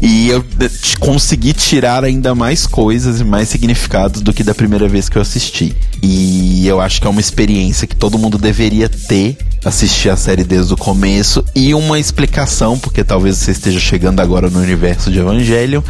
E 0.01 0.29
eu 0.29 0.43
consegui 0.99 1.53
tirar 1.53 2.03
ainda 2.03 2.35
mais 2.35 2.67
coisas 2.67 3.19
e 3.19 3.23
mais 3.23 3.49
significados 3.49 4.21
do 4.21 4.33
que 4.33 4.43
da 4.43 4.53
primeira 4.53 4.87
vez 4.87 5.09
que 5.09 5.17
eu 5.17 5.21
assisti. 5.21 5.75
E 6.01 6.67
eu 6.67 6.79
acho 6.79 7.01
que 7.01 7.07
é 7.07 7.09
uma 7.09 7.21
experiência 7.21 7.87
que 7.87 7.95
todo 7.95 8.17
mundo 8.17 8.37
deveria 8.37 8.89
ter 8.89 9.37
assistir 9.63 10.09
a 10.09 10.15
série 10.15 10.43
desde 10.43 10.73
o 10.73 10.77
começo 10.77 11.43
e 11.55 11.73
uma 11.73 11.99
explicação, 11.99 12.77
porque 12.77 13.03
talvez 13.03 13.37
você 13.37 13.51
esteja 13.51 13.79
chegando 13.79 14.19
agora 14.19 14.49
no 14.49 14.59
universo 14.59 15.11
de 15.11 15.19
Evangelion. 15.19 15.81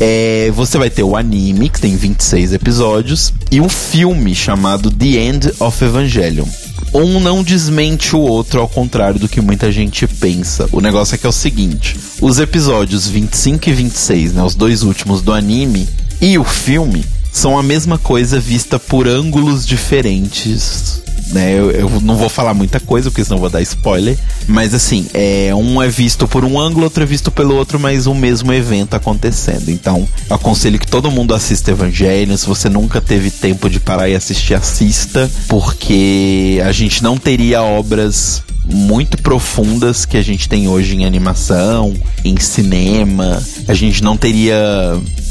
É, 0.00 0.50
você 0.54 0.78
vai 0.78 0.88
ter 0.88 1.02
o 1.02 1.16
anime, 1.16 1.68
que 1.68 1.80
tem 1.80 1.94
26 1.94 2.54
episódios, 2.54 3.32
e 3.50 3.60
um 3.60 3.68
filme 3.68 4.34
chamado 4.34 4.90
The 4.90 5.06
End 5.06 5.52
of 5.60 5.84
Evangelion. 5.84 6.46
Um 6.94 7.20
não 7.20 7.42
desmente 7.42 8.16
o 8.16 8.20
outro, 8.20 8.60
ao 8.60 8.68
contrário 8.68 9.20
do 9.20 9.28
que 9.28 9.40
muita 9.40 9.70
gente 9.70 10.06
pensa. 10.06 10.68
O 10.72 10.80
negócio 10.80 11.14
é 11.14 11.18
que 11.18 11.26
é 11.26 11.28
o 11.28 11.32
seguinte: 11.32 11.96
os 12.20 12.38
episódios 12.38 13.06
25 13.06 13.68
e 13.68 13.72
26, 13.72 14.32
né, 14.32 14.42
os 14.42 14.54
dois 14.54 14.82
últimos 14.82 15.22
do 15.22 15.32
anime, 15.32 15.88
e 16.20 16.38
o 16.38 16.44
filme 16.44 17.04
são 17.32 17.58
a 17.58 17.62
mesma 17.62 17.98
coisa 17.98 18.40
vista 18.40 18.78
por 18.78 19.06
ângulos 19.06 19.66
diferentes 19.66 21.02
né? 21.32 21.52
Eu, 21.52 21.70
eu, 21.70 22.00
não 22.00 22.16
vou 22.16 22.28
falar 22.28 22.54
muita 22.54 22.80
coisa, 22.80 23.10
porque 23.10 23.24
senão 23.24 23.38
vou 23.38 23.50
dar 23.50 23.62
spoiler. 23.62 24.16
Mas 24.46 24.74
assim, 24.74 25.06
é, 25.12 25.54
um 25.54 25.82
é 25.82 25.88
visto 25.88 26.26
por 26.26 26.44
um 26.44 26.58
ângulo, 26.58 26.84
outro 26.84 27.02
é 27.02 27.06
visto 27.06 27.30
pelo 27.30 27.54
outro, 27.54 27.78
mas 27.78 28.06
o 28.06 28.14
mesmo 28.14 28.52
evento 28.52 28.94
acontecendo. 28.94 29.70
Então, 29.70 30.06
aconselho 30.30 30.78
que 30.78 30.86
todo 30.86 31.10
mundo 31.10 31.34
assista 31.34 31.70
Evangelho. 31.70 32.36
Se 32.36 32.46
você 32.46 32.68
nunca 32.68 33.00
teve 33.00 33.30
tempo 33.30 33.68
de 33.68 33.80
parar 33.80 34.08
e 34.08 34.14
assistir, 34.14 34.54
assista, 34.54 35.30
porque 35.48 36.60
a 36.64 36.72
gente 36.72 37.02
não 37.02 37.16
teria 37.16 37.62
obras 37.62 38.42
muito 38.64 39.16
profundas 39.18 40.04
que 40.04 40.16
a 40.16 40.22
gente 40.22 40.48
tem 40.48 40.68
hoje 40.68 40.94
em 40.94 41.04
animação, 41.04 41.94
em 42.24 42.38
cinema. 42.38 43.42
A 43.66 43.74
gente 43.74 44.02
não 44.02 44.16
teria, 44.16 44.56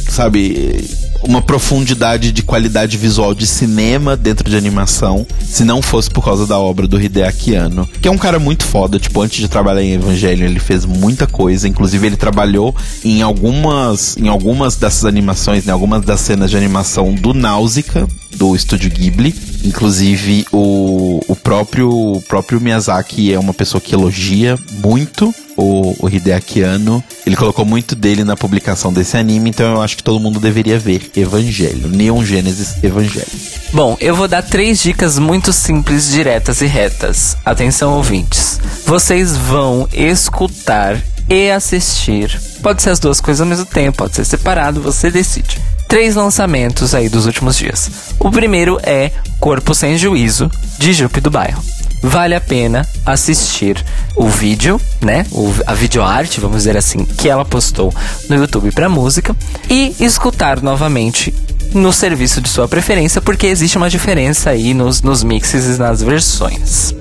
sabe, 0.09 0.83
uma 1.24 1.41
profundidade 1.41 2.32
de 2.32 2.41
qualidade 2.41 2.97
visual 2.97 3.34
de 3.34 3.45
cinema 3.45 4.15
dentro 4.15 4.49
de 4.49 4.55
animação, 4.55 5.26
se 5.43 5.63
não 5.63 5.82
fosse 5.82 6.09
por 6.09 6.24
causa 6.24 6.45
da 6.45 6.57
obra 6.57 6.88
do 6.88 6.99
Hideaki 6.99 7.55
Anno, 7.55 7.88
que 8.01 8.07
é 8.07 8.11
um 8.11 8.18
cara 8.18 8.39
muito 8.39 8.65
foda, 8.65 8.99
tipo, 8.99 9.22
antes 9.22 9.39
de 9.39 9.47
trabalhar 9.47 9.82
em 9.82 9.93
Evangelho, 9.93 10.45
ele 10.45 10.59
fez 10.59 10.86
muita 10.86 11.28
coisa, 11.28 11.68
inclusive 11.68 12.05
ele 12.05 12.18
trabalhou 12.18 12.76
em 13.03 13.22
algumas 13.22 14.18
em 14.18 14.28
algumas 14.28 14.76
dessas 14.76 15.05
animações, 15.05 15.65
né, 15.65 15.74
algumas 15.74 16.03
das 16.03 16.22
cenas 16.22 16.49
de 16.49 16.57
animação 16.57 17.13
do 17.13 17.34
Náusica, 17.34 18.07
do 18.36 18.55
estúdio 18.55 18.89
Ghibli. 18.89 19.34
Inclusive, 19.63 20.45
o, 20.51 21.20
o 21.28 21.36
próprio, 21.36 21.89
o 21.89 22.22
próprio 22.22 22.61
Miyazaki 22.61 23.34
é 23.34 23.39
uma 23.39 23.53
pessoa 23.53 23.82
que 23.82 23.93
elogia 23.93 24.57
muito 24.84 25.34
o, 25.58 25.95
o 25.99 26.10
Hideaki 26.10 26.62
Anno. 26.62 27.03
Ele 27.26 27.36
colocou 27.36 27.66
muito 27.66 27.95
dele 27.95 28.24
na 28.24 28.38
publicação 28.38 28.93
desse 28.93 29.18
anime, 29.18 29.49
então 29.49 29.74
eu 29.74 29.82
acho 29.82 29.97
que 29.97 30.03
todo 30.03 30.20
mundo 30.20 30.39
deveria 30.39 30.80
ver 30.80 31.12
Evangelho. 31.16 31.89
Neon 31.89 32.24
Genesis 32.24 32.82
Evangelho. 32.84 33.28
Bom, 33.74 33.97
eu 33.99 34.16
vou 34.16 34.28
dar 34.28 34.43
três 34.43 34.82
dicas 34.82 35.20
muito 35.20 35.51
simples, 35.51 36.10
diretas 36.10 36.62
e 36.62 36.68
retas. 36.68 37.36
Atenção, 37.43 37.93
ouvintes. 37.93 38.62
Vocês 38.86 39.36
vão 39.36 39.89
escutar 39.91 41.01
e 41.30 41.49
assistir. 41.49 42.39
Pode 42.62 42.82
ser 42.82 42.91
as 42.91 42.99
duas 42.99 43.20
coisas 43.20 43.41
ao 43.41 43.47
mesmo 43.47 43.66
tempo, 43.66 43.97
pode 43.97 44.16
ser 44.16 44.24
separado, 44.24 44.80
você 44.80 45.12
decide 45.12 45.60
três 45.88 46.16
lançamentos 46.16 46.93
aí 46.93 47.10
dos 47.10 47.26
últimos 47.26 47.58
dias. 47.58 47.89
O 48.20 48.30
primeiro 48.30 48.78
é 48.84 49.12
Corpo 49.39 49.74
Sem 49.74 49.97
Juízo, 49.97 50.51
de 50.78 50.93
Jupe 50.93 51.22
do 51.22 51.32
Bairro. 51.32 51.64
Vale 52.01 52.35
a 52.35 52.41
pena 52.41 52.87
assistir 53.05 53.83
o 54.15 54.27
vídeo, 54.27 54.79
né? 55.01 55.25
O, 55.31 55.53
a 55.65 55.73
videoarte, 55.73 56.39
vamos 56.39 56.57
dizer 56.57 56.77
assim, 56.77 57.03
que 57.05 57.27
ela 57.27 57.43
postou 57.43 57.93
no 58.29 58.35
YouTube 58.35 58.71
para 58.71 58.87
música 58.87 59.35
e 59.69 59.95
escutar 59.99 60.61
novamente 60.61 61.33
no 61.73 61.91
serviço 61.91 62.41
de 62.41 62.49
sua 62.49 62.67
preferência, 62.67 63.21
porque 63.21 63.47
existe 63.47 63.77
uma 63.77 63.89
diferença 63.89 64.51
aí 64.51 64.73
nos, 64.73 65.01
nos 65.01 65.23
mixes 65.23 65.65
e 65.65 65.79
nas 65.79 66.01
versões. 66.01 66.93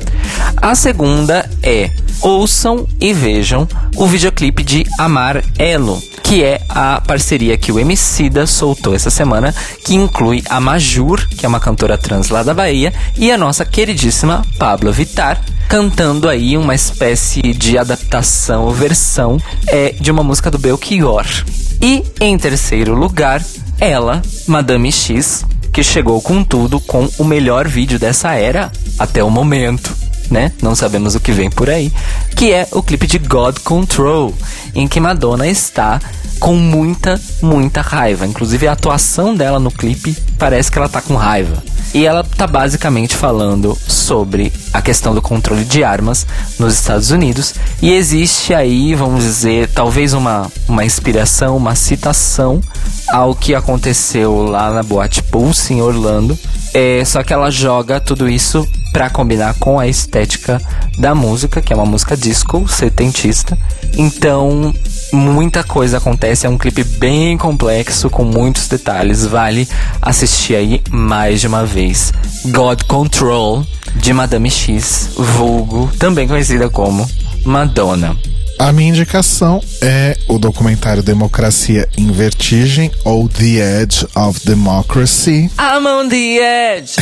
A 0.56 0.74
segunda 0.74 1.48
é 1.62 1.90
ouçam 2.20 2.86
e 3.00 3.12
vejam 3.12 3.68
o 3.96 4.06
videoclipe 4.06 4.62
de 4.62 4.84
Amar 4.98 5.42
Elo, 5.58 6.02
que 6.26 6.42
é 6.42 6.60
a 6.68 7.00
parceria 7.00 7.56
que 7.56 7.70
o 7.70 7.78
Emicida 7.78 8.48
soltou 8.48 8.96
essa 8.96 9.10
semana, 9.10 9.54
que 9.84 9.94
inclui 9.94 10.42
a 10.50 10.58
Majur, 10.58 11.24
que 11.28 11.46
é 11.46 11.48
uma 11.48 11.60
cantora 11.60 11.96
trans 11.96 12.30
lá 12.30 12.42
da 12.42 12.52
Bahia, 12.52 12.92
e 13.16 13.30
a 13.30 13.38
nossa 13.38 13.64
queridíssima 13.64 14.44
Pablo 14.58 14.92
Vittar, 14.92 15.40
cantando 15.68 16.28
aí 16.28 16.56
uma 16.58 16.74
espécie 16.74 17.40
de 17.40 17.78
adaptação 17.78 18.64
ou 18.64 18.72
versão 18.72 19.40
é, 19.68 19.94
de 20.00 20.10
uma 20.10 20.24
música 20.24 20.50
do 20.50 20.58
Belchior. 20.58 21.24
E 21.80 22.02
em 22.20 22.36
terceiro 22.36 22.92
lugar, 22.94 23.40
ela, 23.78 24.20
Madame 24.48 24.90
X, 24.90 25.46
que 25.72 25.84
chegou 25.84 26.20
com 26.20 26.42
tudo 26.42 26.80
com 26.80 27.08
o 27.18 27.24
melhor 27.24 27.68
vídeo 27.68 28.00
dessa 28.00 28.32
era 28.34 28.72
até 28.98 29.22
o 29.22 29.30
momento. 29.30 30.05
Né? 30.30 30.52
Não 30.60 30.74
sabemos 30.74 31.14
o 31.14 31.20
que 31.20 31.32
vem 31.32 31.50
por 31.50 31.70
aí. 31.70 31.92
Que 32.34 32.52
é 32.52 32.66
o 32.72 32.82
clipe 32.82 33.06
de 33.06 33.18
God 33.18 33.58
Control, 33.60 34.34
em 34.74 34.88
que 34.88 34.98
Madonna 34.98 35.46
está 35.46 36.00
com 36.38 36.54
muita, 36.54 37.20
muita 37.42 37.80
raiva. 37.80 38.26
Inclusive 38.26 38.68
a 38.68 38.72
atuação 38.72 39.34
dela 39.34 39.58
no 39.58 39.70
clipe 39.70 40.16
parece 40.38 40.70
que 40.70 40.78
ela 40.78 40.88
tá 40.88 41.00
com 41.00 41.14
raiva. 41.14 41.62
E 41.94 42.04
ela 42.04 42.22
tá 42.22 42.46
basicamente 42.46 43.16
falando 43.16 43.76
sobre 43.86 44.52
a 44.72 44.82
questão 44.82 45.14
do 45.14 45.22
controle 45.22 45.64
de 45.64 45.82
armas 45.82 46.26
nos 46.58 46.74
Estados 46.74 47.10
Unidos. 47.10 47.54
E 47.80 47.92
existe 47.92 48.52
aí, 48.52 48.94
vamos 48.94 49.22
dizer, 49.22 49.70
talvez 49.70 50.12
uma, 50.12 50.50
uma 50.68 50.84
inspiração, 50.84 51.56
uma 51.56 51.74
citação 51.74 52.60
ao 53.08 53.34
que 53.34 53.54
aconteceu 53.54 54.42
lá 54.42 54.72
na 54.72 54.82
Boate 54.82 55.22
Pulse 55.22 55.72
em 55.72 55.80
Orlando. 55.80 56.38
É, 56.74 57.02
só 57.04 57.22
que 57.22 57.32
ela 57.32 57.50
joga 57.50 57.98
tudo 58.00 58.28
isso 58.28 58.68
para 58.96 59.10
combinar 59.10 59.52
com 59.58 59.78
a 59.78 59.86
estética 59.86 60.58
da 60.98 61.14
música, 61.14 61.60
que 61.60 61.70
é 61.70 61.76
uma 61.76 61.84
música 61.84 62.16
disco, 62.16 62.66
setentista. 62.66 63.58
Então, 63.94 64.74
muita 65.12 65.62
coisa 65.62 65.98
acontece, 65.98 66.46
é 66.46 66.48
um 66.48 66.56
clipe 66.56 66.82
bem 66.82 67.36
complexo, 67.36 68.08
com 68.08 68.24
muitos 68.24 68.68
detalhes, 68.68 69.26
vale 69.26 69.68
assistir 70.00 70.54
aí 70.54 70.82
mais 70.90 71.42
de 71.42 71.46
uma 71.46 71.66
vez. 71.66 72.10
God 72.46 72.84
Control, 72.84 73.66
de 73.96 74.14
Madame 74.14 74.50
X, 74.50 75.10
vulgo, 75.14 75.90
também 75.98 76.26
conhecida 76.26 76.70
como 76.70 77.06
Madonna. 77.44 78.16
A 78.58 78.72
minha 78.72 78.88
indicação 78.88 79.62
é 79.82 80.16
o 80.26 80.38
documentário 80.38 81.02
Democracia 81.02 81.86
em 81.96 82.10
Vertigem 82.10 82.90
ou 83.04 83.28
The 83.28 83.82
Edge 83.82 84.06
of 84.14 84.40
Democracy. 84.46 85.50
I'm 85.58 85.86
on 85.86 86.08
the 86.08 86.76
edge 86.76 86.94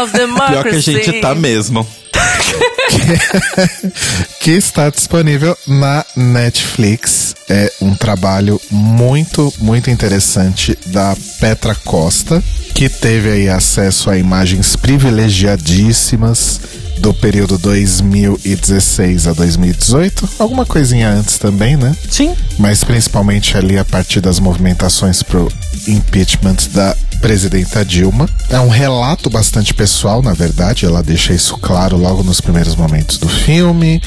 of 0.00 0.10
democracy. 0.12 0.48
Pior 0.52 0.64
que 0.64 0.76
a 0.76 0.80
gente 0.80 1.20
tá 1.20 1.34
mesmo. 1.34 1.86
que 4.40 4.52
está 4.52 4.88
disponível 4.88 5.54
na 5.66 6.02
Netflix. 6.16 7.34
É 7.48 7.70
um 7.82 7.94
trabalho 7.94 8.58
muito, 8.70 9.52
muito 9.58 9.90
interessante 9.90 10.78
da 10.86 11.14
Petra 11.40 11.74
Costa, 11.74 12.42
que 12.74 12.88
teve 12.88 13.30
aí 13.30 13.50
acesso 13.50 14.10
a 14.10 14.16
imagens 14.16 14.76
privilegiadíssimas 14.76 16.77
do 16.98 17.14
período 17.14 17.56
2016 17.58 19.26
a 19.26 19.32
2018, 19.32 20.28
alguma 20.38 20.66
coisinha 20.66 21.10
antes 21.10 21.38
também, 21.38 21.76
né? 21.76 21.96
Sim. 22.10 22.34
Mas 22.58 22.84
principalmente 22.84 23.56
ali 23.56 23.78
a 23.78 23.84
partir 23.84 24.20
das 24.20 24.38
movimentações 24.38 25.22
pro 25.22 25.50
impeachment 25.86 26.56
da 26.72 26.96
presidenta 27.20 27.84
Dilma. 27.84 28.28
É 28.48 28.60
um 28.60 28.68
relato 28.68 29.28
bastante 29.28 29.74
pessoal, 29.74 30.22
na 30.22 30.32
verdade, 30.32 30.86
ela 30.86 31.02
deixa 31.02 31.32
isso 31.32 31.56
claro 31.58 31.96
logo 31.96 32.22
nos 32.22 32.40
primeiros 32.40 32.74
momentos 32.74 33.18
do 33.18 33.28
filme. 33.28 34.00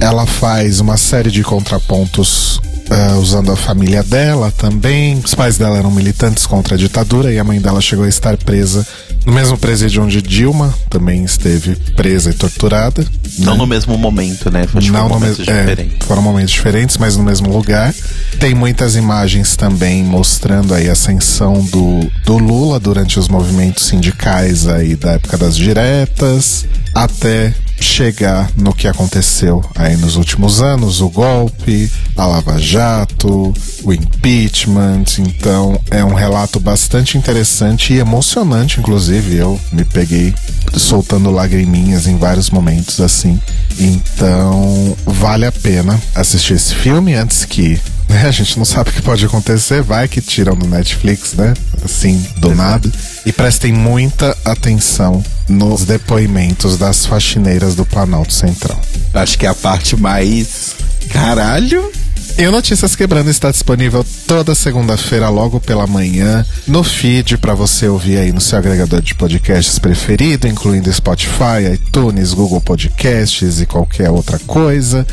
Ela 0.00 0.26
faz 0.26 0.80
uma 0.80 0.96
série 0.96 1.30
de 1.30 1.42
contrapontos 1.42 2.60
Uh, 2.84 3.18
usando 3.18 3.50
a 3.50 3.56
família 3.56 4.02
dela 4.02 4.52
também. 4.58 5.18
Os 5.24 5.34
pais 5.34 5.56
dela 5.56 5.78
eram 5.78 5.90
militantes 5.90 6.44
contra 6.44 6.74
a 6.74 6.78
ditadura 6.78 7.32
e 7.32 7.38
a 7.38 7.42
mãe 7.42 7.58
dela 7.58 7.80
chegou 7.80 8.04
a 8.04 8.08
estar 8.08 8.36
presa 8.36 8.86
no 9.24 9.32
mesmo 9.32 9.56
presídio 9.56 10.02
onde 10.02 10.20
Dilma 10.20 10.74
também 10.90 11.24
esteve 11.24 11.76
presa 11.96 12.30
e 12.30 12.34
torturada. 12.34 13.04
Não 13.38 13.52
né? 13.52 13.58
no 13.58 13.66
mesmo 13.66 13.96
momento, 13.96 14.50
né? 14.50 14.66
Acho 14.72 14.92
Não 14.92 15.08
no 15.08 15.20
mesmo, 15.20 15.44
é, 15.48 15.86
foram 16.04 16.22
momentos 16.22 16.52
diferentes, 16.52 16.96
mas 16.96 17.16
no 17.16 17.24
mesmo 17.24 17.50
lugar. 17.50 17.94
Tem 18.38 18.54
muitas 18.54 18.96
imagens 18.96 19.56
também 19.56 20.02
mostrando 20.02 20.74
aí 20.74 20.88
a 20.88 20.92
ascensão 20.92 21.64
do, 21.64 22.10
do 22.24 22.36
Lula 22.36 22.78
durante 22.78 23.18
os 23.18 23.28
movimentos 23.28 23.86
sindicais 23.86 24.66
aí 24.66 24.94
da 24.94 25.12
época 25.12 25.38
das 25.38 25.56
diretas, 25.56 26.66
até 26.94 27.54
chegar 27.80 28.50
no 28.56 28.72
que 28.72 28.88
aconteceu 28.88 29.62
aí 29.74 29.96
nos 29.96 30.16
últimos 30.16 30.62
anos, 30.62 31.00
o 31.00 31.08
golpe, 31.08 31.90
a 32.16 32.26
Lava 32.26 32.58
Jato, 32.58 33.52
o 33.82 33.92
impeachment. 33.92 35.04
Então 35.18 35.78
é 35.90 36.04
um 36.04 36.14
relato 36.14 36.58
bastante 36.58 37.18
interessante 37.18 37.92
e 37.92 37.98
emocionante, 37.98 38.80
inclusive. 38.80 39.13
Eu 39.22 39.60
me 39.72 39.84
peguei 39.84 40.34
soltando 40.76 41.30
lagriminhas 41.30 42.06
em 42.06 42.16
vários 42.16 42.50
momentos 42.50 43.00
assim. 43.00 43.40
Então 43.78 44.96
vale 45.04 45.46
a 45.46 45.52
pena 45.52 46.00
assistir 46.14 46.54
esse 46.54 46.74
filme 46.74 47.14
antes 47.14 47.44
que 47.44 47.80
né? 48.08 48.26
A 48.26 48.30
gente 48.30 48.56
não 48.58 48.64
sabe 48.64 48.90
o 48.90 48.92
que 48.92 49.02
pode 49.02 49.24
acontecer, 49.24 49.82
vai 49.82 50.06
que 50.08 50.20
tiram 50.20 50.54
do 50.54 50.66
Netflix, 50.66 51.32
né? 51.34 51.54
Assim, 51.84 52.24
do 52.36 52.52
Exato. 52.52 52.54
nada. 52.54 52.92
E 53.24 53.32
prestem 53.32 53.72
muita 53.72 54.36
atenção 54.44 55.22
nos 55.48 55.84
depoimentos 55.84 56.78
das 56.78 57.06
faxineiras 57.06 57.74
do 57.74 57.84
Planalto 57.84 58.32
Central. 58.32 58.80
Acho 59.12 59.38
que 59.38 59.46
é 59.46 59.48
a 59.48 59.54
parte 59.54 59.96
mais. 59.96 60.74
Caralho! 61.10 61.90
E 62.36 62.44
o 62.48 62.50
Notícias 62.50 62.96
Quebrando 62.96 63.30
está 63.30 63.48
disponível 63.48 64.04
toda 64.26 64.56
segunda-feira, 64.56 65.28
logo 65.28 65.60
pela 65.60 65.86
manhã, 65.86 66.44
no 66.66 66.82
feed 66.82 67.38
para 67.38 67.54
você 67.54 67.86
ouvir 67.86 68.18
aí 68.18 68.32
no 68.32 68.40
seu 68.40 68.58
agregador 68.58 69.00
de 69.00 69.14
podcasts 69.14 69.78
preferido, 69.78 70.48
incluindo 70.48 70.92
Spotify, 70.92 71.72
iTunes, 71.72 72.34
Google 72.34 72.60
Podcasts 72.60 73.60
e 73.60 73.66
qualquer 73.66 74.10
outra 74.10 74.40
coisa. 74.40 75.06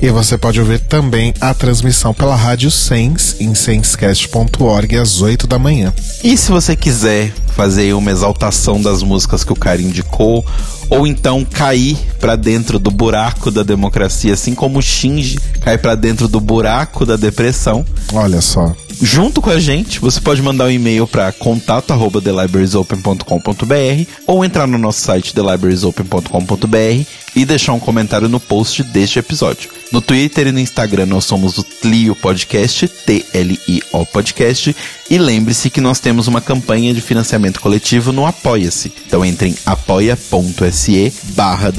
E 0.00 0.10
você 0.10 0.36
pode 0.36 0.60
ouvir 0.60 0.78
também 0.78 1.32
a 1.40 1.54
transmissão 1.54 2.12
pela 2.12 2.36
Rádio 2.36 2.70
Sens 2.70 3.36
em 3.40 3.54
senscast.org 3.54 4.96
às 4.96 5.22
8 5.22 5.46
da 5.46 5.58
manhã. 5.58 5.92
E 6.22 6.36
se 6.36 6.50
você 6.50 6.76
quiser 6.76 7.32
fazer 7.54 7.94
uma 7.94 8.10
exaltação 8.10 8.80
das 8.80 9.02
músicas 9.02 9.42
que 9.42 9.52
o 9.52 9.56
cara 9.56 9.80
indicou, 9.80 10.44
ou 10.90 11.06
então 11.06 11.44
cair 11.44 11.96
para 12.20 12.36
dentro 12.36 12.78
do 12.78 12.90
buraco 12.90 13.50
da 13.50 13.62
democracia, 13.62 14.34
assim 14.34 14.54
como 14.54 14.78
o 14.78 14.82
Shinji 14.82 15.38
cai 15.60 15.78
para 15.78 15.94
dentro 15.94 16.28
do 16.28 16.40
buraco 16.40 17.06
da 17.06 17.16
depressão. 17.16 17.84
Olha 18.12 18.42
só 18.42 18.74
junto 19.00 19.42
com 19.42 19.50
a 19.50 19.58
gente, 19.58 19.98
você 20.00 20.20
pode 20.20 20.42
mandar 20.42 20.66
um 20.66 20.70
e-mail 20.70 21.06
para 21.06 21.32
contato@thelibrariesopen.com.br 21.32 24.10
ou 24.26 24.44
entrar 24.44 24.66
no 24.66 24.76
nosso 24.78 25.00
site 25.00 25.32
thelibrariesopen.com.br 25.34 27.06
e 27.36 27.44
deixar 27.44 27.74
um 27.74 27.80
comentário 27.80 28.28
no 28.28 28.40
post 28.40 28.82
deste 28.82 29.18
episódio. 29.18 29.70
No 29.92 30.00
Twitter 30.00 30.46
e 30.46 30.52
no 30.52 30.58
Instagram 30.58 31.06
nós 31.06 31.26
somos 31.26 31.58
o 31.58 31.62
Tlio 31.62 32.16
Podcast, 32.16 32.88
T-L-I-O 32.88 34.06
Podcast, 34.06 34.74
e 35.08 35.18
lembre-se 35.18 35.70
que 35.70 35.80
nós 35.80 36.00
temos 36.00 36.26
uma 36.26 36.40
campanha 36.40 36.92
de 36.94 37.00
financiamento 37.00 37.60
coletivo 37.60 38.12
no 38.12 38.26
Apoia-se. 38.26 38.92
Então 39.06 39.24
entre 39.24 39.50
em 39.50 39.56
apoia.se 39.66 41.12
barra 41.34 41.72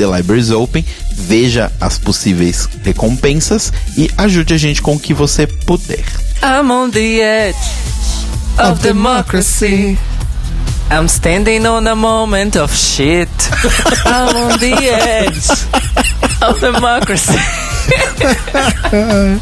veja 1.12 1.72
as 1.82 1.98
possíveis 1.98 2.70
recompensas 2.84 3.74
e 3.98 4.10
ajude 4.18 4.54
a 4.54 4.58
gente 4.58 4.82
com 4.82 4.96
o 4.96 5.00
que 5.00 5.14
você 5.14 5.48
puder. 5.48 6.27
I'm 6.42 6.72
on 6.72 6.92
the 6.92 7.22
edge 7.22 7.56
of, 8.60 8.78
of 8.78 8.82
democracy. 8.82 9.98
I'm 10.90 11.08
standing 11.08 11.66
on 11.66 11.88
a 11.88 11.96
moment 11.96 12.56
of 12.56 12.74
shit. 12.74 13.30
I'm 14.06 14.36
on 14.36 14.60
the 14.60 14.74
edge 14.92 15.50
of 16.42 16.60
democracy. 16.60 17.38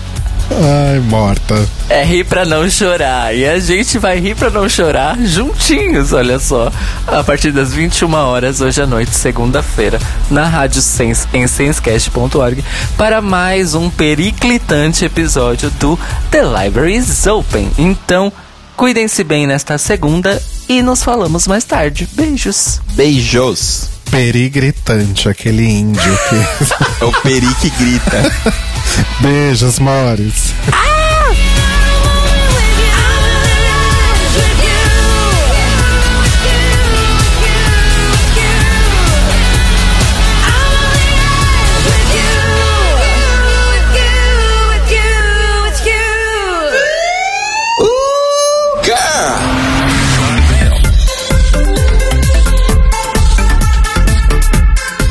Ai, 0.51 0.99
morta. 0.99 1.67
É 1.89 2.03
rir 2.03 2.23
pra 2.23 2.45
não 2.45 2.69
chorar. 2.69 3.35
E 3.35 3.45
a 3.45 3.59
gente 3.59 3.97
vai 3.97 4.19
rir 4.19 4.35
pra 4.35 4.49
não 4.49 4.69
chorar 4.69 5.17
juntinhos, 5.19 6.13
olha 6.13 6.39
só. 6.39 6.71
A 7.07 7.23
partir 7.23 7.51
das 7.51 7.73
21 7.73 8.13
horas 8.13 8.61
hoje 8.61 8.81
à 8.81 8.87
noite, 8.87 9.15
segunda-feira, 9.15 9.99
na 10.29 10.47
Rádio 10.47 10.81
Sense, 10.81 11.27
em 11.33 11.47
sensecast.org, 11.47 12.63
para 12.97 13.21
mais 13.21 13.73
um 13.73 13.89
periclitante 13.89 15.05
episódio 15.05 15.69
do 15.71 15.99
The 16.29 16.43
Library 16.43 16.97
is 16.97 17.25
Open. 17.25 17.71
Então, 17.77 18.31
cuidem-se 18.77 19.23
bem 19.23 19.47
nesta 19.47 19.77
segunda 19.77 20.41
e 20.69 20.81
nos 20.81 21.03
falamos 21.03 21.47
mais 21.47 21.63
tarde. 21.63 22.07
Beijos. 22.13 22.79
Beijos. 22.93 23.89
Peri 24.11 24.49
gritante, 24.49 25.27
aquele 25.27 25.67
índio 25.67 26.19
que. 26.29 26.75
é 27.01 27.05
o 27.05 27.11
Peri 27.21 27.53
que 27.55 27.69
grita. 27.71 28.31
Beijos, 29.21 29.79
Mores. 29.79 30.53
Ah! 30.71 30.94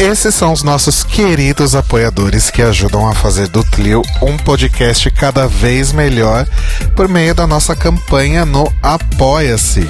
Esses 0.04 0.34
são 0.34 0.52
os 0.52 0.62
nossos 0.62 1.02
queridos 1.02 1.74
apoiadores 1.74 2.50
que 2.50 2.60
ajudam 2.60 3.08
a 3.08 3.14
fazer 3.14 3.48
do 3.48 3.64
Tlio 3.64 4.02
um 4.20 4.36
podcast 4.36 5.10
cada 5.10 5.48
vez 5.48 5.92
melhor 5.92 6.46
por 6.94 7.08
meio 7.08 7.34
da 7.34 7.46
nossa 7.46 7.74
campanha 7.74 8.44
no 8.44 8.70
Apoia-se. 8.82 9.88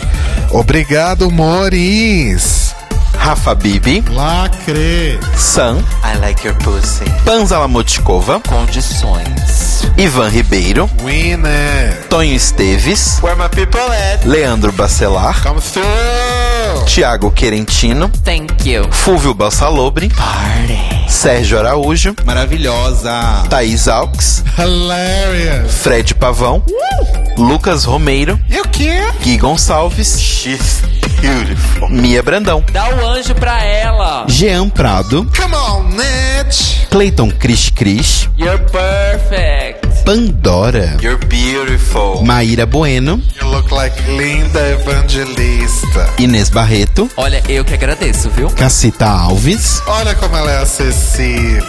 Obrigado, 0.53 1.33
Moris! 1.33 2.73
Rafa 3.19 3.57
Bibi, 3.57 4.05
Lacre! 4.09 5.19
Sam, 5.37 5.79
I 6.05 6.17
like 6.21 6.47
your 6.47 6.57
pussy. 6.59 7.05
Panzala 7.25 7.67
Motkova, 7.67 8.39
Condições. 8.39 9.83
Ivan 9.99 10.29
Ribeiro, 10.29 10.89
Winner! 11.03 12.07
Tonho 12.09 12.37
Esteves, 12.37 13.19
Where 13.21 13.35
my 13.37 13.49
people 13.49 13.81
at? 13.81 14.25
Leandro 14.25 14.71
Bacelar, 14.73 15.43
Come 15.43 15.61
through! 15.61 16.34
Tiago 16.85 17.31
Querentino, 17.31 18.11
Thank 18.25 18.69
you. 18.69 18.87
Fúvio 18.91 19.33
Balsalobre, 19.35 20.09
Party. 20.11 20.79
Sérgio 21.09 21.59
Araújo, 21.59 22.15
Maravilhosa. 22.25 23.45
Thaís 23.49 23.89
Alves, 23.89 24.43
Hilarious! 24.59 25.73
Fred 25.83 26.15
Pavão, 26.15 26.63
Lucas 27.39 27.85
Romeiro, 27.85 28.39
E 28.49 28.61
o 28.61 28.69
quê? 28.69 28.93
Gui 29.23 29.37
Gonçalves, 29.39 30.19
She's 30.21 30.83
beautiful. 31.21 31.89
Mia 31.91 32.23
Brandão, 32.23 32.63
Dá 32.73 32.89
o 32.97 33.07
anjo 33.09 33.35
pra 33.35 33.63
ela. 33.65 34.25
Jean 34.29 34.69
Prado, 34.69 35.31
Come 35.37 35.55
on, 35.55 35.83
Nitch! 35.91 36.85
Clayton 36.91 37.31
Cris 37.31 37.71
Cris, 37.71 38.29
You're 38.39 38.59
perfect. 38.71 39.64
Pandora, 40.05 40.99
You're 41.01 41.17
beautiful. 41.29 42.23
Maíra 42.23 42.67
Bueno, 42.67 43.21
You 43.41 43.49
look 43.51 43.71
like 43.73 43.97
Linda 44.07 44.61
Evangelista. 44.73 46.11
Inês 46.19 46.51
Barreto, 46.51 47.09
Olha, 47.17 47.43
eu 47.49 47.65
que 47.65 47.73
agradeço, 47.73 48.29
viu? 48.29 48.51
Cacita 48.51 49.07
Alves, 49.07 49.83
Olha 49.87 50.15
como 50.15 50.37
ela 50.37 50.51
é 50.53 50.59
acessível. 50.59 51.65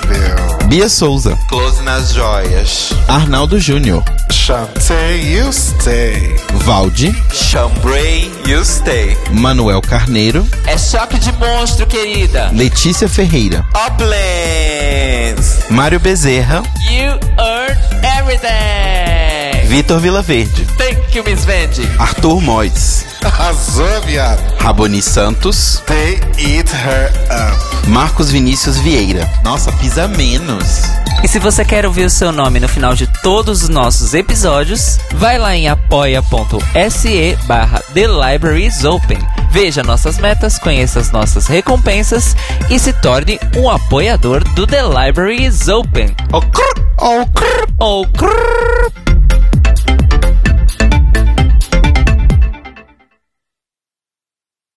Bia 0.67 0.89
Souza, 0.89 1.37
Close 1.47 1.81
nas 1.83 2.11
joias. 2.13 2.89
Arnaldo 3.07 3.57
Júnior, 3.57 4.03
Chantei, 4.29 5.33
you 5.37 5.49
stay. 5.53 6.35
Valde, 6.65 7.15
Chambray, 7.33 8.29
you 8.45 8.61
stay. 8.65 9.17
Manuel 9.31 9.81
Carneiro, 9.81 10.45
É 10.67 10.77
choque 10.77 11.17
de 11.19 11.31
monstro, 11.33 11.87
querida. 11.87 12.49
Letícia 12.53 13.07
Ferreira, 13.07 13.65
Uplands. 13.87 15.59
Mário 15.69 15.99
Bezerra, 16.01 16.61
You 16.91 17.17
earn 17.39 17.77
everything. 18.03 18.24
everything. 18.25 19.34
Vitor 19.65 19.99
Vilaverde, 19.99 20.65
Thank 20.77 21.15
you, 21.15 21.23
Miss 21.23 21.43
Vendi. 21.45 21.87
Arthur 21.97 22.39
Mois, 22.41 23.05
Arrasou, 23.23 24.01
viado. 24.05 24.39
Raboni 24.59 25.01
Santos, 25.01 25.81
They 25.87 26.19
eat 26.37 26.69
her 26.71 27.09
up. 27.31 27.87
Marcos 27.87 28.29
Vinícius 28.31 28.77
Vieira. 28.77 29.29
Nossa, 29.43 29.71
pisa 29.73 30.07
menos. 30.07 30.83
E 31.23 31.27
se 31.27 31.39
você 31.39 31.65
quer 31.65 31.85
ouvir 31.85 32.05
o 32.05 32.09
seu 32.09 32.31
nome 32.31 32.59
no 32.59 32.67
final 32.67 32.93
de 32.93 33.07
todos 33.21 33.63
os 33.63 33.69
nossos 33.69 34.13
episódios, 34.13 34.99
vai 35.15 35.37
lá 35.39 35.55
em 35.55 35.67
apoia.se 35.67 37.37
barra 37.47 37.81
The 37.93 38.05
Libraries 38.07 38.83
Open. 38.83 39.17
Veja 39.49 39.81
nossas 39.81 40.17
metas, 40.19 40.59
conheça 40.59 40.99
as 40.99 41.11
nossas 41.11 41.47
recompensas 41.47 42.35
e 42.69 42.77
se 42.77 42.93
torne 42.93 43.39
um 43.57 43.69
apoiador 43.69 44.43
do 44.53 44.67
The 44.67 44.81
Libraries 44.83 45.67
Open. 45.67 46.15
Oh, 46.31 46.41
crrr, 46.41 46.85
oh, 46.99 47.25
crrr. 47.33 47.65
Oh, 47.79 48.05
crrr. 48.07 48.91